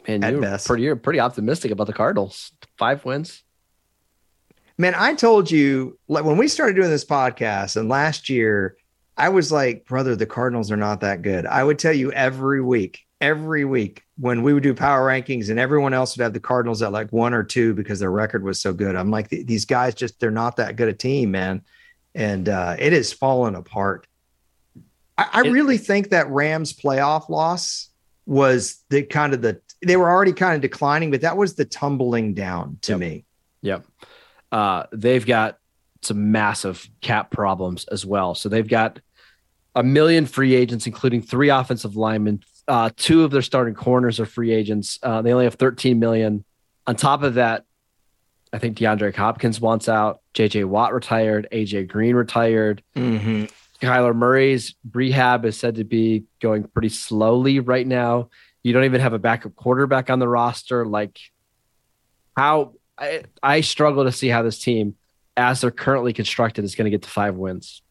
And 0.07 0.23
you're 0.23 0.41
best. 0.41 0.67
pretty, 0.67 0.85
you're 0.85 0.97
pretty 0.97 1.21
optimistic 1.21 1.71
about 1.73 1.89
the 1.89 1.93
Cardinals. 1.95 2.53
Five 2.79 3.05
wins. 3.05 3.44
Man, 4.77 4.95
I 4.97 5.15
told 5.15 5.51
you 5.51 5.99
like 6.09 6.25
when 6.25 6.37
we 6.37 6.49
started 6.49 6.75
doing 6.75 6.91
this 6.91 7.05
podcast 7.05 7.77
and 7.77 7.89
last 7.89 8.29
year, 8.29 8.77
I 9.17 9.29
was 9.29 9.53
like, 9.53 9.85
brother, 9.87 10.17
the 10.17 10.27
Cardinals 10.27 10.73
are 10.73 10.77
not 10.77 11.01
that 11.03 11.23
good. 11.23 11.47
I 11.47 11.63
would 11.63 11.79
tell 11.79 11.93
you 11.93 12.11
every 12.13 12.61
week, 12.61 13.01
every 13.21 13.65
week 13.65 14.03
when 14.19 14.43
we 14.43 14.53
would 14.53 14.65
do 14.65 14.75
power 14.75 15.07
rankings 15.09 15.49
and 15.51 15.59
everyone 15.61 15.95
else 15.95 16.17
would 16.17 16.23
have 16.25 16.33
the 16.33 16.41
Cardinals 16.41 16.83
at 16.83 16.91
like 16.91 17.13
one 17.13 17.33
or 17.35 17.45
two 17.45 17.75
because 17.75 18.01
their 18.01 18.11
record 18.11 18.43
was 18.43 18.61
so 18.61 18.73
good. 18.73 18.97
I'm 18.97 19.11
like, 19.13 19.29
these 19.29 19.65
guys 19.65 19.95
just, 19.95 20.19
they're 20.19 20.33
not 20.33 20.57
that 20.57 20.75
good 20.75 20.89
a 20.89 20.93
team, 20.93 21.31
man. 21.31 21.63
And 22.17 22.49
uh, 22.49 22.75
it 22.79 22.93
has 22.93 23.13
fallen 23.13 23.55
apart. 23.55 24.09
I, 25.17 25.29
I 25.33 25.41
It- 25.47 25.51
really 25.53 25.79
think 25.79 26.11
that 26.11 26.29
Rams 26.31 26.73
playoff 26.73 27.29
loss 27.29 27.91
was 28.27 28.83
the 28.89 29.05
kind 29.05 29.35
of 29.35 29.43
the, 29.43 29.61
they 29.87 29.97
were 29.97 30.11
already 30.11 30.33
kind 30.33 30.57
of 30.57 30.61
declining, 30.61 31.13
but 31.13 31.21
that 31.21 31.37
was 31.37 31.55
the 31.55 31.65
tumbling 31.65 32.35
down 32.35 32.79
to 32.83 32.93
Yep. 32.93 32.99
me. 33.01 33.25
Yep. 33.63 33.85
Uh, 34.55 34.87
they've 34.93 35.27
got 35.27 35.59
some 36.03 36.31
massive 36.31 36.89
cap 37.01 37.33
problems 37.33 37.87
as 37.87 38.07
well. 38.07 38.37
So 38.37 38.49
they've 38.49 38.69
got 38.69 39.01
a 39.75 39.83
million 39.83 40.27
free 40.27 40.55
agents, 40.55 40.87
including 40.87 41.23
three 41.23 41.49
offensive 41.49 41.97
linemen. 41.97 42.45
Uh, 42.69 42.91
two 42.97 43.25
of 43.25 43.33
their 43.33 43.43
starting 43.43 43.75
corners 43.75 44.21
are 44.21 44.27
free 44.27 44.53
agents. 44.53 45.01
Uh, 45.03 45.23
they 45.23 45.33
only 45.33 45.47
have 45.47 45.57
13 45.57 45.99
million. 45.99 46.45
On 46.87 46.95
top 46.95 47.25
of 47.25 47.35
that, 47.35 47.65
I 48.53 48.59
think 48.59 48.79
DeAndre 48.79 49.13
Hopkins 49.13 49.61
wants 49.61 49.89
out. 49.89 50.21
JJ 50.35 50.67
Watt 50.67 50.95
retired. 50.95 51.49
AJ 51.51 51.89
Green 51.89 52.15
retired. 52.15 52.81
Mm-hmm. 52.95 53.47
Kyler 53.85 54.15
Murray's 54.15 54.77
rehab 54.93 55.45
is 55.45 55.59
said 55.59 55.75
to 55.75 55.85
be 55.85 56.27
going 56.41 56.63
pretty 56.63 56.91
slowly 56.91 57.59
right 57.59 57.87
now. 57.87 58.31
You 58.63 58.73
don't 58.73 58.85
even 58.85 59.01
have 59.01 59.15
a 59.15 59.19
backup 59.19 59.57
quarterback 59.57 60.11
on 60.11 60.21
the 60.21 60.29
roster. 60.29 60.87
Like, 60.87 61.19
how 62.37 62.75
I, 62.99 63.25
I 63.43 63.61
struggle 63.61 64.05
to 64.05 64.13
see 64.13 64.29
how 64.29 64.43
this 64.43 64.59
team, 64.59 64.97
as 65.37 65.61
they're 65.61 65.71
currently 65.71 66.13
constructed, 66.13 66.65
is 66.65 66.75
going 66.75 66.87
to 66.87 66.91
get 66.91 67.03
to 67.03 67.11
five 67.11 67.37
wins. 67.37 67.83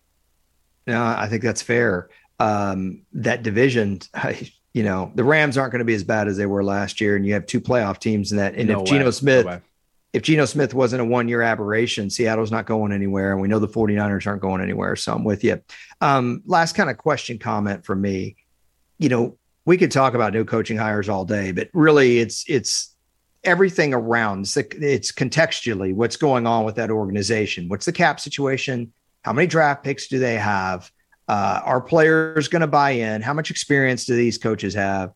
No, 0.88 1.04
I 1.04 1.28
think 1.28 1.44
that's 1.44 1.62
fair. 1.62 2.10
Um, 2.39 3.04
that 3.13 3.44
division, 3.44 4.00
you 4.74 4.84
know, 4.84 5.12
the 5.16 5.24
Rams 5.24 5.58
aren't 5.58 5.72
going 5.72 5.80
to 5.80 5.86
be 5.86 5.94
as 5.94 6.04
bad 6.04 6.28
as 6.28 6.38
they 6.38 6.46
were 6.46 6.63
last 6.63 7.02
year, 7.02 7.16
and 7.16 7.26
you 7.26 7.34
have 7.34 7.46
two 7.46 7.62
playoff 7.62 8.00
teams 8.00 8.32
in 8.32 8.38
that. 8.38 8.56
And 8.56 8.68
No 8.68 8.82
if 8.82 8.88
Geno 8.88 9.06
way. 9.06 9.12
Smith, 9.12 9.46
No 9.46 9.62
if 10.13 10.22
Geno 10.22 10.46
Smith 10.46 10.76
wasn't 10.76 11.02
a 11.02 11.06
one 11.06 11.28
year 11.28 11.42
aberration, 11.42 12.10
Seattle's 12.10 12.52
not 12.52 12.68
going 12.68 12.92
anywhere, 12.92 13.32
and 13.32 13.42
we 13.42 13.48
know 13.48 13.60
the 13.60 13.68
49ers 13.68 14.28
aren't 14.28 14.42
going 14.42 14.62
anywhere. 14.62 14.96
So 14.96 15.13
I'm 15.13 15.24
with 15.24 15.44
you. 15.44 15.60
Um, 16.02 16.44
last 16.46 16.76
kind 16.76 16.89
of 16.89 16.98
question 16.98 17.39
comment 17.39 17.84
from 17.84 18.00
me. 18.00 18.36
You 19.00 19.10
know, 19.10 19.38
we 19.66 19.78
could 19.78 19.92
talk 19.92 20.13
about 20.13 20.34
new 20.34 20.46
coaching 20.46 20.78
hires 20.78 21.10
all 21.10 21.26
day, 21.26 21.52
but 21.52 21.70
really, 21.74 22.20
it's 22.20 22.46
it's 22.48 22.92
everything 23.43 23.93
around. 23.93 24.41
It's, 24.41 24.58
it's 24.58 25.12
contextually 25.12 25.93
what's 25.93 26.15
going 26.17 26.47
on 26.47 26.65
with 26.65 26.75
that 26.75 26.89
organization. 26.89 27.67
What's 27.69 27.86
the 27.86 27.91
cap 27.91 28.19
situation? 28.19 28.91
How 29.23 29.34
many 29.34 29.47
draft 29.47 29.84
picks 29.84 30.08
do 30.08 30.19
they 30.19 30.36
have? 30.36 30.91
Uh, 31.27 31.62
are 31.63 31.82
players 31.82 32.47
going 32.47 32.62
to 32.62 32.67
buy 32.67 32.91
in? 32.91 33.21
How 33.21 33.34
much 33.34 33.49
experience 33.49 34.06
do 34.06 34.15
these 34.15 34.38
coaches 34.38 34.73
have? 34.73 35.13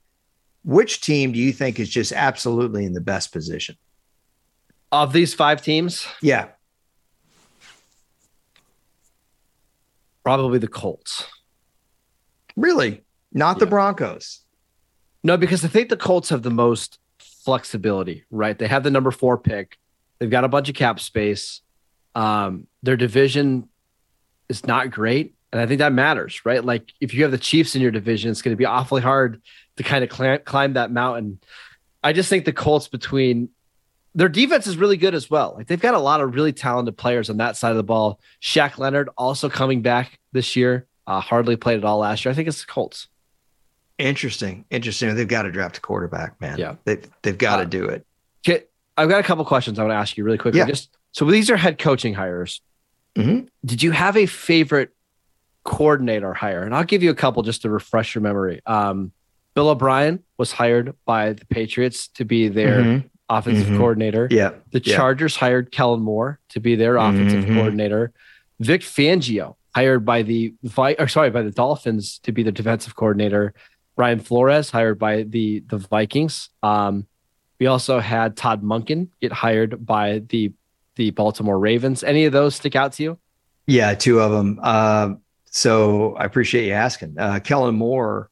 Which 0.64 1.02
team 1.02 1.32
do 1.32 1.40
you 1.40 1.52
think 1.54 1.80
is 1.80 1.90
just 1.90 2.12
absolutely 2.14 2.86
in 2.86 2.94
the 2.94 3.02
best 3.02 3.32
position? 3.32 3.76
Of 4.92 5.12
these 5.14 5.34
five 5.34 5.62
teams, 5.62 6.08
Yeah, 6.22 6.48
probably 10.24 10.60
the 10.60 10.68
Colts. 10.68 11.26
really, 12.56 13.04
not 13.34 13.60
the 13.60 13.66
Broncos. 13.66 14.42
No, 15.24 15.36
because 15.38 15.64
I 15.66 15.68
think 15.68 15.90
the 15.90 15.98
Colts 15.98 16.30
have 16.30 16.44
the 16.44 16.50
most 16.50 17.00
flexibility, 17.48 18.26
right? 18.30 18.60
They 18.60 18.68
have 18.68 18.84
the 18.84 18.92
number 18.92 19.10
four 19.10 19.38
pick. 19.38 19.78
They've 20.20 20.30
got 20.30 20.44
a 20.44 20.50
bunch 20.50 20.68
of 20.68 20.76
cap 20.76 21.00
space. 21.00 21.62
Um, 22.14 22.68
their 22.84 22.98
division 22.98 23.70
is 24.50 24.68
not 24.68 24.92
great. 24.92 25.34
And 25.54 25.62
I 25.62 25.66
think 25.66 25.80
that 25.80 25.94
matters, 25.94 26.46
right? 26.46 26.62
Like 26.62 26.92
if 27.00 27.14
you 27.14 27.22
have 27.22 27.32
the 27.32 27.38
Chiefs 27.38 27.74
in 27.74 27.82
your 27.82 27.92
division, 27.92 28.30
it's 28.30 28.42
going 28.42 28.52
to 28.52 28.58
be 28.58 28.66
awfully 28.66 29.02
hard 29.02 29.42
to 29.78 29.84
kind 29.84 30.04
of 30.04 30.10
climb, 30.10 30.42
climb 30.44 30.74
that 30.74 30.92
mountain. 30.92 31.40
I 32.04 32.12
just 32.12 32.28
think 32.28 32.44
the 32.44 32.52
Colts 32.52 32.90
between 32.90 33.48
their 34.14 34.28
defense 34.28 34.68
is 34.68 34.76
really 34.76 34.98
good 34.98 35.16
as 35.16 35.30
well. 35.30 35.54
Like 35.56 35.68
they've 35.68 35.80
got 35.80 35.94
a 35.94 36.00
lot 36.00 36.20
of 36.20 36.36
really 36.36 36.52
talented 36.52 36.98
players 36.98 37.30
on 37.30 37.38
that 37.38 37.56
side 37.56 37.72
of 37.72 37.78
the 37.78 37.84
ball. 37.84 38.20
Shaq 38.42 38.78
Leonard 38.78 39.08
also 39.18 39.48
coming 39.48 39.82
back 39.82 40.20
this 40.34 40.58
year. 40.58 40.86
Uh, 41.08 41.22
hardly 41.22 41.56
played 41.56 41.78
at 41.78 41.86
all 41.86 42.00
last 42.00 42.26
year. 42.26 42.34
I 42.34 42.36
think 42.36 42.50
it's 42.50 42.60
the 42.60 42.68
Colts. 42.68 43.08
Interesting, 43.98 44.66
interesting. 44.70 45.16
They've 45.16 45.28
got 45.28 45.44
to 45.44 45.52
draft 45.52 45.78
a 45.78 45.82
quarterback, 45.82 46.40
man. 46.40 46.58
Yeah. 46.60 46.76
they've 46.86 47.04
they've 47.24 47.38
got 47.38 47.58
to 47.58 47.62
Uh, 47.64 47.66
do 47.66 47.86
it. 47.86 48.06
Okay, 48.48 48.64
I've 48.96 49.10
got 49.10 49.20
a 49.20 49.24
couple 49.24 49.44
questions 49.46 49.80
I 49.80 49.84
want 49.84 49.92
to 49.94 49.98
ask 49.98 50.18
you 50.18 50.24
really 50.24 50.38
quickly. 50.38 50.60
Yeah. 50.60 50.68
Just 50.68 50.90
so 51.14 51.26
these 51.26 51.50
are 51.50 51.58
head 51.58 51.80
coaching 51.80 52.14
hires. 52.14 52.62
Mhm. 53.16 53.48
Did 53.66 53.82
you 53.82 53.92
have 53.92 54.16
a 54.16 54.28
favorite 54.28 54.92
coordinator 55.64 56.34
hire? 56.34 56.64
And 56.64 56.76
I'll 56.76 56.84
give 56.84 57.02
you 57.02 57.10
a 57.10 57.16
couple 57.16 57.42
just 57.44 57.64
to 57.64 57.70
refresh 57.70 58.14
your 58.14 58.22
memory. 58.22 58.62
Um, 58.68 59.12
Bill 59.56 59.70
O'Brien 59.70 60.20
was 60.38 60.52
hired 60.52 60.94
by 61.06 61.34
the 61.34 61.46
Patriots 61.48 62.08
to 62.10 62.24
be 62.26 62.48
their 62.48 62.82
Mhm. 62.84 63.10
offensive 63.30 63.68
Mhm. 63.68 63.78
coordinator. 63.78 64.28
Yeah, 64.30 64.52
The 64.72 64.82
yeah. 64.86 64.96
Chargers 64.96 65.36
hired 65.36 65.72
Kellen 65.72 66.02
Moore 66.02 66.40
to 66.50 66.60
be 66.60 66.76
their 66.76 66.98
offensive 66.98 67.46
Mhm. 67.46 67.56
coordinator. 67.56 68.12
Vic 68.60 68.82
Fangio 68.82 69.56
hired 69.76 70.06
by 70.06 70.22
the 70.22 70.54
sorry 71.08 71.30
by 71.32 71.42
the 71.42 71.52
Dolphins 71.52 72.20
to 72.20 72.32
be 72.32 72.44
the 72.44 72.52
defensive 72.52 72.96
coordinator. 72.96 73.54
Brian 73.98 74.22
Flores 74.22 74.70
hired 74.70 74.98
by 74.98 75.24
the 75.24 75.60
the 75.68 75.78
Vikings. 75.78 76.50
Um, 76.64 77.06
we 77.60 77.66
also 77.66 78.00
had 78.00 78.38
Todd 78.38 78.64
Monken 78.64 79.10
get 79.20 79.34
hired 79.34 79.86
by 79.86 80.20
the 80.30 80.54
the 80.96 81.10
Baltimore 81.12 81.60
Ravens. 81.60 82.04
Any 82.04 82.24
of 82.24 82.32
those 82.32 82.56
stick 82.56 82.76
out 82.76 82.94
to 82.94 83.04
you? 83.04 83.20
yeah, 83.68 83.94
two 83.94 84.20
of 84.20 84.32
them. 84.32 84.60
Uh, 84.64 85.16
so 85.46 86.16
I 86.16 86.24
appreciate 86.24 86.68
you 86.68 86.74
asking. 86.74 87.16
Uh, 87.20 87.40
Kellen 87.40 87.76
Moore, 87.76 88.32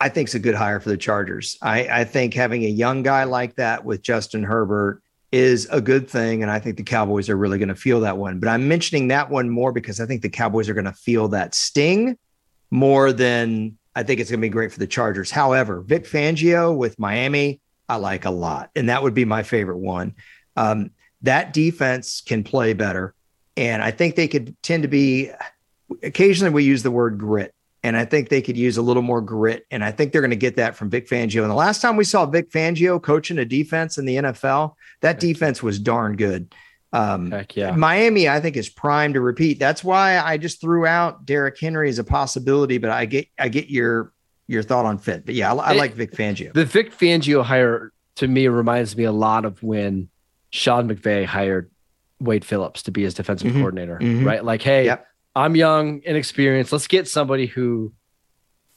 I 0.00 0.10
think 0.10 0.28
is 0.28 0.34
a 0.34 0.38
good 0.38 0.54
hire 0.54 0.78
for 0.78 0.90
the 0.90 0.96
Chargers. 0.96 1.56
I, 1.62 1.88
I 1.88 2.04
think 2.04 2.34
having 2.34 2.64
a 2.64 2.68
young 2.68 3.02
guy 3.02 3.24
like 3.24 3.56
that 3.56 3.84
with 3.84 4.02
Justin 4.02 4.44
Herbert 4.44 5.02
is 5.32 5.66
a 5.70 5.80
good 5.80 6.08
thing, 6.08 6.42
and 6.42 6.50
I 6.50 6.58
think 6.58 6.76
the 6.76 6.82
Cowboys 6.82 7.28
are 7.28 7.36
really 7.36 7.58
going 7.58 7.68
to 7.68 7.74
feel 7.74 8.00
that 8.00 8.16
one. 8.16 8.38
But 8.38 8.48
I'm 8.48 8.68
mentioning 8.68 9.08
that 9.08 9.30
one 9.30 9.48
more 9.50 9.72
because 9.72 10.00
I 10.00 10.06
think 10.06 10.22
the 10.22 10.28
Cowboys 10.28 10.68
are 10.68 10.74
going 10.74 10.84
to 10.84 10.92
feel 10.92 11.28
that 11.28 11.54
sting 11.54 12.16
more 12.70 13.12
than 13.12 13.78
I 13.98 14.04
think 14.04 14.20
it's 14.20 14.30
going 14.30 14.40
to 14.40 14.44
be 14.44 14.48
great 14.48 14.70
for 14.70 14.78
the 14.78 14.86
Chargers. 14.86 15.28
However, 15.28 15.80
Vic 15.80 16.04
Fangio 16.04 16.72
with 16.72 17.00
Miami, 17.00 17.60
I 17.88 17.96
like 17.96 18.26
a 18.26 18.30
lot, 18.30 18.70
and 18.76 18.90
that 18.90 19.02
would 19.02 19.12
be 19.12 19.24
my 19.24 19.42
favorite 19.42 19.78
one. 19.78 20.14
Um, 20.54 20.92
that 21.22 21.52
defense 21.52 22.20
can 22.20 22.44
play 22.44 22.74
better. 22.74 23.12
And 23.56 23.82
I 23.82 23.90
think 23.90 24.14
they 24.14 24.28
could 24.28 24.54
tend 24.62 24.84
to 24.84 24.88
be 24.88 25.32
occasionally 26.04 26.52
we 26.52 26.62
use 26.62 26.84
the 26.84 26.92
word 26.92 27.18
grit. 27.18 27.52
And 27.82 27.96
I 27.96 28.04
think 28.04 28.28
they 28.28 28.40
could 28.40 28.56
use 28.56 28.76
a 28.76 28.82
little 28.82 29.02
more 29.02 29.20
grit. 29.20 29.66
And 29.72 29.82
I 29.82 29.90
think 29.90 30.12
they're 30.12 30.20
going 30.20 30.30
to 30.30 30.36
get 30.36 30.54
that 30.56 30.76
from 30.76 30.90
Vic 30.90 31.08
Fangio. 31.08 31.42
And 31.42 31.50
the 31.50 31.56
last 31.56 31.82
time 31.82 31.96
we 31.96 32.04
saw 32.04 32.24
Vic 32.24 32.52
Fangio 32.52 33.02
coaching 33.02 33.38
a 33.38 33.44
defense 33.44 33.98
in 33.98 34.04
the 34.04 34.14
NFL, 34.14 34.74
that 35.00 35.18
defense 35.18 35.60
was 35.60 35.80
darn 35.80 36.14
good. 36.14 36.54
Um, 36.92 37.30
Heck 37.30 37.54
yeah. 37.56 37.72
Miami, 37.72 38.28
I 38.28 38.40
think, 38.40 38.56
is 38.56 38.68
primed 38.68 39.14
to 39.14 39.20
repeat. 39.20 39.58
That's 39.58 39.84
why 39.84 40.18
I 40.18 40.38
just 40.38 40.60
threw 40.60 40.86
out 40.86 41.26
Derrick 41.26 41.58
Henry 41.60 41.88
as 41.90 41.98
a 41.98 42.04
possibility. 42.04 42.78
But 42.78 42.90
I 42.90 43.04
get, 43.04 43.26
I 43.38 43.48
get 43.48 43.68
your 43.68 44.12
your 44.46 44.62
thought 44.62 44.86
on 44.86 44.96
fit. 44.96 45.26
But 45.26 45.34
yeah, 45.34 45.52
I, 45.52 45.72
I 45.72 45.74
like 45.74 45.92
Vic 45.94 46.12
Fangio. 46.12 46.54
The 46.54 46.64
Vic 46.64 46.96
Fangio 46.96 47.44
hire 47.44 47.92
to 48.16 48.26
me 48.26 48.48
reminds 48.48 48.96
me 48.96 49.04
a 49.04 49.12
lot 49.12 49.44
of 49.44 49.62
when 49.62 50.08
Sean 50.50 50.88
McVay 50.88 51.26
hired 51.26 51.70
Wade 52.18 52.44
Phillips 52.46 52.82
to 52.84 52.90
be 52.90 53.02
his 53.02 53.12
defensive 53.12 53.52
Mhm. 53.52 53.56
coordinator, 53.58 53.98
Mhm. 54.00 54.24
right? 54.24 54.42
Like, 54.42 54.62
hey, 54.62 54.86
Yep. 54.86 55.06
I'm 55.36 55.54
young, 55.54 56.00
inexperienced. 56.02 56.72
Let's 56.72 56.86
get 56.88 57.06
somebody 57.06 57.44
who, 57.46 57.92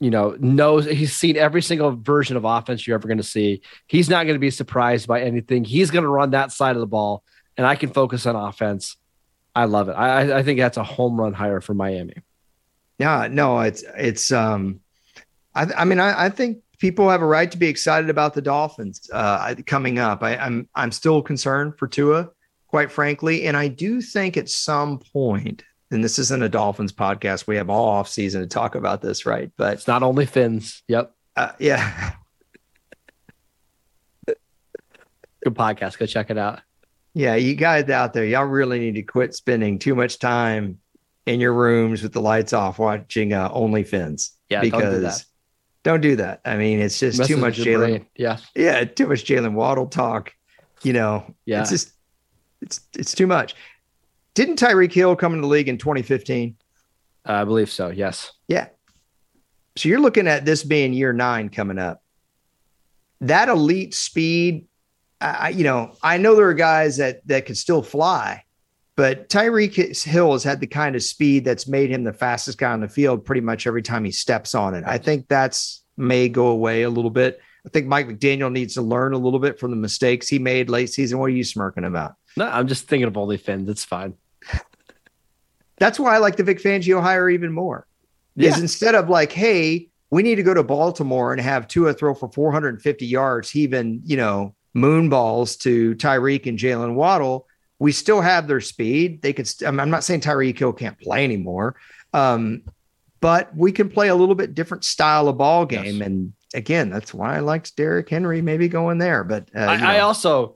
you 0.01 0.09
know, 0.11 0.35
knows 0.39 0.85
he's 0.85 1.15
seen 1.15 1.37
every 1.37 1.61
single 1.61 1.91
version 1.95 2.35
of 2.35 2.43
offense 2.43 2.85
you're 2.85 2.95
ever 2.95 3.07
going 3.07 3.17
to 3.17 3.23
see. 3.23 3.61
He's 3.87 4.09
not 4.09 4.25
going 4.25 4.35
to 4.35 4.39
be 4.39 4.51
surprised 4.51 5.07
by 5.07 5.21
anything. 5.21 5.63
He's 5.63 5.89
going 5.89 6.03
to 6.03 6.09
run 6.09 6.31
that 6.31 6.51
side 6.51 6.75
of 6.75 6.81
the 6.81 6.85
ball, 6.87 7.23
and 7.57 7.65
I 7.67 7.75
can 7.75 7.91
focus 7.91 8.25
on 8.25 8.35
offense. 8.35 8.97
I 9.55 9.65
love 9.65 9.89
it. 9.89 9.93
I, 9.93 10.39
I- 10.39 10.43
think 10.43 10.59
that's 10.59 10.77
a 10.77 10.83
home 10.83 11.19
run 11.19 11.33
hire 11.33 11.61
for 11.61 11.73
Miami. 11.73 12.15
Yeah, 12.97 13.27
no, 13.31 13.59
it's 13.61 13.83
it's 13.97 14.31
um 14.31 14.79
I 15.55 15.63
I 15.77 15.85
mean 15.85 15.99
I, 15.99 16.25
I 16.25 16.29
think 16.29 16.59
people 16.79 17.09
have 17.09 17.21
a 17.21 17.25
right 17.25 17.51
to 17.51 17.57
be 17.57 17.67
excited 17.67 18.09
about 18.09 18.33
the 18.33 18.41
Dolphins 18.41 19.09
uh 19.11 19.55
coming 19.65 19.97
up. 19.99 20.21
I, 20.23 20.35
I'm 20.37 20.69
I'm 20.75 20.91
still 20.91 21.21
concerned 21.21 21.77
for 21.77 21.87
Tua, 21.87 22.29
quite 22.67 22.91
frankly. 22.91 23.45
And 23.47 23.57
I 23.57 23.67
do 23.69 24.01
think 24.01 24.37
at 24.37 24.49
some 24.49 24.99
point, 24.99 25.63
and 25.89 26.03
this 26.03 26.19
isn't 26.19 26.43
a 26.43 26.49
Dolphins 26.49 26.93
podcast, 26.93 27.47
we 27.47 27.55
have 27.57 27.69
all 27.71 27.87
off 27.89 28.07
season 28.07 28.41
to 28.41 28.47
talk 28.47 28.75
about 28.75 29.01
this, 29.01 29.25
right? 29.25 29.51
But 29.57 29.73
It's 29.73 29.87
not 29.87 30.03
only 30.03 30.25
Fins. 30.27 30.83
Yep. 30.87 31.11
uh, 31.35 31.51
yeah, 31.59 32.11
Good 35.43 35.55
podcast. 35.55 35.97
Go 35.97 36.05
check 36.05 36.29
it 36.29 36.37
out. 36.37 36.61
Yeah, 37.13 37.35
you 37.35 37.55
guys 37.55 37.89
out 37.89 38.13
there, 38.13 38.25
y'all 38.25 38.45
really 38.45 38.79
need 38.79 38.95
to 38.95 39.03
quit 39.03 39.33
spending 39.35 39.79
too 39.79 39.95
much 39.95 40.19
time 40.19 40.79
in 41.25 41.39
your 41.39 41.53
rooms 41.53 42.01
with 42.03 42.13
the 42.13 42.21
lights 42.21 42.53
off 42.53 42.79
watching 42.79 43.33
uh 43.33 43.49
OnlyFins. 43.51 44.31
Yeah. 44.49 44.61
don't 44.61 44.71
do 44.71 44.77
because 44.77 45.01
that. 45.19 45.25
don't 45.83 46.01
do 46.01 46.15
that. 46.17 46.41
I 46.45 46.57
mean, 46.57 46.79
it's 46.79 46.99
just 46.99 47.23
too 47.25 47.37
much 47.37 47.57
Jalen. 47.57 48.05
Yeah. 48.15 48.37
yeah, 48.55 48.83
too 48.85 49.07
much 49.07 49.23
Jalen 49.25 49.53
Waddle 49.53 49.87
talk. 49.87 50.33
You 50.83 50.93
know, 50.93 51.35
Yeah. 51.45 51.61
it's 51.61 51.69
just 51.69 51.91
it's 52.61 52.81
it's 52.97 53.13
too 53.13 53.27
much. 53.27 53.55
Didn't 54.33 54.57
Tyreek 54.59 54.93
Hill 54.93 55.15
come 55.15 55.33
into 55.33 55.41
the 55.41 55.47
league 55.47 55.67
in 55.69 55.77
2015? 55.77 56.55
I 57.25 57.43
believe 57.43 57.69
so. 57.69 57.89
Yes. 57.89 58.31
Yeah. 58.47 58.67
So 59.77 59.89
you're 59.89 59.99
looking 59.99 60.27
at 60.27 60.43
this 60.45 60.63
being 60.63 60.93
year 60.93 61.13
nine 61.13 61.49
coming 61.49 61.77
up. 61.77 62.01
That 63.21 63.49
elite 63.49 63.93
speed, 63.93 64.65
I, 65.21 65.49
you 65.49 65.63
know, 65.63 65.93
I 66.01 66.17
know 66.17 66.35
there 66.35 66.47
are 66.47 66.53
guys 66.53 66.97
that 66.97 67.25
that 67.27 67.45
could 67.45 67.57
still 67.57 67.81
fly, 67.81 68.43
but 68.95 69.29
Tyreek 69.29 70.03
Hill 70.03 70.31
has 70.33 70.43
had 70.43 70.59
the 70.59 70.67
kind 70.67 70.95
of 70.95 71.03
speed 71.03 71.45
that's 71.45 71.67
made 71.67 71.89
him 71.89 72.03
the 72.03 72.13
fastest 72.13 72.57
guy 72.57 72.71
on 72.71 72.81
the 72.81 72.89
field 72.89 73.23
pretty 73.23 73.41
much 73.41 73.67
every 73.67 73.81
time 73.81 74.03
he 74.03 74.11
steps 74.11 74.55
on 74.55 74.73
it. 74.73 74.83
I 74.85 74.97
think 74.97 75.27
that's 75.27 75.83
may 75.97 76.29
go 76.29 76.47
away 76.47 76.83
a 76.83 76.89
little 76.89 77.11
bit. 77.11 77.39
I 77.65 77.69
think 77.69 77.87
Mike 77.87 78.07
McDaniel 78.07 78.51
needs 78.51 78.73
to 78.73 78.81
learn 78.81 79.13
a 79.13 79.17
little 79.17 79.39
bit 79.39 79.59
from 79.59 79.71
the 79.71 79.77
mistakes 79.77 80.27
he 80.27 80.39
made 80.39 80.69
late 80.69 80.89
season. 80.89 81.19
What 81.19 81.25
are 81.25 81.29
you 81.29 81.43
smirking 81.43 81.83
about? 81.83 82.15
No, 82.35 82.47
I'm 82.47 82.67
just 82.67 82.87
thinking 82.87 83.07
of 83.07 83.17
only 83.17 83.37
Fins. 83.37 83.69
It's 83.69 83.85
fine. 83.85 84.15
That's 85.77 85.99
why 85.99 86.15
I 86.15 86.17
like 86.17 86.37
the 86.37 86.43
Vic 86.43 86.59
Fangio 86.59 87.01
hire 87.01 87.29
even 87.29 87.51
more. 87.51 87.85
Yeah. 88.35 88.49
is 88.49 88.59
instead 88.59 88.95
of 88.95 89.09
like, 89.09 89.31
hey, 89.31 89.89
we 90.09 90.23
need 90.23 90.35
to 90.35 90.43
go 90.43 90.53
to 90.53 90.63
Baltimore 90.63 91.31
and 91.31 91.41
have 91.41 91.67
Tua 91.67 91.93
throw 91.93 92.13
for 92.13 92.31
450 92.31 93.05
yards, 93.05 93.49
he 93.49 93.61
even, 93.61 94.01
you 94.05 94.17
know, 94.17 94.55
moon 94.73 95.09
balls 95.09 95.55
to 95.57 95.95
Tyreek 95.95 96.45
and 96.47 96.57
Jalen 96.57 96.93
Waddle. 96.93 97.47
We 97.79 97.91
still 97.91 98.21
have 98.21 98.47
their 98.47 98.61
speed. 98.61 99.21
They 99.21 99.33
could, 99.33 99.47
st- 99.47 99.67
I'm 99.67 99.79
I'm 99.79 99.89
not 99.89 100.03
saying 100.03 100.21
Tyreek 100.21 100.57
Hill 100.57 100.73
can't 100.73 100.99
play 100.99 101.23
anymore, 101.23 101.75
um, 102.13 102.63
but 103.19 103.55
we 103.55 103.71
can 103.71 103.89
play 103.89 104.07
a 104.09 104.15
little 104.15 104.35
bit 104.35 104.53
different 104.55 104.83
style 104.83 105.27
of 105.27 105.37
ball 105.37 105.65
game. 105.65 105.97
Yes. 105.97 106.05
And 106.05 106.33
again, 106.53 106.89
that's 106.89 107.13
why 107.13 107.35
I 107.35 107.39
liked 107.39 107.75
Derrick 107.75 108.09
Henry 108.09 108.41
maybe 108.41 108.67
going 108.67 108.97
there. 108.97 109.23
But 109.23 109.49
uh, 109.55 109.59
you 109.79 109.85
I, 109.85 109.95
I 109.95 109.99
also, 109.99 110.49
I 110.49 110.53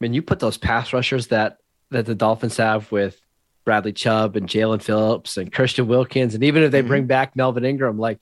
mean, 0.00 0.12
you 0.14 0.22
put 0.22 0.38
those 0.38 0.58
pass 0.58 0.92
rushers 0.92 1.28
that 1.28 1.58
that 1.90 2.04
the 2.04 2.14
Dolphins 2.14 2.56
have 2.58 2.90
with 2.92 3.18
Bradley 3.64 3.92
Chubb 3.92 4.36
and 4.36 4.46
Jaelan 4.48 4.82
Phillips 4.82 5.36
and 5.38 5.52
Christian 5.52 5.86
Wilkins, 5.88 6.34
and 6.34 6.44
even 6.44 6.62
if 6.62 6.72
they 6.72 6.82
Mhm. 6.82 6.88
bring 6.88 7.06
back 7.06 7.36
Melvin 7.36 7.64
Ingram, 7.64 7.98
like 7.98 8.18
I 8.18 8.20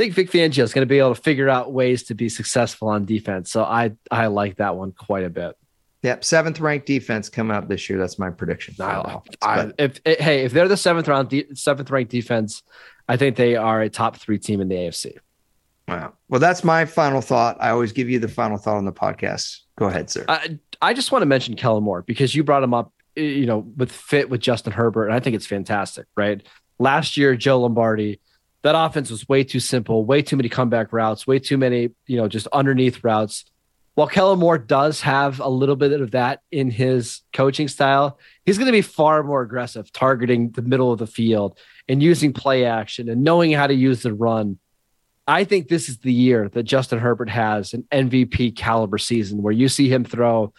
think 0.00 0.14
Vic 0.14 0.30
Fangio 0.30 0.62
is 0.62 0.72
going 0.72 0.82
to 0.82 0.86
be 0.86 0.98
able 0.98 1.14
to 1.14 1.20
figure 1.20 1.48
out 1.48 1.72
ways 1.72 2.04
to 2.04 2.14
be 2.14 2.28
successful 2.28 2.88
on 2.88 3.04
defense. 3.04 3.50
So 3.50 3.64
I 3.64 3.92
I 4.10 4.28
like 4.28 4.56
that 4.56 4.76
one 4.76 4.92
quite 4.92 5.24
a 5.24 5.30
bit. 5.30 5.56
yep, 6.02 6.24
seventh 6.24 6.58
ranked 6.58 6.86
defense 6.86 7.28
coming 7.28 7.54
up 7.54 7.68
this 7.68 7.90
year. 7.90 7.98
That's 7.98 8.18
my 8.18 8.30
prediction. 8.30 8.74
I. 8.80 9.18
I, 9.42 9.72
if 9.78 10.00
hey, 10.04 10.44
if 10.44 10.52
they're 10.52 10.68
the 10.68 10.76
seventh 10.76 11.06
round, 11.06 11.28
de- 11.28 11.54
seventh 11.54 11.90
ranked 11.90 12.10
defense, 12.10 12.62
I 13.08 13.16
think 13.18 13.36
they 13.36 13.56
are 13.56 13.82
a 13.82 13.90
top 13.90 14.16
three 14.16 14.38
team 14.38 14.60
in 14.60 14.68
the 14.68 14.76
AFC. 14.76 15.16
Wow. 15.86 16.14
Well, 16.28 16.40
that's 16.40 16.64
my 16.64 16.84
final 16.84 17.20
thought. 17.20 17.56
I 17.60 17.70
always 17.70 17.92
give 17.92 18.08
you 18.08 18.18
the 18.20 18.28
final 18.28 18.56
thought 18.56 18.76
on 18.76 18.84
the 18.84 18.92
podcast. 18.92 19.58
Go 19.76 19.86
ahead, 19.86 20.08
sir. 20.08 20.24
I, 20.28 20.58
I 20.80 20.94
just 20.94 21.10
want 21.10 21.22
to 21.22 21.26
mention 21.26 21.56
Kellen 21.56 21.82
Moore 21.82 22.02
because 22.02 22.34
you 22.34 22.44
brought 22.44 22.62
him 22.62 22.72
up, 22.72 22.92
you 23.16 23.44
know, 23.44 23.58
with 23.76 23.90
fit 23.90 24.30
with 24.30 24.40
Justin 24.40 24.72
Herbert, 24.72 25.06
and 25.06 25.14
I 25.14 25.20
think 25.20 25.36
it's 25.36 25.46
fantastic, 25.46 26.06
right? 26.16 26.42
Last 26.78 27.16
year, 27.16 27.34
Joe 27.34 27.60
Lombardi, 27.60 28.20
that 28.62 28.74
offense 28.76 29.10
was 29.10 29.28
way 29.28 29.44
too 29.44 29.60
simple, 29.60 30.04
way 30.04 30.22
too 30.22 30.36
many 30.36 30.48
comeback 30.48 30.92
routes, 30.92 31.26
way 31.26 31.38
too 31.38 31.56
many, 31.56 31.90
you 32.06 32.16
know, 32.16 32.28
just 32.28 32.46
underneath 32.48 33.02
routes. 33.02 33.44
While 33.94 34.06
Kellen 34.06 34.38
Moore 34.38 34.58
does 34.58 35.00
have 35.00 35.40
a 35.40 35.48
little 35.48 35.76
bit 35.76 36.00
of 36.00 36.12
that 36.12 36.40
in 36.50 36.70
his 36.70 37.22
coaching 37.32 37.68
style, 37.68 38.18
he's 38.44 38.56
going 38.56 38.66
to 38.66 38.72
be 38.72 38.82
far 38.82 39.22
more 39.22 39.42
aggressive, 39.42 39.92
targeting 39.92 40.50
the 40.50 40.62
middle 40.62 40.92
of 40.92 40.98
the 40.98 41.06
field 41.06 41.58
and 41.88 42.02
using 42.02 42.32
play 42.32 42.64
action 42.64 43.08
and 43.08 43.24
knowing 43.24 43.52
how 43.52 43.66
to 43.66 43.74
use 43.74 44.02
the 44.02 44.14
run. 44.14 44.58
I 45.26 45.44
think 45.44 45.68
this 45.68 45.88
is 45.88 45.98
the 45.98 46.12
year 46.12 46.48
that 46.50 46.62
Justin 46.62 46.98
Herbert 46.98 47.30
has 47.30 47.74
an 47.74 47.86
MVP 47.92 48.56
caliber 48.56 48.98
season 48.98 49.42
where 49.42 49.52
you 49.52 49.68
see 49.68 49.88
him 49.88 50.04
throw 50.04 50.52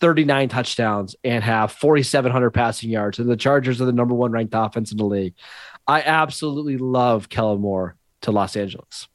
39 0.00 0.48
touchdowns 0.48 1.14
and 1.22 1.44
have 1.44 1.72
4,700 1.72 2.50
passing 2.50 2.90
yards. 2.90 3.18
And 3.18 3.28
the 3.28 3.36
Chargers 3.36 3.80
are 3.80 3.84
the 3.84 3.92
number 3.92 4.14
one 4.14 4.32
ranked 4.32 4.54
offense 4.56 4.90
in 4.90 4.98
the 4.98 5.04
league. 5.04 5.34
I 5.90 6.02
absolutely 6.02 6.78
love 6.78 7.28
Kellen 7.28 7.60
Moore 7.60 7.96
to 8.22 8.30
Los 8.30 8.54
Angeles. 8.56 9.08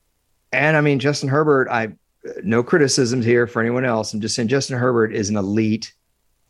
And 0.52 0.76
I 0.76 0.82
mean, 0.82 1.00
Justin 1.00 1.30
Herbert, 1.30 1.70
I 1.70 1.94
no 2.44 2.64
criticisms 2.64 3.24
here 3.26 3.48
for 3.48 3.62
anyone 3.62 3.86
else. 3.86 4.14
I'm 4.14 4.20
just 4.22 4.36
saying 4.36 4.48
Justin 4.50 4.78
Herbert 4.78 5.14
is 5.14 5.30
an 5.30 5.38
elite, 5.38 5.94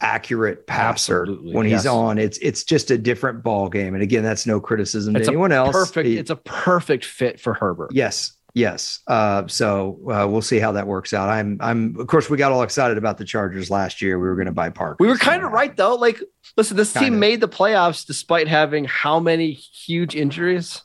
accurate 0.02 0.68
passer 0.68 1.22
Absolutely, 1.22 1.54
when 1.54 1.66
he's 1.68 1.86
on. 1.86 2.18
It's 2.18 2.38
it's 2.40 2.64
just 2.64 2.92
a 2.92 2.98
different 2.98 3.44
ball 3.44 3.70
game. 3.70 3.94
And 3.94 4.02
again, 4.04 4.24
that's 4.24 4.46
no 4.46 4.60
criticism 4.60 5.16
It's 5.16 5.26
to 5.28 5.32
anyone 5.32 5.52
else. 5.52 5.72
Perfect. 5.76 6.08
He- 6.08 6.18
It's 6.18 6.30
a 6.30 6.36
perfect 6.38 7.06
fit 7.06 7.40
for 7.40 7.54
Herbert. 7.54 7.92
yes, 7.94 8.34
yes. 8.56 9.02
Uh, 9.06 9.46
so 9.46 10.00
uh, 10.06 10.26
we'll 10.28 10.42
see 10.42 10.58
how 10.58 10.72
that 10.72 10.88
works 10.88 11.14
out. 11.14 11.30
I'm 11.30 11.58
I'm 11.62 11.96
of 12.00 12.08
course 12.08 12.28
we 12.30 12.38
got 12.38 12.52
all 12.52 12.64
excited 12.64 12.98
about 12.98 13.20
the 13.20 13.26
Chargers 13.26 13.70
last 13.70 14.02
year. 14.02 14.18
We 14.18 14.28
were 14.28 14.36
going 14.36 14.48
to 14.48 14.52
buy 14.52 14.72
Park. 14.72 14.98
We 15.00 15.08
were 15.08 15.18
kind 15.18 15.44
of 15.44 15.52
right 15.52 15.76
though. 15.78 15.94
Like, 15.96 16.20
listen, 16.58 16.76
this 16.76 16.92
Kind 16.94 17.06
team 17.06 17.20
made 17.20 17.40
the 17.42 17.48
playoffs 17.48 18.04
despite 18.08 18.48
having 18.48 18.86
how 18.86 19.20
many 19.20 19.52
huge 19.52 20.16
injuries? 20.16 20.82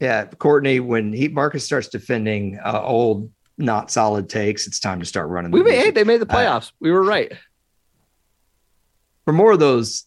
Yeah, 0.00 0.26
Courtney. 0.26 0.80
When 0.80 1.14
he 1.14 1.28
Marcus 1.28 1.64
starts 1.64 1.88
defending 1.88 2.58
uh, 2.62 2.82
old, 2.82 3.30
not 3.56 3.90
solid 3.90 4.28
takes, 4.28 4.66
it's 4.66 4.78
time 4.78 5.00
to 5.00 5.06
start 5.06 5.30
running. 5.30 5.50
We 5.52 5.62
made, 5.62 5.76
hey, 5.78 5.90
they 5.90 6.04
made 6.04 6.20
the 6.20 6.30
Uh, 6.30 6.34
playoffs. 6.36 6.72
we 6.80 6.90
were 6.90 7.02
right. 7.02 7.32
For 9.24 9.32
more 9.32 9.52
of 9.52 9.58
those 9.58 10.04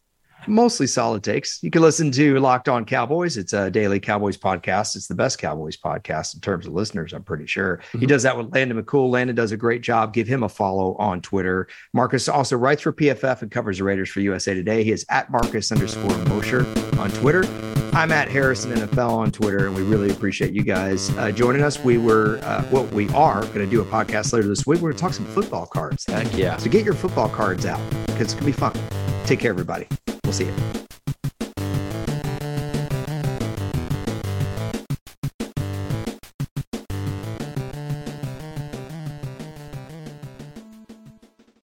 mostly 0.48 0.88
solid 0.88 1.24
takes, 1.24 1.62
you 1.62 1.70
can 1.70 1.82
listen 1.82 2.12
to 2.12 2.40
Locked 2.40 2.70
On 2.70 2.86
Cowboys. 2.86 3.38
It's 3.38 3.54
a 3.54 3.70
daily 3.70 4.00
Cowboys 4.00 4.38
podcast. 4.38 4.96
It's 4.96 5.08
the 5.08 5.16
best 5.16 5.38
Cowboys 5.38 5.78
podcast 5.78 6.34
in 6.36 6.42
terms 6.42 6.66
of 6.66 6.74
listeners, 6.74 7.14
I'm 7.14 7.24
pretty 7.24 7.46
sure. 7.46 7.80
He 7.92 8.00
Mhm. 8.00 8.08
does 8.08 8.24
that 8.24 8.38
with 8.38 8.54
Landon 8.54 8.82
McCool. 8.82 9.10
Landon 9.12 9.36
does 9.36 9.52
a 9.52 9.58
great 9.58 9.82
job. 9.82 10.14
Give 10.14 10.28
him 10.28 10.44
a 10.44 10.50
follow 10.50 10.96
on 10.96 11.22
Twitter. 11.22 11.68
Marcus 11.94 12.28
also 12.28 12.58
writes 12.58 12.82
for 12.82 12.92
PFF 12.92 13.42
and 13.42 13.52
covers 13.52 13.78
the 13.78 13.84
Raiders 13.84 14.10
for 14.10 14.22
USA 14.22 14.54
Today. 14.54 14.84
He 14.84 14.92
is 14.92 15.06
at 15.10 15.30
Marcus 15.32 15.72
underscore 15.72 16.18
Mosher 16.28 16.66
on 16.98 17.12
Twitter. 17.12 17.44
I'm 17.92 18.12
at 18.12 18.30
Harrison 18.30 18.72
NFL 18.72 19.16
on 19.18 19.32
Twitter, 19.32 19.66
and 19.66 19.76
we 19.76 19.82
really 19.82 20.12
appreciate 20.12 20.54
you 20.54 20.62
guys 20.64 21.10
uh, 21.18 21.32
joining 21.32 21.64
us. 21.64 21.84
We 21.84 21.98
were, 21.98 22.40
uh, 22.44 22.64
well, 22.72 22.86
we 22.94 23.10
are 23.10 23.42
going 23.48 23.66
to 23.66 23.68
do 23.68 23.82
a 23.82 23.86
podcast 23.86 24.32
later 24.32 24.48
this 24.48 24.66
week. 24.68 24.80
We're 24.80 24.90
going 24.92 24.98
to 24.98 25.02
talk 25.02 25.14
some 25.14 25.26
football 25.26 25.66
cards. 25.66 26.06
Heck 26.08 26.36
yeah. 26.38 26.58
So 26.58 26.70
get 26.70 26.86
your 26.86 26.94
football 26.94 27.30
cards 27.30 27.66
out 27.66 27.80
because 28.06 28.22
it's 28.22 28.34
going 28.34 28.46
to 28.46 28.46
be 28.46 28.52
fun. 28.52 28.74
Take 29.26 29.40
care, 29.40 29.50
everybody. 29.52 29.88
må 30.30 30.34
si. 30.34 30.89